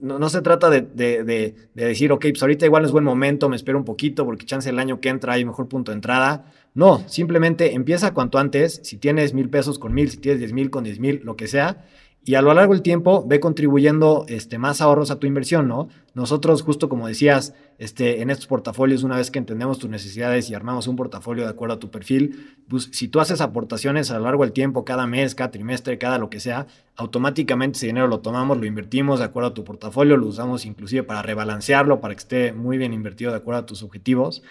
no, 0.00 0.28
se 0.28 0.42
trata 0.42 0.70
de, 0.70 1.54
decir, 1.74 2.12
ok, 2.12 2.26
pues 2.30 2.42
ahorita 2.42 2.66
igual 2.66 2.84
es 2.84 2.92
buen 2.92 3.04
momento, 3.04 3.48
me 3.48 3.56
espero 3.56 3.78
un 3.78 3.84
poquito 3.84 4.24
porque 4.24 4.46
chance 4.46 4.68
el 4.68 4.78
año 4.78 5.00
que 5.00 5.08
entra 5.08 5.34
hay 5.34 5.44
mejor 5.44 5.68
punto 5.68 5.92
de 5.92 5.96
entrada. 5.96 6.52
No, 6.74 7.02
simplemente 7.08 7.74
empieza 7.74 8.14
cuanto 8.14 8.38
antes, 8.38 8.80
si 8.84 8.96
tienes 8.96 9.34
mil 9.34 9.50
pesos 9.50 9.78
con 9.78 9.92
mil, 9.92 10.10
si 10.10 10.18
tienes 10.18 10.38
diez 10.38 10.52
mil 10.52 10.70
con 10.70 10.84
diez 10.84 11.00
mil, 11.00 11.20
lo 11.24 11.36
que 11.36 11.48
sea, 11.48 11.84
y 12.22 12.34
a 12.34 12.42
lo 12.42 12.52
largo 12.52 12.74
del 12.74 12.82
tiempo 12.82 13.24
ve 13.26 13.40
contribuyendo 13.40 14.26
este, 14.28 14.58
más 14.58 14.82
ahorros 14.82 15.10
a 15.10 15.18
tu 15.18 15.26
inversión, 15.26 15.68
¿no? 15.68 15.88
Nosotros, 16.12 16.60
justo 16.62 16.90
como 16.90 17.08
decías, 17.08 17.54
este, 17.78 18.20
en 18.20 18.28
estos 18.28 18.46
portafolios, 18.46 19.04
una 19.04 19.16
vez 19.16 19.30
que 19.30 19.38
entendemos 19.38 19.78
tus 19.78 19.88
necesidades 19.88 20.50
y 20.50 20.54
armamos 20.54 20.86
un 20.86 20.96
portafolio 20.96 21.44
de 21.44 21.50
acuerdo 21.50 21.76
a 21.76 21.78
tu 21.78 21.90
perfil, 21.90 22.56
pues 22.68 22.90
si 22.92 23.08
tú 23.08 23.20
haces 23.20 23.40
aportaciones 23.40 24.10
a 24.10 24.18
lo 24.18 24.24
largo 24.24 24.44
del 24.44 24.52
tiempo, 24.52 24.84
cada 24.84 25.06
mes, 25.06 25.34
cada 25.34 25.50
trimestre, 25.50 25.96
cada 25.96 26.18
lo 26.18 26.28
que 26.28 26.40
sea, 26.40 26.66
automáticamente 26.94 27.78
ese 27.78 27.86
dinero 27.86 28.06
lo 28.06 28.20
tomamos, 28.20 28.58
lo 28.58 28.66
invertimos 28.66 29.18
de 29.18 29.24
acuerdo 29.24 29.48
a 29.50 29.54
tu 29.54 29.64
portafolio, 29.64 30.18
lo 30.18 30.26
usamos 30.26 30.66
inclusive 30.66 31.02
para 31.04 31.22
rebalancearlo, 31.22 32.02
para 32.02 32.14
que 32.14 32.20
esté 32.20 32.52
muy 32.52 32.76
bien 32.76 32.92
invertido 32.92 33.30
de 33.30 33.38
acuerdo 33.38 33.60
a 33.60 33.66
tus 33.66 33.82
objetivos. 33.82 34.42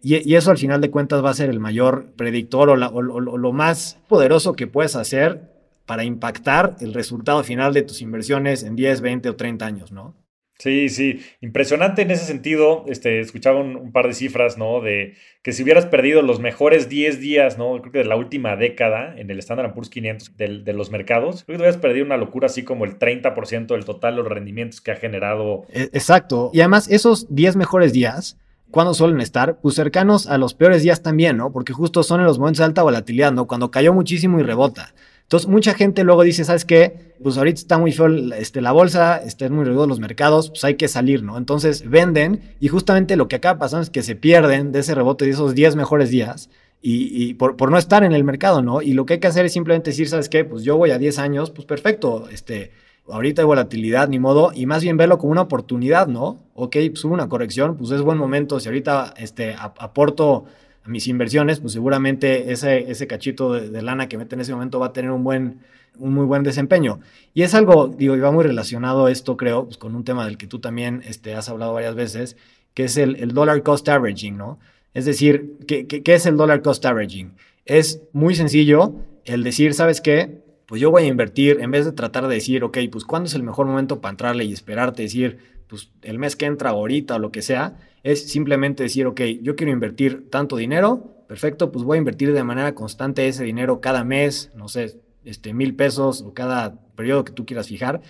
Y, 0.00 0.34
eso 0.36 0.52
al 0.52 0.58
final 0.58 0.80
de 0.80 0.92
cuentas 0.92 1.24
va 1.24 1.30
a 1.30 1.34
ser 1.34 1.50
el 1.50 1.58
mayor 1.58 2.12
predictor 2.16 2.68
o, 2.68 2.74
o 2.74 3.00
lo 3.36 3.52
más 3.52 3.98
poderoso 4.06 4.52
que 4.52 4.68
puedes 4.68 4.94
hacer 4.94 5.55
para 5.86 6.04
impactar 6.04 6.76
el 6.80 6.92
resultado 6.92 7.42
final 7.44 7.72
de 7.72 7.82
tus 7.82 8.02
inversiones 8.02 8.62
en 8.62 8.76
10, 8.76 9.00
20 9.00 9.28
o 9.30 9.36
30 9.36 9.64
años, 9.66 9.92
¿no? 9.92 10.14
Sí, 10.58 10.88
sí, 10.88 11.20
impresionante 11.42 12.02
en 12.02 12.10
ese 12.10 12.24
sentido. 12.24 12.84
Este, 12.88 13.20
escuchaba 13.20 13.60
un, 13.60 13.92
par 13.92 14.06
de 14.06 14.14
cifras, 14.14 14.56
¿no? 14.56 14.80
De 14.80 15.14
que 15.42 15.52
si 15.52 15.62
hubieras 15.62 15.84
perdido 15.84 16.22
los 16.22 16.40
mejores 16.40 16.88
10 16.88 17.20
días, 17.20 17.58
¿no? 17.58 17.78
Creo 17.80 17.92
que 17.92 17.98
de 17.98 18.04
la 18.06 18.16
última 18.16 18.56
década 18.56 19.14
en 19.18 19.30
el 19.30 19.38
Standard 19.38 19.74
Poor's 19.74 19.90
500 19.90 20.36
de, 20.36 20.60
de 20.60 20.72
los 20.72 20.90
mercados, 20.90 21.44
creo 21.44 21.58
que 21.58 21.62
hubieras 21.62 21.76
perdido 21.76 22.06
una 22.06 22.16
locura 22.16 22.46
así 22.46 22.62
como 22.62 22.86
el 22.86 22.98
30% 22.98 23.66
del 23.66 23.84
total 23.84 24.16
de 24.16 24.22
los 24.22 24.32
rendimientos 24.32 24.80
que 24.80 24.92
ha 24.92 24.96
generado. 24.96 25.66
E, 25.68 25.90
exacto. 25.92 26.50
Y 26.54 26.60
además, 26.60 26.88
esos 26.90 27.26
10 27.34 27.56
mejores 27.56 27.92
días, 27.92 28.38
¿cuándo 28.70 28.94
suelen 28.94 29.20
estar? 29.20 29.60
Pues 29.60 29.74
cercanos 29.74 30.26
a 30.26 30.38
los 30.38 30.54
peores 30.54 30.82
días 30.82 31.02
también, 31.02 31.36
¿no? 31.36 31.52
Porque 31.52 31.74
justo 31.74 32.02
son 32.02 32.20
en 32.20 32.26
los 32.26 32.38
momentos 32.38 32.58
de 32.60 32.64
alta 32.64 32.82
volatilidad, 32.82 33.30
¿no? 33.30 33.46
Cuando 33.46 33.70
cayó 33.70 33.92
muchísimo 33.92 34.40
y 34.40 34.42
rebota. 34.42 34.94
Entonces, 35.26 35.48
mucha 35.48 35.74
gente 35.74 36.04
luego 36.04 36.22
dice, 36.22 36.44
¿sabes 36.44 36.64
qué? 36.64 37.14
Pues 37.20 37.36
ahorita 37.36 37.58
está 37.58 37.78
muy 37.78 37.90
feo 37.90 38.06
este, 38.34 38.60
la 38.60 38.70
bolsa, 38.70 39.16
están 39.16 39.52
muy 39.52 39.64
reducidos 39.64 39.88
los 39.88 39.98
mercados, 39.98 40.50
pues 40.50 40.62
hay 40.62 40.76
que 40.76 40.86
salir, 40.86 41.24
¿no? 41.24 41.36
Entonces, 41.36 41.88
venden 41.90 42.54
y 42.60 42.68
justamente 42.68 43.16
lo 43.16 43.26
que 43.26 43.34
acaba 43.34 43.58
pasando 43.58 43.82
es 43.82 43.90
que 43.90 44.04
se 44.04 44.14
pierden 44.14 44.70
de 44.70 44.78
ese 44.78 44.94
rebote 44.94 45.24
de 45.24 45.32
esos 45.32 45.56
10 45.56 45.74
mejores 45.74 46.10
días 46.10 46.48
y, 46.80 47.34
por, 47.34 47.56
por, 47.56 47.72
no 47.72 47.78
estar 47.78 48.04
en 48.04 48.12
el 48.12 48.22
mercado, 48.22 48.62
¿no? 48.62 48.82
Y 48.82 48.92
lo 48.92 49.04
que 49.04 49.14
hay 49.14 49.18
que 49.18 49.26
hacer 49.26 49.44
es 49.44 49.52
simplemente 49.52 49.90
decir, 49.90 50.08
¿sabes 50.08 50.28
qué? 50.28 50.44
Pues 50.44 50.62
yo 50.62 50.76
voy 50.76 50.92
a 50.92 50.98
10 50.98 51.18
años, 51.18 51.50
pues 51.50 51.66
perfecto, 51.66 52.28
este, 52.30 52.70
ahorita 53.08 53.42
hay 53.42 53.46
volatilidad, 53.46 54.08
ni 54.08 54.20
modo, 54.20 54.52
y 54.54 54.66
más 54.66 54.84
bien 54.84 54.96
verlo 54.96 55.18
como 55.18 55.32
una 55.32 55.42
oportunidad, 55.42 56.06
¿no? 56.06 56.38
Ok, 56.54 56.76
pues 56.90 57.04
hubo 57.04 57.14
una 57.14 57.28
corrección, 57.28 57.76
pues 57.76 57.90
es 57.90 58.02
buen 58.02 58.18
momento, 58.18 58.60
si 58.60 58.68
ahorita 58.68 59.14
este, 59.16 59.56
aporto 59.58 60.44
mis 60.88 61.06
inversiones, 61.08 61.60
pues 61.60 61.72
seguramente 61.72 62.52
ese, 62.52 63.06
cachito 63.06 63.52
de, 63.52 63.82
lana 63.82 64.08
que 64.08 64.18
mete 64.18 64.34
en 64.34 64.40
ese 64.40 64.52
momento 64.52 64.78
va 64.78 64.86
a 64.86 64.92
tener 64.92 65.10
un 65.10 65.24
buen 65.24 65.60
un 65.98 66.12
muy 66.12 66.26
buen 66.26 66.42
desempeño. 66.42 67.00
Y 67.34 67.42
es 67.42 67.54
algo, 67.54 67.88
digo, 67.88 68.16
y 68.16 68.20
va 68.20 68.30
muy 68.30 68.44
relacionado 68.44 69.08
esto, 69.08 69.36
creo, 69.36 69.64
pues 69.64 69.78
con 69.78 69.94
un 69.94 70.04
tema 70.04 70.26
del 70.26 70.36
que 70.36 70.46
tú 70.46 70.58
también 70.58 71.02
este, 71.06 71.34
has 71.34 71.48
hablado 71.48 71.72
varias 71.72 71.94
veces, 71.94 72.36
que 72.74 72.84
es 72.84 72.96
el, 72.96 73.16
el 73.16 73.32
dollar 73.32 73.62
cost 73.62 73.88
averaging, 73.88 74.36
¿no? 74.36 74.58
Es 74.94 75.04
decir, 75.04 75.56
¿qué, 75.66 75.86
¿qué, 75.86 76.14
es 76.14 76.26
el 76.26 76.36
dollar 76.36 76.62
cost 76.62 76.84
averaging? 76.84 77.32
Es 77.64 78.00
muy 78.12 78.34
sencillo 78.34 78.94
el 79.24 79.42
decir, 79.42 79.74
¿sabes 79.74 80.00
qué? 80.00 80.42
Pues 80.66 80.80
yo 80.80 80.90
voy 80.90 81.04
a 81.04 81.06
invertir, 81.06 81.58
en 81.60 81.70
vez 81.70 81.84
de 81.84 81.92
tratar 81.92 82.26
de 82.28 82.34
decir, 82.34 82.64
ok, 82.64 82.78
pues 82.90 83.04
¿cuándo 83.04 83.28
es 83.28 83.34
el 83.34 83.42
mejor 83.42 83.66
momento 83.66 84.00
para 84.00 84.12
entrarle 84.12 84.44
y 84.44 84.52
esperarte, 84.52 85.02
decir, 85.02 85.38
pues 85.68 85.90
el 86.02 86.18
mes 86.18 86.36
que 86.36 86.46
entra 86.46 86.70
ahorita 86.70 87.16
o 87.16 87.18
lo 87.18 87.30
que 87.30 87.42
sea, 87.42 87.76
es 88.06 88.30
simplemente 88.30 88.84
decir, 88.84 89.04
ok, 89.08 89.20
yo 89.42 89.56
quiero 89.56 89.72
invertir 89.72 90.30
tanto 90.30 90.56
dinero, 90.56 91.24
perfecto, 91.26 91.72
pues 91.72 91.84
voy 91.84 91.96
a 91.96 91.98
invertir 91.98 92.32
de 92.32 92.44
manera 92.44 92.72
constante 92.72 93.26
ese 93.26 93.42
dinero 93.42 93.80
cada 93.80 94.04
mes, 94.04 94.52
no 94.54 94.68
sé, 94.68 95.00
este, 95.24 95.52
mil 95.52 95.74
pesos 95.74 96.22
o 96.22 96.32
cada 96.32 96.78
periodo 96.94 97.24
que 97.24 97.32
tú 97.32 97.44
quieras 97.44 97.66
fijar. 97.66 98.02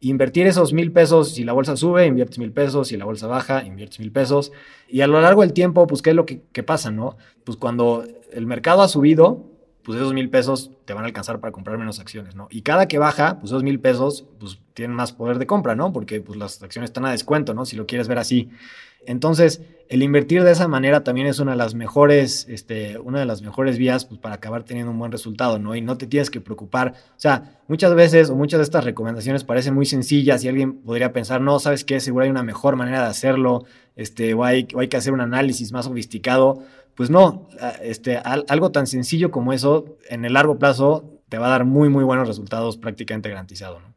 Invertir 0.00 0.48
esos 0.48 0.72
mil 0.72 0.90
pesos, 0.90 1.34
si 1.34 1.44
la 1.44 1.52
bolsa 1.52 1.76
sube, 1.76 2.04
inviertes 2.04 2.40
mil 2.40 2.50
pesos, 2.50 2.88
si 2.88 2.96
la 2.96 3.04
bolsa 3.04 3.28
baja, 3.28 3.62
inviertes 3.62 4.00
mil 4.00 4.10
pesos. 4.10 4.50
Y 4.88 5.02
a 5.02 5.06
lo 5.06 5.20
largo 5.20 5.42
del 5.42 5.52
tiempo, 5.52 5.86
pues, 5.86 6.02
¿qué 6.02 6.10
es 6.10 6.16
lo 6.16 6.26
que, 6.26 6.62
pasa, 6.64 6.90
no? 6.90 7.16
Pues 7.44 7.56
cuando 7.56 8.04
el 8.32 8.46
mercado 8.46 8.82
ha 8.82 8.88
subido, 8.88 9.52
pues 9.84 9.98
esos 10.00 10.14
mil 10.14 10.30
pesos 10.30 10.72
te 10.84 10.94
van 10.94 11.04
a 11.04 11.06
alcanzar 11.06 11.38
para 11.38 11.52
comprar 11.52 11.78
menos 11.78 12.00
acciones, 12.00 12.34
¿no? 12.34 12.48
Y 12.50 12.62
cada 12.62 12.88
que 12.88 12.98
baja, 12.98 13.38
pues 13.38 13.52
esos 13.52 13.62
mil 13.62 13.78
pesos, 13.78 14.26
pues 14.40 14.58
tienen 14.72 14.96
más 14.96 15.12
poder 15.12 15.38
de 15.38 15.46
compra, 15.46 15.76
¿no? 15.76 15.92
Porque 15.92 16.20
pues 16.20 16.40
las 16.40 16.60
acciones 16.60 16.90
están 16.90 17.04
a 17.04 17.12
descuento, 17.12 17.54
¿no? 17.54 17.64
Si 17.64 17.76
lo 17.76 17.86
quieres 17.86 18.08
ver 18.08 18.18
así. 18.18 18.50
Entonces, 19.06 19.60
el 19.88 20.02
invertir 20.02 20.42
de 20.42 20.50
esa 20.50 20.66
manera 20.66 21.04
también 21.04 21.26
es 21.26 21.38
una 21.38 21.52
de 21.52 21.58
las 21.58 21.74
mejores, 21.74 22.46
este, 22.48 22.98
una 22.98 23.18
de 23.20 23.26
las 23.26 23.42
mejores 23.42 23.78
vías 23.78 24.04
pues, 24.06 24.18
para 24.18 24.36
acabar 24.36 24.64
teniendo 24.64 24.90
un 24.90 24.98
buen 24.98 25.12
resultado, 25.12 25.58
¿no? 25.58 25.76
Y 25.76 25.82
no 25.82 25.98
te 25.98 26.06
tienes 26.06 26.30
que 26.30 26.40
preocupar. 26.40 26.94
O 27.10 27.20
sea, 27.20 27.60
muchas 27.68 27.94
veces 27.94 28.30
o 28.30 28.34
muchas 28.34 28.58
de 28.58 28.64
estas 28.64 28.84
recomendaciones 28.84 29.44
parecen 29.44 29.74
muy 29.74 29.86
sencillas 29.86 30.42
y 30.42 30.48
alguien 30.48 30.80
podría 30.82 31.12
pensar, 31.12 31.40
no, 31.40 31.58
¿sabes 31.58 31.84
qué? 31.84 32.00
Seguro 32.00 32.24
hay 32.24 32.30
una 32.30 32.42
mejor 32.42 32.76
manera 32.76 33.02
de 33.02 33.08
hacerlo, 33.08 33.66
este, 33.94 34.34
o 34.34 34.44
hay, 34.44 34.66
o 34.74 34.80
hay 34.80 34.88
que 34.88 34.96
hacer 34.96 35.12
un 35.12 35.20
análisis 35.20 35.72
más 35.72 35.84
sofisticado. 35.84 36.62
Pues 36.94 37.10
no, 37.10 37.48
este, 37.82 38.16
algo 38.16 38.70
tan 38.70 38.86
sencillo 38.86 39.30
como 39.30 39.52
eso, 39.52 39.96
en 40.08 40.24
el 40.24 40.32
largo 40.32 40.58
plazo, 40.58 41.20
te 41.28 41.38
va 41.38 41.46
a 41.46 41.50
dar 41.50 41.64
muy, 41.64 41.88
muy 41.88 42.04
buenos 42.04 42.28
resultados 42.28 42.76
prácticamente 42.76 43.28
garantizado, 43.28 43.80
¿no? 43.80 43.93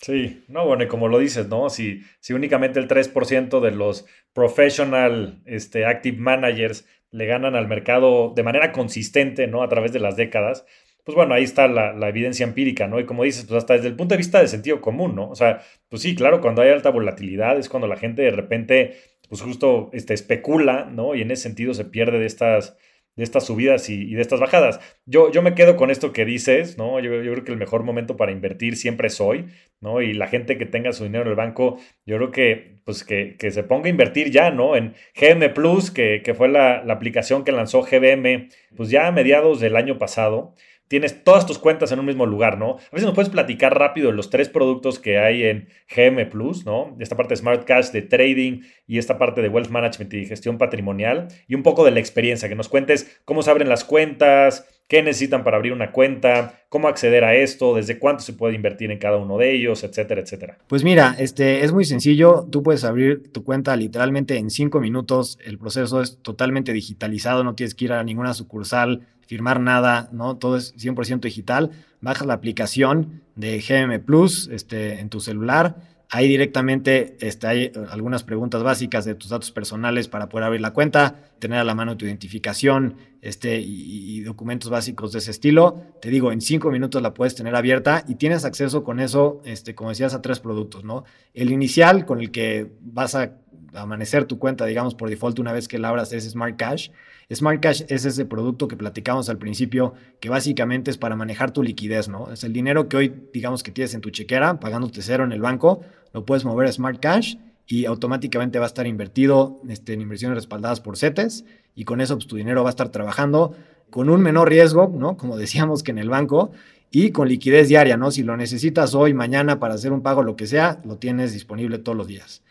Sí, 0.00 0.44
no, 0.48 0.64
bueno, 0.66 0.84
y 0.84 0.88
como 0.88 1.08
lo 1.08 1.18
dices, 1.18 1.48
¿no? 1.48 1.68
Si, 1.68 2.02
si 2.20 2.32
únicamente 2.32 2.80
el 2.80 2.88
3% 2.88 3.60
de 3.60 3.70
los 3.70 4.06
professional 4.32 5.42
este, 5.44 5.84
active 5.84 6.16
managers 6.16 6.86
le 7.10 7.26
ganan 7.26 7.54
al 7.54 7.68
mercado 7.68 8.32
de 8.34 8.42
manera 8.42 8.72
consistente, 8.72 9.46
¿no? 9.46 9.62
A 9.62 9.68
través 9.68 9.92
de 9.92 9.98
las 10.00 10.16
décadas, 10.16 10.64
pues 11.04 11.14
bueno, 11.14 11.34
ahí 11.34 11.44
está 11.44 11.68
la, 11.68 11.92
la, 11.92 12.08
evidencia 12.08 12.44
empírica, 12.44 12.86
¿no? 12.86 12.98
Y 12.98 13.04
como 13.04 13.24
dices, 13.24 13.44
pues 13.44 13.58
hasta 13.58 13.74
desde 13.74 13.88
el 13.88 13.96
punto 13.96 14.14
de 14.14 14.18
vista 14.18 14.40
de 14.40 14.48
sentido 14.48 14.80
común, 14.80 15.14
¿no? 15.14 15.28
O 15.28 15.34
sea, 15.34 15.60
pues 15.90 16.00
sí, 16.00 16.14
claro, 16.14 16.40
cuando 16.40 16.62
hay 16.62 16.70
alta 16.70 16.90
volatilidad 16.90 17.58
es 17.58 17.68
cuando 17.68 17.86
la 17.86 17.96
gente 17.96 18.22
de 18.22 18.30
repente, 18.30 18.96
pues 19.28 19.42
justo 19.42 19.90
este, 19.92 20.14
especula, 20.14 20.86
¿no? 20.90 21.14
Y 21.14 21.22
en 21.22 21.30
ese 21.30 21.42
sentido 21.42 21.74
se 21.74 21.84
pierde 21.84 22.18
de 22.18 22.26
estas 22.26 22.76
de 23.20 23.24
estas 23.24 23.44
subidas 23.44 23.90
y, 23.90 24.14
de 24.14 24.22
estas 24.22 24.40
bajadas. 24.40 24.80
Yo, 25.04 25.30
yo 25.30 25.42
me 25.42 25.54
quedo 25.54 25.76
con 25.76 25.90
esto 25.90 26.10
que 26.10 26.24
dices, 26.24 26.78
¿no? 26.78 26.98
Yo, 27.00 27.22
yo, 27.22 27.32
creo 27.32 27.44
que 27.44 27.52
el 27.52 27.58
mejor 27.58 27.82
momento 27.82 28.16
para 28.16 28.32
invertir 28.32 28.78
siempre 28.78 29.08
es 29.08 29.20
hoy, 29.20 29.44
¿no? 29.78 30.00
Y 30.00 30.14
la 30.14 30.26
gente 30.26 30.56
que 30.56 30.64
tenga 30.64 30.94
su 30.94 31.04
dinero 31.04 31.24
en 31.24 31.28
el 31.28 31.34
banco, 31.34 31.78
yo 32.06 32.16
creo 32.16 32.30
que, 32.30 32.76
pues, 32.86 33.04
que, 33.04 33.36
que 33.38 33.50
se 33.50 33.62
ponga 33.62 33.88
a 33.88 33.90
invertir 33.90 34.30
ya, 34.30 34.50
¿no? 34.50 34.74
En 34.74 34.94
GM 35.14 35.52
Plus, 35.52 35.90
que, 35.90 36.22
que 36.24 36.32
fue 36.32 36.48
la, 36.48 36.82
la, 36.82 36.94
aplicación 36.94 37.44
que 37.44 37.52
lanzó 37.52 37.82
GBM, 37.82 38.48
pues 38.74 38.88
ya 38.88 39.06
a 39.06 39.12
mediados 39.12 39.60
del 39.60 39.76
año 39.76 39.98
pasado 39.98 40.54
tienes 40.90 41.22
todas 41.22 41.46
tus 41.46 41.60
cuentas 41.60 41.92
en 41.92 42.00
un 42.00 42.06
mismo 42.06 42.26
lugar, 42.26 42.58
¿no? 42.58 42.70
A 42.70 42.90
veces 42.92 43.06
nos 43.06 43.14
puedes 43.14 43.30
platicar 43.30 43.78
rápido 43.78 44.10
los 44.10 44.28
tres 44.28 44.48
productos 44.48 44.98
que 44.98 45.18
hay 45.20 45.44
en 45.44 45.68
GM 45.88 46.28
Plus, 46.28 46.66
¿no? 46.66 46.96
Esta 46.98 47.16
parte 47.16 47.34
de 47.34 47.36
Smart 47.36 47.64
Cash, 47.64 47.92
de 47.92 48.02
trading 48.02 48.62
y 48.88 48.98
esta 48.98 49.16
parte 49.16 49.40
de 49.40 49.48
Wealth 49.48 49.70
Management 49.70 50.12
y 50.14 50.26
gestión 50.26 50.58
patrimonial 50.58 51.28
y 51.46 51.54
un 51.54 51.62
poco 51.62 51.84
de 51.84 51.92
la 51.92 52.00
experiencia, 52.00 52.48
que 52.48 52.56
nos 52.56 52.68
cuentes 52.68 53.20
cómo 53.24 53.44
se 53.44 53.52
abren 53.52 53.68
las 53.68 53.84
cuentas, 53.84 54.66
qué 54.88 55.00
necesitan 55.04 55.44
para 55.44 55.58
abrir 55.58 55.72
una 55.72 55.92
cuenta, 55.92 56.58
cómo 56.68 56.88
acceder 56.88 57.22
a 57.22 57.36
esto, 57.36 57.76
desde 57.76 58.00
cuánto 58.00 58.24
se 58.24 58.32
puede 58.32 58.56
invertir 58.56 58.90
en 58.90 58.98
cada 58.98 59.18
uno 59.18 59.38
de 59.38 59.54
ellos, 59.54 59.84
etcétera, 59.84 60.22
etcétera. 60.22 60.58
Pues 60.66 60.82
mira, 60.82 61.14
este 61.20 61.62
es 61.64 61.70
muy 61.70 61.84
sencillo. 61.84 62.48
Tú 62.50 62.64
puedes 62.64 62.82
abrir 62.82 63.30
tu 63.30 63.44
cuenta 63.44 63.76
literalmente 63.76 64.38
en 64.38 64.50
cinco 64.50 64.80
minutos. 64.80 65.38
El 65.44 65.56
proceso 65.56 66.02
es 66.02 66.18
totalmente 66.20 66.72
digitalizado, 66.72 67.44
no 67.44 67.54
tienes 67.54 67.76
que 67.76 67.84
ir 67.84 67.92
a 67.92 68.02
ninguna 68.02 68.34
sucursal 68.34 69.06
firmar 69.30 69.60
nada, 69.60 70.08
¿no? 70.10 70.38
Todo 70.38 70.56
es 70.56 70.74
100% 70.74 71.20
digital. 71.20 71.70
Bajas 72.00 72.26
la 72.26 72.34
aplicación 72.34 73.22
de 73.36 73.60
GM 73.60 74.00
Plus 74.00 74.48
este, 74.48 74.98
en 74.98 75.08
tu 75.08 75.20
celular. 75.20 75.76
Ahí 76.10 76.26
directamente 76.26 77.16
este, 77.20 77.46
hay 77.46 77.62
eh, 77.66 77.72
algunas 77.92 78.24
preguntas 78.24 78.64
básicas 78.64 79.04
de 79.04 79.14
tus 79.14 79.30
datos 79.30 79.52
personales 79.52 80.08
para 80.08 80.28
poder 80.28 80.46
abrir 80.46 80.60
la 80.60 80.72
cuenta, 80.72 81.30
tener 81.38 81.60
a 81.60 81.64
la 81.64 81.76
mano 81.76 81.96
tu 81.96 82.06
identificación 82.06 82.96
este, 83.22 83.60
y, 83.60 84.18
y, 84.18 84.20
documentos 84.22 84.68
básicos 84.68 85.12
de 85.12 85.20
ese 85.20 85.30
estilo. 85.30 85.80
Te 86.02 86.10
digo, 86.10 86.32
en 86.32 86.40
cinco 86.40 86.72
minutos 86.72 87.00
la 87.00 87.14
puedes 87.14 87.36
tener 87.36 87.54
abierta 87.54 88.04
y 88.08 88.16
tienes 88.16 88.44
acceso 88.44 88.82
con 88.82 88.98
eso, 88.98 89.42
este, 89.44 89.76
como 89.76 89.90
decías, 89.90 90.12
a 90.12 90.22
tres 90.22 90.40
productos, 90.40 90.82
¿no? 90.82 91.04
El 91.34 91.52
inicial 91.52 92.04
con 92.04 92.18
el 92.18 92.32
que 92.32 92.72
vas 92.80 93.14
a 93.14 93.34
amanecer 93.74 94.24
tu 94.24 94.38
cuenta, 94.38 94.66
digamos, 94.66 94.94
por 94.94 95.08
default 95.08 95.38
una 95.38 95.52
vez 95.52 95.68
que 95.68 95.78
la 95.78 95.88
abras 95.88 96.12
es 96.12 96.28
Smart 96.28 96.56
Cash. 96.56 96.90
Smart 97.32 97.60
Cash 97.60 97.82
es 97.88 98.04
ese 98.04 98.24
producto 98.24 98.66
que 98.66 98.76
platicamos 98.76 99.28
al 99.28 99.38
principio, 99.38 99.94
que 100.18 100.28
básicamente 100.28 100.90
es 100.90 100.98
para 100.98 101.16
manejar 101.16 101.52
tu 101.52 101.62
liquidez, 101.62 102.08
¿no? 102.08 102.32
Es 102.32 102.42
el 102.42 102.52
dinero 102.52 102.88
que 102.88 102.96
hoy, 102.96 103.14
digamos, 103.32 103.62
que 103.62 103.70
tienes 103.70 103.94
en 103.94 104.00
tu 104.00 104.10
chequera, 104.10 104.58
pagándote 104.58 105.02
cero 105.02 105.24
en 105.24 105.32
el 105.32 105.40
banco, 105.40 105.80
lo 106.12 106.24
puedes 106.24 106.44
mover 106.44 106.68
a 106.68 106.72
Smart 106.72 106.98
Cash 106.98 107.36
y 107.66 107.84
automáticamente 107.84 108.58
va 108.58 108.64
a 108.64 108.68
estar 108.68 108.86
invertido 108.86 109.60
este, 109.68 109.92
en 109.92 110.00
inversiones 110.00 110.36
respaldadas 110.36 110.80
por 110.80 110.96
CETES 110.96 111.44
y 111.76 111.84
con 111.84 112.00
eso 112.00 112.16
pues, 112.16 112.26
tu 112.26 112.36
dinero 112.36 112.64
va 112.64 112.70
a 112.70 112.70
estar 112.70 112.88
trabajando 112.88 113.54
con 113.90 114.08
un 114.08 114.20
menor 114.20 114.48
riesgo, 114.48 114.92
¿no? 114.96 115.16
Como 115.16 115.36
decíamos 115.38 115.84
que 115.84 115.92
en 115.92 115.98
el 115.98 116.08
banco 116.08 116.50
y 116.90 117.12
con 117.12 117.28
liquidez 117.28 117.68
diaria, 117.68 117.96
¿no? 117.96 118.10
Si 118.10 118.24
lo 118.24 118.36
necesitas 118.36 118.94
hoy, 118.94 119.14
mañana 119.14 119.60
para 119.60 119.74
hacer 119.74 119.92
un 119.92 120.02
pago, 120.02 120.24
lo 120.24 120.34
que 120.34 120.48
sea, 120.48 120.80
lo 120.84 120.96
tienes 120.96 121.32
disponible 121.32 121.78
todos 121.78 121.96
los 121.96 122.08
días. 122.08 122.42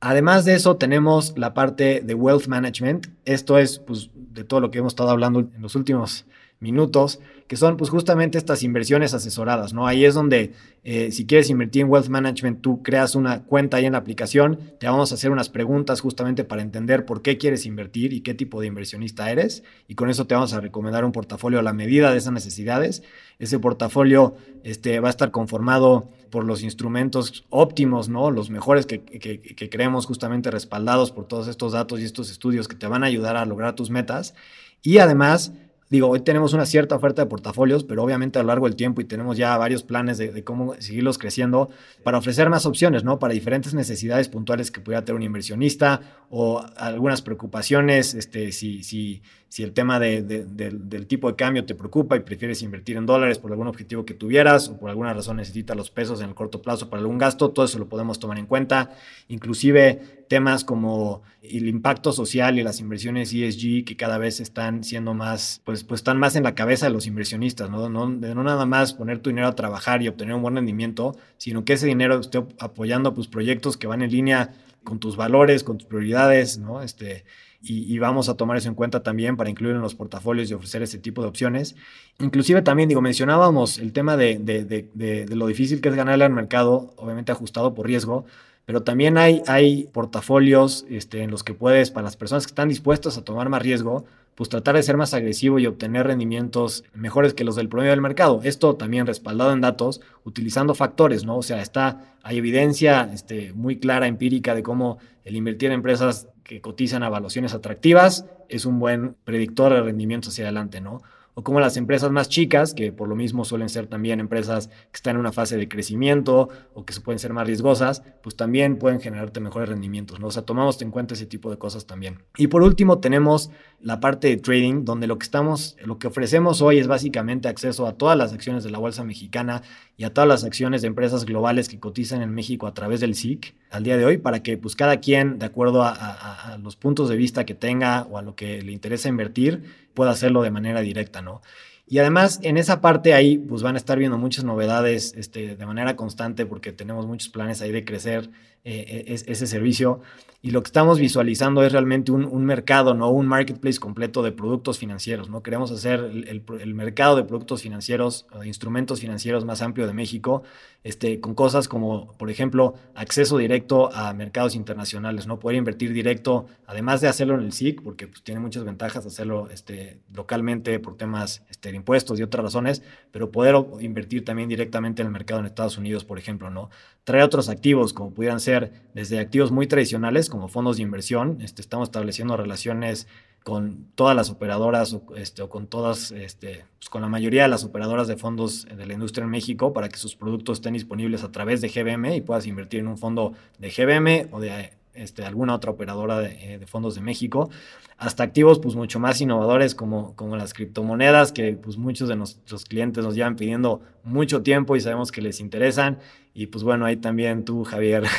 Además 0.00 0.44
de 0.44 0.54
eso, 0.54 0.76
tenemos 0.76 1.36
la 1.36 1.54
parte 1.54 2.02
de 2.04 2.14
wealth 2.14 2.46
management. 2.46 3.08
Esto 3.24 3.58
es 3.58 3.80
pues, 3.80 4.10
de 4.14 4.44
todo 4.44 4.60
lo 4.60 4.70
que 4.70 4.78
hemos 4.78 4.92
estado 4.92 5.10
hablando 5.10 5.40
en 5.40 5.60
los 5.60 5.74
últimos 5.74 6.26
minutos, 6.60 7.20
que 7.46 7.56
son 7.56 7.76
pues 7.76 7.90
justamente 7.90 8.36
estas 8.36 8.62
inversiones 8.62 9.14
asesoradas, 9.14 9.72
¿no? 9.72 9.86
Ahí 9.86 10.04
es 10.04 10.14
donde 10.14 10.52
eh, 10.84 11.10
si 11.12 11.26
quieres 11.26 11.48
invertir 11.48 11.82
en 11.82 11.88
wealth 11.88 12.08
management, 12.08 12.60
tú 12.60 12.82
creas 12.82 13.14
una 13.14 13.44
cuenta 13.44 13.78
ahí 13.78 13.86
en 13.86 13.92
la 13.92 13.98
aplicación, 13.98 14.58
te 14.78 14.86
vamos 14.86 15.12
a 15.12 15.14
hacer 15.14 15.30
unas 15.30 15.48
preguntas 15.48 16.00
justamente 16.00 16.44
para 16.44 16.60
entender 16.62 17.06
por 17.06 17.22
qué 17.22 17.38
quieres 17.38 17.64
invertir 17.64 18.12
y 18.12 18.20
qué 18.20 18.34
tipo 18.34 18.60
de 18.60 18.66
inversionista 18.66 19.30
eres, 19.30 19.64
y 19.86 19.94
con 19.94 20.10
eso 20.10 20.26
te 20.26 20.34
vamos 20.34 20.52
a 20.52 20.60
recomendar 20.60 21.04
un 21.04 21.12
portafolio 21.12 21.58
a 21.58 21.62
la 21.62 21.72
medida 21.72 22.12
de 22.12 22.18
esas 22.18 22.32
necesidades. 22.32 23.02
Ese 23.38 23.58
portafolio 23.58 24.34
este, 24.64 25.00
va 25.00 25.08
a 25.08 25.10
estar 25.10 25.30
conformado 25.30 26.10
por 26.30 26.44
los 26.44 26.62
instrumentos 26.62 27.44
óptimos, 27.48 28.08
¿no? 28.08 28.30
Los 28.30 28.50
mejores 28.50 28.84
que, 28.84 29.00
que, 29.00 29.70
creemos 29.70 30.06
justamente 30.06 30.50
respaldados 30.50 31.12
por 31.12 31.26
todos 31.26 31.48
estos 31.48 31.72
datos 31.72 32.00
y 32.00 32.04
estos 32.04 32.30
estudios 32.30 32.68
que 32.68 32.76
te 32.76 32.86
van 32.86 33.04
a 33.04 33.06
ayudar 33.06 33.36
a 33.36 33.46
lograr 33.46 33.74
tus 33.74 33.90
metas. 33.90 34.34
Y 34.82 34.98
además, 34.98 35.52
digo, 35.90 36.08
hoy 36.08 36.20
tenemos 36.20 36.52
una 36.52 36.66
cierta 36.66 36.96
oferta 36.96 37.22
de 37.22 37.28
portafolios, 37.28 37.84
pero 37.84 38.02
obviamente 38.02 38.38
a 38.38 38.42
lo 38.42 38.48
largo 38.48 38.66
del 38.66 38.76
tiempo 38.76 39.00
y 39.00 39.04
tenemos 39.04 39.36
ya 39.36 39.56
varios 39.56 39.82
planes 39.82 40.18
de, 40.18 40.44
cómo 40.44 40.74
seguirlos 40.78 41.18
creciendo 41.18 41.70
para 42.02 42.18
ofrecer 42.18 42.50
más 42.50 42.66
opciones, 42.66 43.04
¿no? 43.04 43.18
Para 43.18 43.34
diferentes 43.34 43.74
necesidades 43.74 44.28
puntuales 44.28 44.70
que 44.70 44.80
pudiera 44.80 45.04
tener 45.04 45.16
un 45.16 45.22
inversionista 45.22 46.00
o 46.30 46.64
algunas 46.76 47.22
preocupaciones, 47.22 48.14
este, 48.14 48.52
si, 48.52 48.82
si, 48.82 49.22
si 49.48 49.62
el 49.62 49.72
tema 49.72 49.98
de, 49.98 50.22
del 50.22 51.06
tipo 51.06 51.28
de 51.30 51.36
cambio 51.36 51.64
te 51.64 51.74
preocupa 51.74 52.16
y 52.16 52.20
prefieres 52.20 52.62
invertir 52.62 52.96
en 52.96 53.06
dólares 53.06 53.38
por 53.38 53.50
algún 53.50 53.66
objetivo 53.66 54.04
que 54.04 54.14
tuvieras 54.14 54.68
o 54.68 54.78
por 54.78 54.90
alguna 54.90 55.14
razón 55.14 55.38
necesitas 55.38 55.76
los 55.76 55.90
pesos 55.90 56.20
en 56.20 56.28
el 56.28 56.34
corto 56.34 56.60
plazo 56.60 56.90
para 56.90 57.00
algún 57.00 57.18
gasto, 57.18 57.50
todo 57.50 57.64
eso 57.64 57.78
lo 57.78 57.88
podemos 57.88 58.18
tomar 58.18 58.38
en 58.38 58.46
cuenta. 58.46 58.90
Inclusive 59.28 60.17
temas 60.28 60.64
como 60.64 61.22
el 61.42 61.66
impacto 61.66 62.12
social 62.12 62.58
y 62.58 62.62
las 62.62 62.80
inversiones 62.80 63.32
ESG 63.32 63.84
que 63.84 63.96
cada 63.96 64.18
vez 64.18 64.40
están 64.40 64.84
siendo 64.84 65.14
más, 65.14 65.62
pues, 65.64 65.84
pues 65.84 66.00
están 66.00 66.18
más 66.18 66.36
en 66.36 66.44
la 66.44 66.54
cabeza 66.54 66.86
de 66.86 66.92
los 66.92 67.06
inversionistas, 67.06 67.70
¿no? 67.70 67.88
No, 67.88 68.08
no 68.08 68.42
nada 68.42 68.66
más 68.66 68.92
poner 68.92 69.18
tu 69.18 69.30
dinero 69.30 69.48
a 69.48 69.54
trabajar 69.54 70.02
y 70.02 70.08
obtener 70.08 70.34
un 70.34 70.42
buen 70.42 70.56
rendimiento, 70.56 71.16
sino 71.36 71.64
que 71.64 71.72
ese 71.72 71.86
dinero 71.86 72.20
esté 72.20 72.44
apoyando 72.58 73.14
pues, 73.14 73.26
proyectos 73.26 73.76
que 73.76 73.86
van 73.86 74.02
en 74.02 74.10
línea 74.10 74.52
con 74.84 74.98
tus 74.98 75.16
valores, 75.16 75.64
con 75.64 75.78
tus 75.78 75.86
prioridades, 75.86 76.58
¿no? 76.58 76.82
Este, 76.82 77.24
y, 77.60 77.98
vamos 77.98 78.28
a 78.28 78.36
tomar 78.36 78.56
eso 78.56 78.68
en 78.68 78.76
cuenta 78.76 79.02
también 79.02 79.36
para 79.36 79.50
incluir 79.50 79.74
en 79.74 79.82
los 79.82 79.96
portafolios 79.96 80.48
y 80.48 80.54
ofrecer 80.54 80.82
ese 80.82 80.98
tipo 80.98 81.22
de 81.22 81.28
opciones. 81.28 81.74
Inclusive 82.20 82.62
también, 82.62 82.88
digo, 82.88 83.00
mencionábamos 83.00 83.78
el 83.78 83.92
tema 83.92 84.16
de, 84.16 84.38
de, 84.38 85.26
lo 85.34 85.46
difícil 85.48 85.80
que 85.80 85.88
es 85.88 85.96
ganarle 85.96 86.24
al 86.24 86.32
mercado, 86.32 86.94
obviamente 86.96 87.32
ajustado 87.32 87.74
por 87.74 87.86
riesgo, 87.86 88.26
pero 88.68 88.82
también 88.82 89.16
hay, 89.16 89.42
hay 89.46 89.84
portafolios 89.94 90.84
este, 90.90 91.22
en 91.22 91.30
los 91.30 91.42
que 91.42 91.54
puedes, 91.54 91.90
para 91.90 92.04
las 92.04 92.18
personas 92.18 92.44
que 92.44 92.50
están 92.50 92.68
dispuestas 92.68 93.16
a 93.16 93.24
tomar 93.24 93.48
más 93.48 93.62
riesgo, 93.62 94.04
pues 94.34 94.50
tratar 94.50 94.76
de 94.76 94.82
ser 94.82 94.98
más 94.98 95.14
agresivo 95.14 95.58
y 95.58 95.66
obtener 95.66 96.06
rendimientos 96.06 96.84
mejores 96.92 97.32
que 97.32 97.44
los 97.44 97.56
del 97.56 97.70
promedio 97.70 97.92
del 97.92 98.02
mercado. 98.02 98.42
Esto 98.44 98.76
también 98.76 99.06
respaldado 99.06 99.54
en 99.54 99.62
datos, 99.62 100.02
utilizando 100.22 100.74
factores, 100.74 101.24
¿no? 101.24 101.38
O 101.38 101.42
sea, 101.42 101.62
está, 101.62 102.14
hay 102.22 102.36
evidencia 102.36 103.08
este, 103.10 103.54
muy 103.54 103.78
clara, 103.78 104.06
empírica, 104.06 104.54
de 104.54 104.62
cómo 104.62 104.98
el 105.24 105.34
invertir 105.34 105.68
en 105.68 105.76
empresas 105.76 106.28
que 106.44 106.60
cotizan 106.60 107.02
a 107.02 107.08
valuaciones 107.08 107.54
atractivas 107.54 108.26
es 108.50 108.66
un 108.66 108.80
buen 108.80 109.16
predictor 109.24 109.72
de 109.72 109.80
rendimiento 109.80 110.28
hacia 110.28 110.44
adelante, 110.44 110.82
¿no? 110.82 111.00
O 111.38 111.42
como 111.44 111.60
las 111.60 111.76
empresas 111.76 112.10
más 112.10 112.28
chicas, 112.28 112.74
que 112.74 112.90
por 112.90 113.08
lo 113.08 113.14
mismo 113.14 113.44
suelen 113.44 113.68
ser 113.68 113.86
también 113.86 114.18
empresas 114.18 114.66
que 114.66 114.96
están 114.96 115.14
en 115.14 115.20
una 115.20 115.30
fase 115.30 115.56
de 115.56 115.68
crecimiento 115.68 116.48
o 116.74 116.84
que 116.84 116.92
pueden 116.98 117.20
ser 117.20 117.32
más 117.32 117.46
riesgosas, 117.46 118.02
pues 118.24 118.34
también 118.34 118.76
pueden 118.76 119.00
generarte 119.00 119.38
mejores 119.38 119.68
rendimientos, 119.68 120.18
¿no? 120.18 120.26
O 120.26 120.30
sea, 120.32 120.42
tomamos 120.42 120.82
en 120.82 120.90
cuenta 120.90 121.14
ese 121.14 121.26
tipo 121.26 121.48
de 121.48 121.56
cosas 121.56 121.86
también. 121.86 122.24
Y 122.36 122.48
por 122.48 122.64
último 122.64 122.98
tenemos 122.98 123.52
la 123.80 124.00
parte 124.00 124.26
de 124.26 124.36
trading, 124.36 124.84
donde 124.84 125.06
lo 125.06 125.16
que 125.16 125.22
estamos, 125.22 125.76
lo 125.84 126.00
que 126.00 126.08
ofrecemos 126.08 126.60
hoy 126.60 126.80
es 126.80 126.88
básicamente 126.88 127.46
acceso 127.46 127.86
a 127.86 127.92
todas 127.92 128.18
las 128.18 128.32
acciones 128.32 128.64
de 128.64 128.70
la 128.70 128.78
bolsa 128.78 129.04
mexicana 129.04 129.62
y 129.96 130.02
a 130.02 130.12
todas 130.12 130.26
las 130.26 130.42
acciones 130.42 130.82
de 130.82 130.88
empresas 130.88 131.24
globales 131.24 131.68
que 131.68 131.78
cotizan 131.78 132.20
en 132.20 132.34
México 132.34 132.66
a 132.66 132.74
través 132.74 132.98
del 132.98 133.14
SIC 133.14 133.54
al 133.70 133.84
día 133.84 133.96
de 133.96 134.04
hoy, 134.04 134.18
para 134.18 134.42
que 134.42 134.58
pues 134.58 134.74
cada 134.74 134.98
quien, 134.98 135.38
de 135.38 135.46
acuerdo 135.46 135.84
a 135.84 136.58
los 136.60 136.74
puntos 136.74 137.08
de 137.08 137.16
vista 137.16 137.44
que 137.44 137.54
tenga 137.54 138.08
o 138.10 138.18
a 138.18 138.22
lo 138.22 138.34
que 138.34 138.60
le 138.62 138.72
interesa 138.72 139.08
invertir, 139.08 139.87
pueda 139.98 140.12
hacerlo 140.12 140.42
de 140.42 140.52
manera 140.52 140.80
directa, 140.80 141.22
¿no? 141.22 141.42
Y 141.88 141.98
además, 141.98 142.38
en 142.44 142.56
esa 142.56 142.80
parte 142.80 143.14
ahí, 143.14 143.36
pues 143.36 143.62
van 143.62 143.74
a 143.74 143.78
estar 143.78 143.98
viendo 143.98 144.16
muchas 144.16 144.44
novedades 144.44 145.12
este, 145.16 145.56
de 145.56 145.66
manera 145.66 145.96
constante 145.96 146.46
porque 146.46 146.70
tenemos 146.70 147.08
muchos 147.08 147.30
planes 147.30 147.62
ahí 147.62 147.72
de 147.72 147.84
crecer 147.84 148.30
eh, 148.64 149.04
ese 149.26 149.46
servicio. 149.46 150.00
Y 150.40 150.52
lo 150.52 150.62
que 150.62 150.68
estamos 150.68 151.00
visualizando 151.00 151.64
es 151.64 151.72
realmente 151.72 152.12
un, 152.12 152.44
mercado, 152.44 152.94
no 152.94 153.10
un 153.10 153.26
marketplace 153.26 153.80
completo 153.80 154.22
de 154.22 154.30
productos 154.30 154.78
financieros. 154.78 155.28
¿no? 155.28 155.42
Queremos 155.42 155.72
hacer 155.72 155.98
el, 155.98 156.74
mercado 156.74 157.16
de 157.16 157.24
productos 157.24 157.62
financieros, 157.62 158.24
instrumentos 158.44 159.00
financieros 159.00 159.44
más 159.44 159.62
amplio 159.62 159.88
de 159.88 159.94
México, 159.94 160.44
este, 160.84 161.18
con 161.18 161.34
cosas 161.34 161.66
como, 161.66 162.16
por 162.18 162.30
ejemplo, 162.30 162.74
acceso 162.94 163.36
directo 163.36 163.92
a 163.92 164.14
mercados 164.14 164.54
internacionales, 164.54 165.26
¿no? 165.26 165.40
poder 165.40 165.58
invertir 165.58 165.92
directo, 165.92 166.46
además 166.68 167.00
de 167.00 167.08
hacerlo 167.08 167.34
en 167.34 167.40
el 167.40 167.52
SIC, 167.52 167.82
porque 167.82 168.06
pues, 168.06 168.22
tiene 168.22 168.40
muchas 168.40 168.62
ventajas 168.62 169.04
hacerlo 169.04 169.48
este, 169.50 169.98
localmente 170.14 170.78
por 170.78 170.96
temas 170.96 171.42
este, 171.50 171.70
de 171.70 171.76
impuestos 171.76 172.20
y 172.20 172.22
otras 172.22 172.44
razones, 172.44 172.84
pero 173.10 173.32
poder 173.32 173.56
invertir 173.80 174.24
también 174.24 174.48
directamente 174.48 175.02
en 175.02 175.06
el 175.06 175.12
mercado 175.12 175.40
en 175.40 175.46
Estados 175.46 175.78
Unidos, 175.78 176.04
por 176.04 176.16
ejemplo. 176.16 176.48
¿no? 176.48 176.70
Traer 177.02 177.24
otros 177.24 177.48
activos, 177.48 177.92
como 177.92 178.14
pudieran 178.14 178.38
ser 178.38 178.47
desde 178.94 179.18
activos 179.18 179.50
muy 179.50 179.66
tradicionales, 179.66 180.28
como 180.30 180.48
fondos 180.48 180.76
de 180.76 180.82
inversión. 180.82 181.40
Este, 181.40 181.62
estamos 181.62 181.88
estableciendo 181.88 182.36
relaciones 182.36 183.06
con 183.44 183.86
todas 183.94 184.14
las 184.14 184.30
operadoras 184.30 184.92
o, 184.92 185.02
este, 185.16 185.42
o 185.42 185.48
con 185.48 185.66
todas, 185.68 186.10
este, 186.12 186.64
pues 186.78 186.88
con 186.90 187.02
la 187.02 187.08
mayoría 187.08 187.42
de 187.42 187.48
las 187.48 187.64
operadoras 187.64 188.06
de 188.08 188.16
fondos 188.16 188.66
de 188.66 188.86
la 188.86 188.92
industria 188.92 189.24
en 189.24 189.30
México 189.30 189.72
para 189.72 189.88
que 189.88 189.96
sus 189.96 190.16
productos 190.16 190.58
estén 190.58 190.74
disponibles 190.74 191.24
a 191.24 191.32
través 191.32 191.60
de 191.60 191.68
GBM 191.68 192.14
y 192.14 192.20
puedas 192.20 192.46
invertir 192.46 192.80
en 192.80 192.88
un 192.88 192.98
fondo 192.98 193.32
de 193.58 193.70
GBM 193.70 194.28
o 194.32 194.40
de 194.40 194.72
este, 194.98 195.24
alguna 195.24 195.54
otra 195.54 195.70
operadora 195.70 196.18
de, 196.18 196.54
eh, 196.54 196.58
de, 196.58 196.66
fondos 196.66 196.94
de 196.94 197.00
México, 197.00 197.50
hasta 197.96 198.22
activos 198.22 198.58
pues 198.58 198.74
mucho 198.74 199.00
más 199.00 199.20
innovadores 199.20 199.74
como, 199.74 200.14
como 200.14 200.36
las 200.36 200.54
criptomonedas 200.54 201.32
que 201.32 201.54
pues 201.54 201.76
muchos 201.76 202.08
de 202.08 202.16
nuestros 202.16 202.64
clientes 202.64 203.04
nos 203.04 203.14
llevan 203.14 203.36
pidiendo 203.36 203.80
mucho 204.04 204.42
tiempo 204.42 204.76
y 204.76 204.80
sabemos 204.80 205.10
que 205.12 205.22
les 205.22 205.40
interesan 205.40 205.98
y 206.34 206.46
pues 206.46 206.62
bueno, 206.64 206.86
ahí 206.86 206.96
también 206.96 207.44
tú 207.44 207.64
Javier 207.64 208.04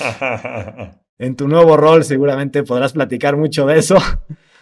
en 1.18 1.36
tu 1.36 1.48
nuevo 1.48 1.76
rol 1.76 2.04
seguramente 2.04 2.62
podrás 2.62 2.92
platicar 2.92 3.36
mucho 3.36 3.66
de 3.66 3.78
eso. 3.78 3.96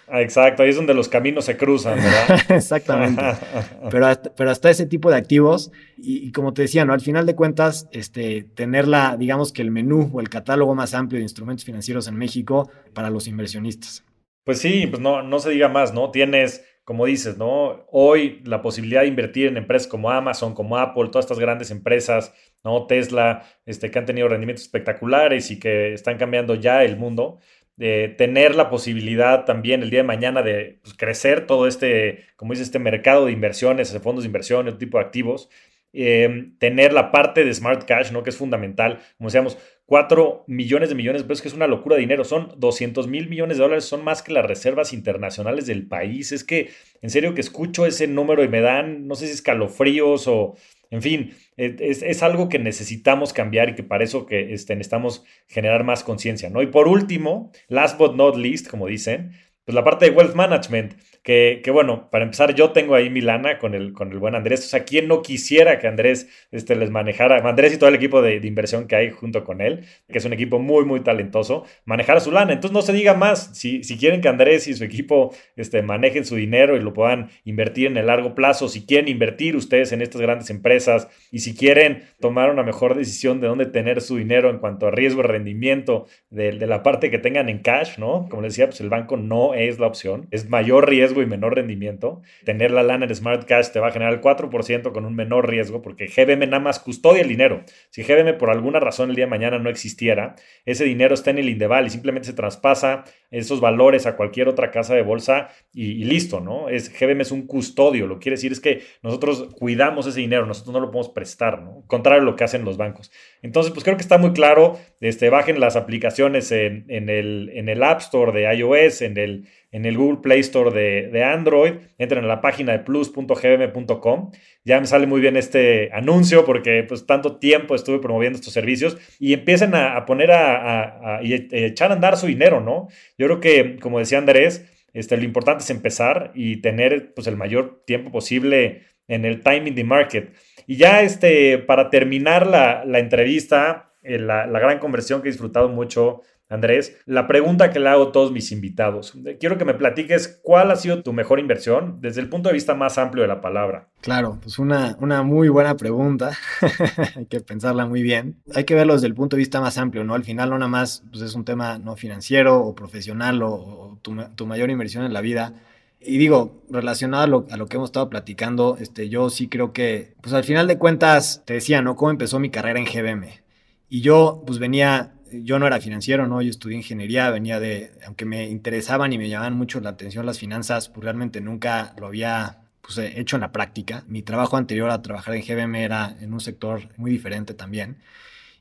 Ah, 0.08 0.20
exacto, 0.20 0.62
ahí 0.62 0.70
es 0.70 0.76
donde 0.76 0.94
los 0.94 1.08
caminos 1.08 1.44
se 1.46 1.56
cruzan, 1.56 1.96
¿verdad? 1.96 2.40
Exactamente. 2.50 3.22
pero, 3.90 4.06
hasta, 4.06 4.34
pero 4.34 4.50
hasta 4.50 4.70
ese 4.70 4.86
tipo 4.86 5.10
de 5.10 5.16
activos, 5.16 5.72
y, 5.96 6.30
como 6.32 6.52
te 6.52 6.62
decía, 6.62 6.84
¿no? 6.84 6.92
Al 6.92 7.00
final 7.00 7.26
de 7.26 7.34
cuentas, 7.34 7.88
este, 7.92 8.44
tener 8.54 8.86
la, 8.86 9.16
digamos 9.16 9.52
que 9.52 9.62
el 9.62 9.70
menú 9.70 10.10
o 10.12 10.20
el 10.20 10.28
catálogo 10.28 10.74
más 10.74 10.94
amplio 10.94 11.18
de 11.18 11.24
instrumentos 11.24 11.64
financieros 11.64 12.06
en 12.08 12.16
México 12.16 12.70
para 12.92 13.10
los 13.10 13.26
inversionistas. 13.26 14.04
Pues 14.44 14.58
sí, 14.58 14.86
pues 14.86 15.00
no, 15.00 15.22
no 15.22 15.38
se 15.38 15.50
diga 15.50 15.68
más, 15.68 15.94
¿no? 15.94 16.10
Tienes, 16.10 16.64
como 16.84 17.06
dices, 17.06 17.38
¿no? 17.38 17.86
Hoy 17.90 18.42
la 18.44 18.60
posibilidad 18.60 19.00
de 19.00 19.08
invertir 19.08 19.46
en 19.46 19.56
empresas 19.56 19.88
como 19.88 20.10
Amazon, 20.10 20.54
como 20.54 20.76
Apple, 20.76 21.08
todas 21.08 21.24
estas 21.24 21.38
grandes 21.38 21.70
empresas 21.70 22.34
¿no? 22.64 22.86
Tesla, 22.86 23.44
este, 23.66 23.90
que 23.90 23.98
han 23.98 24.06
tenido 24.06 24.26
rendimientos 24.26 24.64
espectaculares 24.64 25.50
y 25.50 25.60
que 25.60 25.92
están 25.92 26.16
cambiando 26.16 26.54
ya 26.54 26.82
el 26.82 26.96
mundo, 26.96 27.38
de 27.76 28.08
tener 28.08 28.54
la 28.54 28.70
posibilidad 28.70 29.44
también 29.44 29.82
el 29.82 29.90
día 29.90 30.00
de 30.00 30.04
mañana 30.04 30.42
de 30.42 30.78
pues, 30.82 30.94
crecer 30.96 31.46
todo 31.46 31.66
este, 31.66 32.26
como 32.36 32.52
dice, 32.52 32.62
este 32.62 32.78
mercado 32.78 33.26
de 33.26 33.32
inversiones, 33.32 33.92
de 33.92 34.00
fondos 34.00 34.24
de 34.24 34.28
inversión, 34.28 34.66
otro 34.66 34.78
tipo 34.78 34.98
de 34.98 35.04
activos, 35.04 35.48
eh, 35.92 36.52
tener 36.58 36.92
la 36.92 37.12
parte 37.12 37.44
de 37.44 37.54
Smart 37.54 37.84
Cash, 37.84 38.10
¿no? 38.10 38.22
que 38.22 38.30
es 38.30 38.36
fundamental, 38.36 39.00
como 39.16 39.28
decíamos, 39.28 39.58
4 39.86 40.44
millones 40.46 40.88
de 40.88 40.94
millones 40.94 41.22
de 41.22 41.28
pesos, 41.28 41.42
que 41.42 41.48
es 41.48 41.54
una 41.54 41.66
locura 41.66 41.96
de 41.96 42.00
dinero, 42.00 42.24
son 42.24 42.52
200 42.56 43.06
mil 43.06 43.28
millones 43.28 43.58
de 43.58 43.64
dólares, 43.64 43.84
son 43.84 44.02
más 44.02 44.22
que 44.22 44.32
las 44.32 44.46
reservas 44.46 44.92
internacionales 44.92 45.66
del 45.66 45.86
país. 45.86 46.32
Es 46.32 46.42
que, 46.42 46.70
en 47.02 47.10
serio, 47.10 47.34
que 47.34 47.42
escucho 47.42 47.84
ese 47.84 48.06
número 48.06 48.42
y 48.42 48.48
me 48.48 48.62
dan, 48.62 49.06
no 49.06 49.14
sé 49.14 49.26
si 49.26 49.34
escalofríos 49.34 50.26
o, 50.26 50.56
en 50.94 51.02
fin, 51.02 51.34
es, 51.56 52.22
algo 52.22 52.48
que 52.48 52.60
necesitamos 52.60 53.32
cambiar 53.32 53.68
y 53.68 53.74
que 53.74 53.82
para 53.82 54.04
eso 54.04 54.26
que 54.26 54.54
este, 54.54 54.76
necesitamos 54.76 55.24
generar 55.48 55.82
más 55.82 56.04
conciencia, 56.04 56.50
¿no? 56.50 56.62
Y 56.62 56.68
por 56.68 56.86
último, 56.86 57.50
last 57.66 57.98
but 57.98 58.14
not 58.14 58.36
least, 58.36 58.68
como 58.68 58.86
dicen, 58.86 59.32
pues 59.64 59.74
la 59.74 59.82
parte 59.82 60.04
de 60.08 60.16
wealth 60.16 60.36
management. 60.36 60.94
Que, 61.24 61.62
bueno, 61.72 62.10
para 62.10 62.24
empezar, 62.24 62.54
yo 62.54 62.72
tengo 62.72 62.94
ahí 62.94 63.08
mi 63.08 63.22
lana 63.22 63.58
con 63.58 63.74
el, 63.74 63.94
con 63.94 64.12
el 64.12 64.18
buen 64.18 64.34
Andrés. 64.34 64.66
O 64.66 64.68
sea, 64.68 64.84
¿quién 64.84 65.08
no 65.08 65.22
quisiera 65.22 65.78
que 65.78 65.86
Andrés 65.86 66.28
este, 66.50 66.76
les 66.76 66.90
manejara, 66.90 67.38
Andrés 67.48 67.72
y 67.72 67.78
todo 67.78 67.88
el 67.88 67.94
equipo 67.94 68.20
de, 68.20 68.36
inversión 68.44 68.86
que 68.86 68.94
hay 68.94 69.08
junto 69.08 69.42
con 69.42 69.62
él, 69.62 69.86
que 70.06 70.18
es 70.18 70.24
un 70.26 70.34
equipo 70.34 70.58
muy, 70.58 70.84
muy 70.84 71.00
talentoso, 71.00 71.64
manejara 71.86 72.20
su 72.20 72.30
lana? 72.30 72.52
Entonces, 72.52 72.74
no 72.74 72.82
se 72.82 72.92
diga 72.92 73.14
más. 73.14 73.56
Si, 73.56 73.82
si 73.84 73.96
quieren 73.96 74.20
que 74.20 74.28
Andrés 74.28 74.68
y 74.68 74.74
su 74.74 74.84
equipo 74.84 75.34
este, 75.56 75.80
manejen 75.80 76.26
su 76.26 76.36
dinero 76.36 76.76
y 76.76 76.80
lo 76.80 76.92
puedan 76.92 77.30
invertir 77.44 77.86
en 77.86 77.96
el 77.96 78.08
largo 78.08 78.34
plazo, 78.34 78.68
si 78.68 78.84
quieren 78.84 79.08
invertir 79.08 79.56
ustedes 79.56 79.92
en 79.92 80.02
estas 80.02 80.20
grandes 80.20 80.50
empresas 80.50 81.08
y 81.30 81.38
si 81.38 81.56
quieren 81.56 82.02
tomar 82.20 82.50
una 82.50 82.64
mejor 82.64 82.96
decisión 82.96 83.40
de 83.40 83.46
dónde 83.46 83.64
tener 83.64 84.02
su 84.02 84.18
dinero 84.18 84.50
en 84.50 84.58
cuanto 84.58 84.88
a 84.88 84.90
riesgo 84.90 85.22
rendimiento 85.22 86.06
de, 86.28 86.52
de 86.52 86.66
la 86.66 86.82
parte 86.82 87.10
que 87.10 87.18
tengan 87.18 87.48
en 87.48 87.60
cash, 87.60 87.96
¿no? 87.96 88.26
Como 88.28 88.42
les 88.42 88.52
decía, 88.52 88.66
pues 88.66 88.82
el 88.82 88.90
banco 88.90 89.16
no 89.16 89.54
es 89.54 89.78
la 89.78 89.86
opción, 89.86 90.26
es 90.30 90.50
mayor 90.50 90.86
riesgo 90.86 91.13
y 91.22 91.26
menor 91.26 91.54
rendimiento. 91.54 92.22
Tener 92.44 92.70
la 92.70 92.82
lana 92.82 93.06
en 93.06 93.14
Smart 93.14 93.44
Cash 93.44 93.70
te 93.70 93.80
va 93.80 93.88
a 93.88 93.90
generar 93.90 94.14
el 94.14 94.20
4% 94.20 94.92
con 94.92 95.04
un 95.04 95.14
menor 95.14 95.48
riesgo 95.48 95.82
porque 95.82 96.06
GBM 96.06 96.46
nada 96.46 96.60
más 96.60 96.78
custodia 96.78 97.22
el 97.22 97.28
dinero. 97.28 97.64
Si 97.90 98.02
GBM 98.02 98.34
por 98.38 98.50
alguna 98.50 98.80
razón 98.80 99.10
el 99.10 99.16
día 99.16 99.24
de 99.24 99.30
mañana 99.30 99.58
no 99.58 99.70
existiera, 99.70 100.34
ese 100.64 100.84
dinero 100.84 101.14
está 101.14 101.30
en 101.30 101.38
el 101.38 101.48
Indeval 101.48 101.86
y 101.86 101.90
simplemente 101.90 102.26
se 102.26 102.34
traspasa 102.34 103.04
esos 103.30 103.60
valores 103.60 104.06
a 104.06 104.16
cualquier 104.16 104.48
otra 104.48 104.70
casa 104.70 104.94
de 104.94 105.02
bolsa 105.02 105.48
y, 105.72 106.04
listo, 106.04 106.40
¿no? 106.40 106.68
Es, 106.68 106.92
GBM 106.92 107.22
es 107.22 107.32
un 107.32 107.46
custodio, 107.46 108.06
lo 108.06 108.14
que 108.14 108.24
quiere 108.24 108.36
decir 108.36 108.52
es 108.52 108.60
que 108.60 108.82
nosotros 109.02 109.48
cuidamos 109.58 110.06
ese 110.06 110.20
dinero, 110.20 110.46
nosotros 110.46 110.72
no 110.72 110.80
lo 110.80 110.90
podemos 110.90 111.08
prestar, 111.08 111.60
¿no? 111.60 111.84
Contrario 111.86 112.22
a 112.22 112.24
lo 112.24 112.36
que 112.36 112.44
hacen 112.44 112.64
los 112.64 112.76
bancos. 112.76 113.10
Entonces, 113.42 113.72
pues 113.72 113.82
creo 113.82 113.96
que 113.96 114.02
está 114.02 114.18
muy 114.18 114.32
claro, 114.32 114.78
este, 115.00 115.30
bajen 115.30 115.58
las 115.58 115.74
aplicaciones 115.76 116.52
en, 116.52 116.86
el, 116.88 117.50
en 117.54 117.68
el 117.68 117.82
App 117.82 118.00
Store 118.00 118.32
de 118.32 118.54
iOS, 118.54 119.02
en 119.02 119.18
el 119.18 119.48
en 119.74 119.86
el 119.86 119.98
Google 119.98 120.20
Play 120.22 120.38
Store 120.38 120.70
de, 120.70 121.24
Android, 121.24 121.72
entren 121.98 122.22
a 122.22 122.28
la 122.28 122.40
página 122.40 122.70
de 122.70 122.78
plus.gbm.com. 122.78 124.30
Ya 124.64 124.78
me 124.78 124.86
sale 124.86 125.08
muy 125.08 125.20
bien 125.20 125.36
este 125.36 125.90
anuncio 125.92 126.44
porque 126.44 126.84
pues 126.84 127.06
tanto 127.06 127.38
tiempo 127.38 127.74
estuve 127.74 127.98
promoviendo 127.98 128.38
estos 128.38 128.52
servicios 128.52 128.96
y 129.18 129.32
empiecen 129.32 129.74
a, 129.74 130.06
poner 130.06 130.30
a, 130.30 131.18
y 131.24 131.34
echar 131.50 131.90
a 131.90 131.94
andar 131.94 132.16
su 132.16 132.28
dinero, 132.28 132.60
¿no? 132.60 132.86
Yo 133.18 133.26
creo 133.26 133.40
que, 133.40 133.76
como 133.80 133.98
decía 133.98 134.18
Andrés, 134.18 134.64
este, 134.92 135.16
lo 135.16 135.24
importante 135.24 135.64
es 135.64 135.70
empezar 135.70 136.30
y 136.36 136.58
tener 136.58 137.12
pues 137.12 137.26
el 137.26 137.36
mayor 137.36 137.82
tiempo 137.84 138.12
posible 138.12 138.82
en 139.08 139.24
el 139.24 139.42
timing 139.42 139.74
de 139.74 139.82
market. 139.82 140.32
Y 140.68 140.76
ya 140.76 141.02
este, 141.02 141.58
para 141.58 141.90
terminar 141.90 142.46
la, 142.46 142.84
entrevista, 143.00 143.90
eh, 144.04 144.20
la, 144.20 144.46
la 144.46 144.60
gran 144.60 144.78
conversión 144.78 145.20
que 145.20 145.30
he 145.30 145.32
disfrutado 145.32 145.68
mucho 145.68 146.22
Andrés, 146.50 146.98
la 147.06 147.26
pregunta 147.26 147.70
que 147.70 147.80
le 147.80 147.88
hago 147.88 148.04
a 148.04 148.12
todos 148.12 148.30
mis 148.30 148.52
invitados. 148.52 149.14
Quiero 149.40 149.56
que 149.56 149.64
me 149.64 149.74
platiques 149.74 150.40
cuál 150.42 150.70
ha 150.70 150.76
sido 150.76 151.02
tu 151.02 151.12
mejor 151.14 151.40
inversión 151.40 151.98
desde 152.00 152.20
el 152.20 152.28
punto 152.28 152.48
de 152.48 152.52
vista 152.52 152.74
más 152.74 152.98
amplio 152.98 153.22
de 153.22 153.28
la 153.28 153.40
palabra. 153.40 153.88
Claro, 154.02 154.38
pues 154.42 154.58
una, 154.58 154.96
una 155.00 155.22
muy 155.22 155.48
buena 155.48 155.74
pregunta. 155.76 156.36
Hay 157.16 157.26
que 157.26 157.40
pensarla 157.40 157.86
muy 157.86 158.02
bien. 158.02 158.42
Hay 158.54 158.64
que 158.64 158.74
verlo 158.74 158.92
desde 158.92 159.06
el 159.06 159.14
punto 159.14 159.36
de 159.36 159.40
vista 159.40 159.60
más 159.60 159.78
amplio, 159.78 160.04
¿no? 160.04 160.14
Al 160.14 160.24
final 160.24 160.50
no 160.50 160.58
nada 160.58 160.68
más 160.68 161.02
pues 161.10 161.22
es 161.22 161.34
un 161.34 161.46
tema 161.46 161.78
no 161.78 161.96
financiero 161.96 162.60
o 162.60 162.74
profesional 162.74 163.42
o, 163.42 163.98
tu, 164.02 164.46
mayor 164.46 164.68
inversión 164.68 165.04
en 165.04 165.14
la 165.14 165.22
vida. 165.22 165.54
Y 165.98 166.18
digo, 166.18 166.62
relacionado 166.68 167.22
a 167.24 167.26
lo, 167.26 167.46
a 167.50 167.56
lo, 167.56 167.66
que 167.66 167.76
hemos 167.76 167.88
estado 167.88 168.10
platicando, 168.10 168.76
este, 168.78 169.08
yo 169.08 169.30
sí 169.30 169.48
creo 169.48 169.72
que, 169.72 170.14
pues 170.20 170.34
al 170.34 170.44
final 170.44 170.66
de 170.66 170.76
cuentas, 170.76 171.42
te 171.46 171.54
decía, 171.54 171.80
¿no? 171.80 171.96
¿Cómo 171.96 172.10
empezó 172.10 172.38
mi 172.38 172.50
carrera 172.50 172.78
en 172.78 172.84
GBM? 172.84 173.42
Y 173.88 174.02
yo, 174.02 174.42
pues 174.46 174.58
venía 174.58 175.13
yo 175.42 175.58
no 175.58 175.66
era 175.66 175.80
financiero, 175.80 176.26
¿no? 176.26 176.42
Yo 176.42 176.50
estudié 176.50 176.76
ingeniería, 176.76 177.30
venía 177.30 177.60
de, 177.60 177.92
aunque 178.06 178.24
me 178.24 178.48
interesaban 178.48 179.12
y 179.12 179.18
me 179.18 179.28
llamaban 179.28 179.56
mucho 179.56 179.80
la 179.80 179.90
atención 179.90 180.26
las 180.26 180.38
finanzas, 180.38 180.88
pues 180.88 181.04
realmente 181.04 181.40
nunca 181.40 181.94
lo 181.98 182.06
había 182.06 182.58
pues, 182.80 182.98
hecho 182.98 183.36
en 183.36 183.40
la 183.40 183.52
práctica. 183.52 184.04
Mi 184.06 184.22
trabajo 184.22 184.56
anterior 184.56 184.90
a 184.90 185.02
trabajar 185.02 185.34
en 185.34 185.42
GBM 185.42 185.76
era 185.76 186.16
en 186.20 186.32
un 186.32 186.40
sector 186.40 186.88
muy 186.96 187.10
diferente 187.10 187.54
también. 187.54 187.98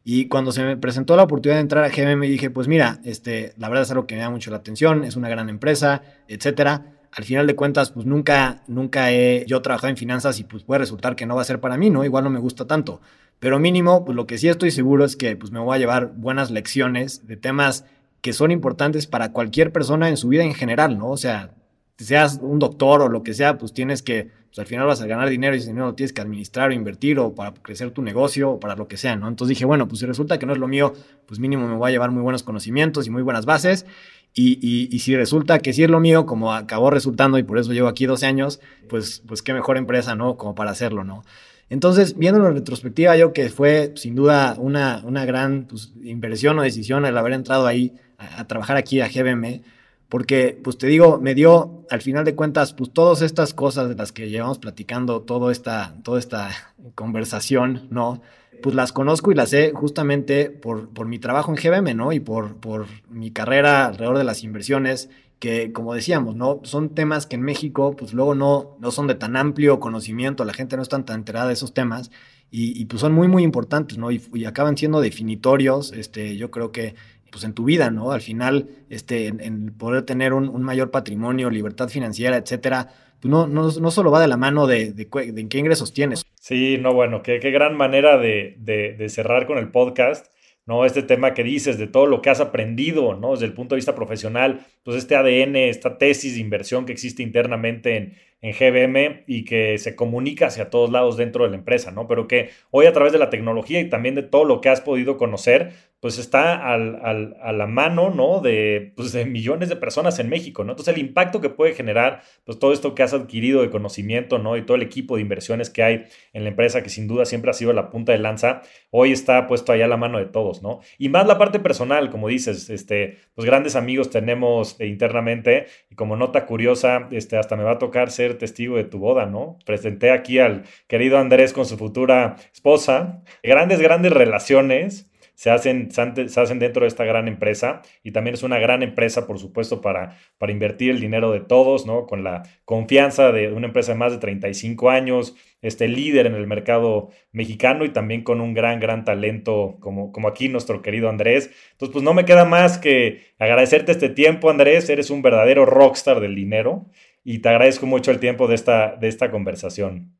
Y 0.05 0.27
cuando 0.27 0.51
se 0.51 0.63
me 0.63 0.75
presentó 0.75 1.15
la 1.15 1.23
oportunidad 1.23 1.57
de 1.57 1.61
entrar 1.61 1.83
a 1.83 1.89
GBM, 1.89 2.27
dije, 2.27 2.49
pues 2.49 2.67
mira, 2.67 2.99
este, 3.05 3.53
la 3.57 3.69
verdad 3.69 3.83
es 3.83 3.91
algo 3.91 4.05
que 4.05 4.15
me 4.15 4.21
da 4.21 4.29
mucho 4.29 4.51
la 4.51 4.57
atención, 4.57 5.03
es 5.03 5.15
una 5.15 5.29
gran 5.29 5.49
empresa, 5.49 6.01
etcétera. 6.27 6.93
Al 7.11 7.23
final 7.23 7.47
de 7.47 7.55
cuentas, 7.55 7.91
pues 7.91 8.05
nunca, 8.05 8.63
nunca 8.67 9.11
he 9.11 9.45
yo 9.47 9.61
trabajado 9.61 9.89
en 9.89 9.97
finanzas 9.97 10.39
y 10.39 10.43
pues 10.43 10.63
puede 10.63 10.79
resultar 10.79 11.15
que 11.15 11.25
no 11.25 11.35
va 11.35 11.43
a 11.43 11.45
ser 11.45 11.59
para 11.59 11.77
mí, 11.77 11.89
¿no? 11.89 12.03
Igual 12.03 12.23
no 12.23 12.29
me 12.29 12.39
gusta 12.39 12.65
tanto. 12.65 13.01
Pero 13.43 13.59
mínimo, 13.59 14.05
pues 14.05 14.15
lo 14.15 14.25
que 14.25 14.37
sí 14.37 14.47
estoy 14.47 14.71
seguro 14.71 15.03
es 15.03 15.17
que 15.17 15.35
pues, 15.35 15.51
me 15.51 15.59
voy 15.59 15.75
a 15.75 15.77
llevar 15.77 16.13
buenas 16.15 16.49
lecciones 16.49 17.27
de 17.27 17.35
temas 17.35 17.83
que 18.21 18.31
son 18.31 18.51
importantes 18.51 19.05
para 19.05 19.33
cualquier 19.33 19.73
persona 19.73 20.07
en 20.07 20.15
su 20.15 20.29
vida 20.29 20.43
en 20.43 20.53
general, 20.53 20.97
¿no? 20.97 21.09
O 21.09 21.17
sea, 21.17 21.53
seas 21.97 22.39
un 22.41 22.57
doctor 22.57 23.01
o 23.01 23.09
lo 23.09 23.21
que 23.21 23.33
sea, 23.33 23.57
pues 23.57 23.73
tienes 23.73 24.01
que, 24.01 24.29
pues 24.45 24.59
al 24.59 24.65
final 24.65 24.87
vas 24.87 25.01
a 25.01 25.07
ganar 25.07 25.29
dinero 25.29 25.55
y 25.55 25.57
ese 25.57 25.67
dinero 25.67 25.87
lo 25.87 25.93
tienes 25.93 26.13
que 26.13 26.21
administrar 26.21 26.69
o 26.69 26.73
invertir 26.73 27.19
o 27.19 27.35
para 27.35 27.53
crecer 27.53 27.91
tu 27.91 28.01
negocio 28.01 28.51
o 28.51 28.59
para 28.61 28.77
lo 28.77 28.87
que 28.87 28.95
sea, 28.95 29.17
¿no? 29.17 29.27
Entonces 29.27 29.49
dije, 29.57 29.65
bueno, 29.65 29.89
pues 29.89 29.99
si 29.99 30.05
resulta 30.05 30.39
que 30.39 30.45
no 30.45 30.53
es 30.53 30.59
lo 30.59 30.69
mío, 30.69 30.93
pues 31.25 31.41
mínimo 31.41 31.67
me 31.67 31.75
voy 31.75 31.89
a 31.89 31.91
llevar 31.91 32.11
muy 32.11 32.23
buenos 32.23 32.43
conocimientos 32.43 33.07
y 33.07 33.09
muy 33.09 33.23
buenas 33.23 33.45
bases. 33.45 33.85
Y, 34.33 34.57
y, 34.89 34.99
si 34.99 35.17
resulta 35.17 35.59
que 35.59 35.73
sí 35.73 35.83
es 35.83 35.89
lo 35.89 35.99
mío, 35.99 36.25
como 36.25 36.53
acabó 36.53 36.89
resultando 36.89 37.37
y 37.37 37.43
por 37.43 37.59
eso 37.59 37.73
llevo 37.73 37.89
aquí 37.89 38.05
12 38.05 38.25
años, 38.25 38.61
pues, 38.87 39.21
pues 39.27 39.41
qué 39.41 39.53
mejor 39.53 39.75
empresa, 39.75 40.15
¿no? 40.15 40.37
Como 40.37 40.55
para 40.55 40.71
hacerlo, 40.71 41.03
¿no? 41.03 41.23
Entonces, 41.69 42.17
viéndolo 42.17 42.47
en 42.47 42.55
retrospectiva, 42.55 43.17
yo 43.17 43.33
que 43.33 43.49
fue 43.49 43.93
sin 43.95 44.15
duda 44.15 44.55
una, 44.57 45.01
una 45.05 45.25
gran 45.25 45.65
pues, 45.65 45.93
inversión 46.03 46.59
o 46.59 46.61
decisión 46.61 47.05
el 47.05 47.17
haber 47.17 47.33
entrado 47.33 47.65
ahí 47.65 47.93
a, 48.17 48.45
trabajar 48.45 48.77
aquí 48.77 49.01
a 49.01 49.07
GBM, 49.07 49.61
porque, 50.09 50.59
pues 50.63 50.77
te 50.77 50.85
digo, 50.87 51.19
me 51.19 51.33
dio, 51.33 51.85
al 51.89 52.01
final 52.01 52.25
de 52.25 52.35
cuentas, 52.35 52.73
pues 52.73 52.91
todas 52.93 53.21
estas 53.23 53.53
cosas 53.53 53.89
de 53.89 53.95
las 53.95 54.11
que 54.11 54.29
llevamos 54.29 54.59
platicando, 54.59 55.21
toda 55.21 55.51
esta, 55.51 55.95
toda 56.03 56.19
esta 56.19 56.51
conversación, 56.93 57.87
¿no? 57.89 58.21
Pues 58.61 58.75
las 58.75 58.93
conozco 58.93 59.31
y 59.31 59.35
las 59.35 59.49
sé 59.49 59.71
justamente 59.73 60.51
por, 60.51 60.89
por 60.89 61.07
mi 61.07 61.17
trabajo 61.17 61.51
en 61.51 61.57
GBM, 61.57 61.95
¿no? 61.95 62.13
Y 62.13 62.19
por, 62.19 62.57
por 62.57 62.85
mi 63.09 63.31
carrera 63.31 63.87
alrededor 63.87 64.19
de 64.19 64.23
las 64.23 64.43
inversiones 64.43 65.09
que 65.43 65.73
como 65.73 65.93
decíamos, 65.93 66.37
¿no? 66.37 66.61
Son 66.63 66.95
temas 66.95 67.25
que 67.25 67.35
en 67.35 67.41
México, 67.41 67.97
pues 67.97 68.13
luego 68.13 68.33
no, 68.33 68.77
no 68.79 68.91
son 68.91 69.07
de 69.07 69.15
tan 69.15 69.35
amplio 69.35 69.81
conocimiento, 69.81 70.45
la 70.45 70.53
gente 70.53 70.77
no 70.77 70.81
está 70.81 71.03
tan 71.03 71.17
enterada 71.17 71.47
de 71.47 71.53
esos 71.53 71.73
temas 71.73 72.11
y, 72.49 72.85
pues 72.85 73.01
son 73.01 73.11
muy, 73.11 73.27
muy 73.27 73.43
importantes, 73.43 73.97
¿no? 73.97 74.09
Y, 74.09 74.21
acaban 74.45 74.77
siendo 74.77 75.01
definitorios, 75.01 75.91
este, 75.91 76.37
yo 76.37 76.49
creo 76.49 76.71
que 76.71 76.95
pues 77.29 77.43
en 77.43 77.51
tu 77.51 77.65
vida, 77.65 77.91
¿no? 77.91 78.13
Al 78.13 78.21
final, 78.21 78.69
este, 78.89 79.27
en, 79.27 79.73
poder 79.77 80.03
tener 80.03 80.31
un, 80.31 80.63
mayor 80.63 80.91
patrimonio, 80.91 81.49
libertad 81.49 81.89
financiera, 81.89 82.37
etcétera, 82.37 82.93
pues 83.19 83.29
no, 83.29 83.45
no, 83.45 83.69
no 83.69 83.91
solo 83.91 84.11
va 84.11 84.21
de 84.21 84.29
la 84.29 84.37
mano 84.37 84.65
de, 84.65 84.93
de, 84.93 85.09
de, 85.33 85.47
qué 85.49 85.57
ingresos 85.57 85.91
tienes. 85.91 86.23
Sí, 86.39 86.77
no, 86.79 86.93
bueno, 86.93 87.21
qué, 87.21 87.41
qué 87.41 87.51
gran 87.51 87.75
manera 87.75 88.17
de 88.17 89.07
cerrar 89.09 89.45
con 89.45 89.57
el 89.57 89.71
podcast. 89.71 90.27
¿No? 90.65 90.85
Este 90.85 91.03
tema 91.03 91.33
que 91.33 91.43
dices 91.43 91.77
de 91.77 91.87
todo 91.87 92.05
lo 92.05 92.21
que 92.21 92.29
has 92.29 92.39
aprendido, 92.39 93.15
¿no? 93.15 93.31
Desde 93.31 93.45
el 93.45 93.53
punto 93.53 93.75
de 93.75 93.77
vista 93.77 93.95
profesional, 93.95 94.65
pues 94.83 94.97
este 94.97 95.15
ADN, 95.15 95.55
esta 95.55 95.97
tesis 95.97 96.35
de 96.35 96.41
inversión 96.41 96.85
que 96.85 96.93
existe 96.93 97.23
internamente 97.23 97.97
en, 97.97 98.13
en 98.41 98.51
GBM 98.51 99.23
y 99.25 99.45
que 99.45 99.77
se 99.77 99.95
comunica 99.95 100.47
hacia 100.47 100.69
todos 100.69 100.91
lados 100.91 101.17
dentro 101.17 101.45
de 101.45 101.51
la 101.51 101.55
empresa, 101.55 101.91
¿no? 101.91 102.07
Pero 102.07 102.27
que 102.27 102.49
hoy 102.71 102.85
a 102.85 102.93
través 102.93 103.13
de 103.13 103.19
la 103.19 103.29
tecnología 103.29 103.79
y 103.79 103.89
también 103.89 104.15
de 104.15 104.23
todo 104.23 104.45
lo 104.45 104.61
que 104.61 104.69
has 104.69 104.81
podido 104.81 105.17
conocer, 105.17 105.71
pues 106.03 106.17
está 106.17 106.69
al, 106.69 106.99
al, 107.01 107.37
a 107.41 107.53
la 107.53 107.65
mano, 107.65 108.09
¿no? 108.09 108.41
De, 108.41 108.91
pues 108.97 109.13
de 109.13 109.23
millones 109.23 109.69
de 109.69 109.77
personas 109.77 110.19
en 110.19 110.27
México, 110.27 110.65
¿no? 110.65 110.73
Entonces 110.73 110.93
el 110.93 110.99
impacto 110.99 111.39
que 111.39 111.47
puede 111.47 111.75
generar, 111.75 112.23
pues 112.43 112.59
todo 112.59 112.73
esto 112.73 112.93
que 112.93 113.03
has 113.03 113.13
adquirido 113.13 113.61
de 113.61 113.69
conocimiento, 113.69 114.37
¿no? 114.37 114.57
Y 114.57 114.63
todo 114.63 114.75
el 114.75 114.83
equipo 114.83 115.15
de 115.15 115.21
inversiones 115.21 115.69
que 115.69 115.81
hay 115.81 116.03
en 116.33 116.43
la 116.43 116.49
empresa, 116.49 116.83
que 116.83 116.89
sin 116.89 117.07
duda 117.07 117.23
siempre 117.23 117.51
ha 117.51 117.53
sido 117.53 117.71
la 117.71 117.89
punta 117.89 118.11
de 118.11 118.17
lanza, 118.17 118.63
hoy 118.91 119.13
está 119.13 119.47
puesto 119.47 119.71
allá 119.71 119.85
a 119.85 119.87
la 119.87 119.95
mano 119.95 120.17
de 120.17 120.25
todos, 120.25 120.61
¿no? 120.61 120.81
Y 120.97 121.07
más 121.07 121.25
la 121.25 121.37
parte 121.37 121.61
personal, 121.61 122.09
como 122.09 122.27
dices, 122.27 122.69
este, 122.69 123.19
pues 123.33 123.45
grandes 123.45 123.77
amigos 123.77 124.09
tenemos 124.09 124.75
internamente 124.81 125.67
y 125.89 125.95
como 125.95 126.17
nota 126.17 126.45
curiosa, 126.45 127.07
este, 127.11 127.37
hasta 127.37 127.55
me 127.55 127.63
va 127.63 127.71
a 127.71 127.79
tocar 127.79 128.11
ser 128.11 128.37
testigo 128.37 128.75
de 128.75 128.83
tu 128.83 128.99
boda, 128.99 129.25
¿no? 129.25 129.57
Presenté 129.65 130.11
aquí 130.11 130.39
al 130.39 130.63
querido 130.87 131.17
Andrés 131.17 131.53
con 131.53 131.65
su 131.65 131.77
futura 131.77 132.35
esposa, 132.51 133.23
grandes, 133.41 133.79
grandes 133.79 134.11
relaciones 134.11 135.09
se 135.35 135.49
hacen, 135.49 135.89
se 135.91 136.39
hacen 136.39 136.59
dentro 136.59 136.81
de 136.81 136.87
esta 136.87 137.05
gran 137.05 137.27
empresa 137.27 137.81
y 138.03 138.11
también 138.11 138.35
es 138.35 138.43
una 138.43 138.59
gran 138.59 138.83
empresa, 138.83 139.25
por 139.25 139.39
supuesto, 139.39 139.81
para, 139.81 140.17
para 140.37 140.51
invertir 140.51 140.91
el 140.91 140.99
dinero 140.99 141.31
de 141.31 141.39
todos, 141.39 141.85
¿no? 141.85 142.05
Con 142.05 142.23
la 142.23 142.43
confianza 142.65 143.31
de 143.31 143.51
una 143.51 143.67
empresa 143.67 143.93
de 143.93 143.97
más 143.97 144.11
de 144.11 144.19
35 144.19 144.89
años, 144.89 145.35
este 145.61 145.87
líder 145.87 146.27
en 146.27 146.35
el 146.35 146.45
mercado 146.45 147.09
mexicano 147.31 147.85
y 147.85 147.89
también 147.89 148.23
con 148.23 148.41
un 148.41 148.53
gran, 148.53 148.79
gran 148.79 149.05
talento 149.05 149.77
como, 149.79 150.11
como 150.11 150.27
aquí 150.27 150.49
nuestro 150.49 150.81
querido 150.81 151.09
Andrés. 151.09 151.49
Entonces, 151.71 151.93
pues 151.93 152.03
no 152.03 152.13
me 152.13 152.25
queda 152.25 152.45
más 152.45 152.77
que 152.77 153.21
agradecerte 153.39 153.91
este 153.91 154.09
tiempo, 154.09 154.49
Andrés. 154.49 154.89
Eres 154.89 155.09
un 155.09 155.21
verdadero 155.21 155.65
rockstar 155.65 156.19
del 156.19 156.35
dinero 156.35 156.85
y 157.23 157.39
te 157.39 157.49
agradezco 157.49 157.85
mucho 157.85 158.11
el 158.11 158.19
tiempo 158.19 158.47
de 158.47 158.55
esta, 158.55 158.95
de 158.95 159.07
esta 159.07 159.31
conversación. 159.31 160.13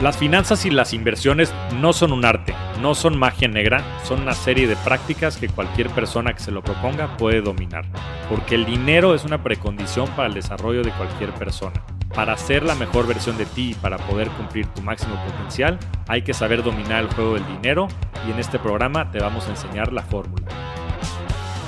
Las 0.00 0.16
finanzas 0.16 0.64
y 0.64 0.70
las 0.70 0.94
inversiones 0.94 1.52
no 1.74 1.92
son 1.92 2.14
un 2.14 2.24
arte, 2.24 2.54
no 2.80 2.94
son 2.94 3.18
magia 3.18 3.48
negra, 3.48 3.84
son 4.02 4.22
una 4.22 4.32
serie 4.32 4.66
de 4.66 4.74
prácticas 4.76 5.36
que 5.36 5.50
cualquier 5.50 5.90
persona 5.90 6.32
que 6.32 6.40
se 6.40 6.50
lo 6.50 6.62
proponga 6.62 7.18
puede 7.18 7.42
dominar, 7.42 7.84
porque 8.30 8.54
el 8.54 8.64
dinero 8.64 9.14
es 9.14 9.26
una 9.26 9.42
precondición 9.42 10.08
para 10.16 10.28
el 10.28 10.32
desarrollo 10.32 10.82
de 10.82 10.90
cualquier 10.92 11.34
persona. 11.34 11.84
Para 12.14 12.34
ser 12.38 12.62
la 12.62 12.74
mejor 12.76 13.06
versión 13.06 13.36
de 13.36 13.44
ti 13.44 13.72
y 13.72 13.74
para 13.74 13.98
poder 13.98 14.30
cumplir 14.30 14.64
tu 14.68 14.80
máximo 14.80 15.22
potencial, 15.22 15.78
hay 16.08 16.22
que 16.22 16.32
saber 16.32 16.62
dominar 16.62 17.02
el 17.02 17.12
juego 17.12 17.34
del 17.34 17.46
dinero 17.46 17.86
y 18.26 18.30
en 18.30 18.38
este 18.38 18.58
programa 18.58 19.10
te 19.10 19.20
vamos 19.20 19.48
a 19.48 19.50
enseñar 19.50 19.92
la 19.92 20.02
fórmula. 20.02 20.46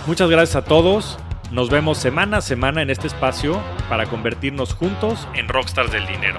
Muchas 0.07 0.31
gracias 0.31 0.57
a 0.57 0.65
todos. 0.65 1.19
Nos 1.51 1.69
vemos 1.69 1.99
semana 1.99 2.39
a 2.39 2.41
semana 2.41 2.81
en 2.81 2.89
este 2.89 3.09
espacio 3.09 3.61
para 3.91 4.07
convertirnos 4.07 4.73
juntos 4.73 5.29
en 5.35 5.49
rockstars 5.49 5.93
del 5.93 6.07
dinero. 6.07 6.39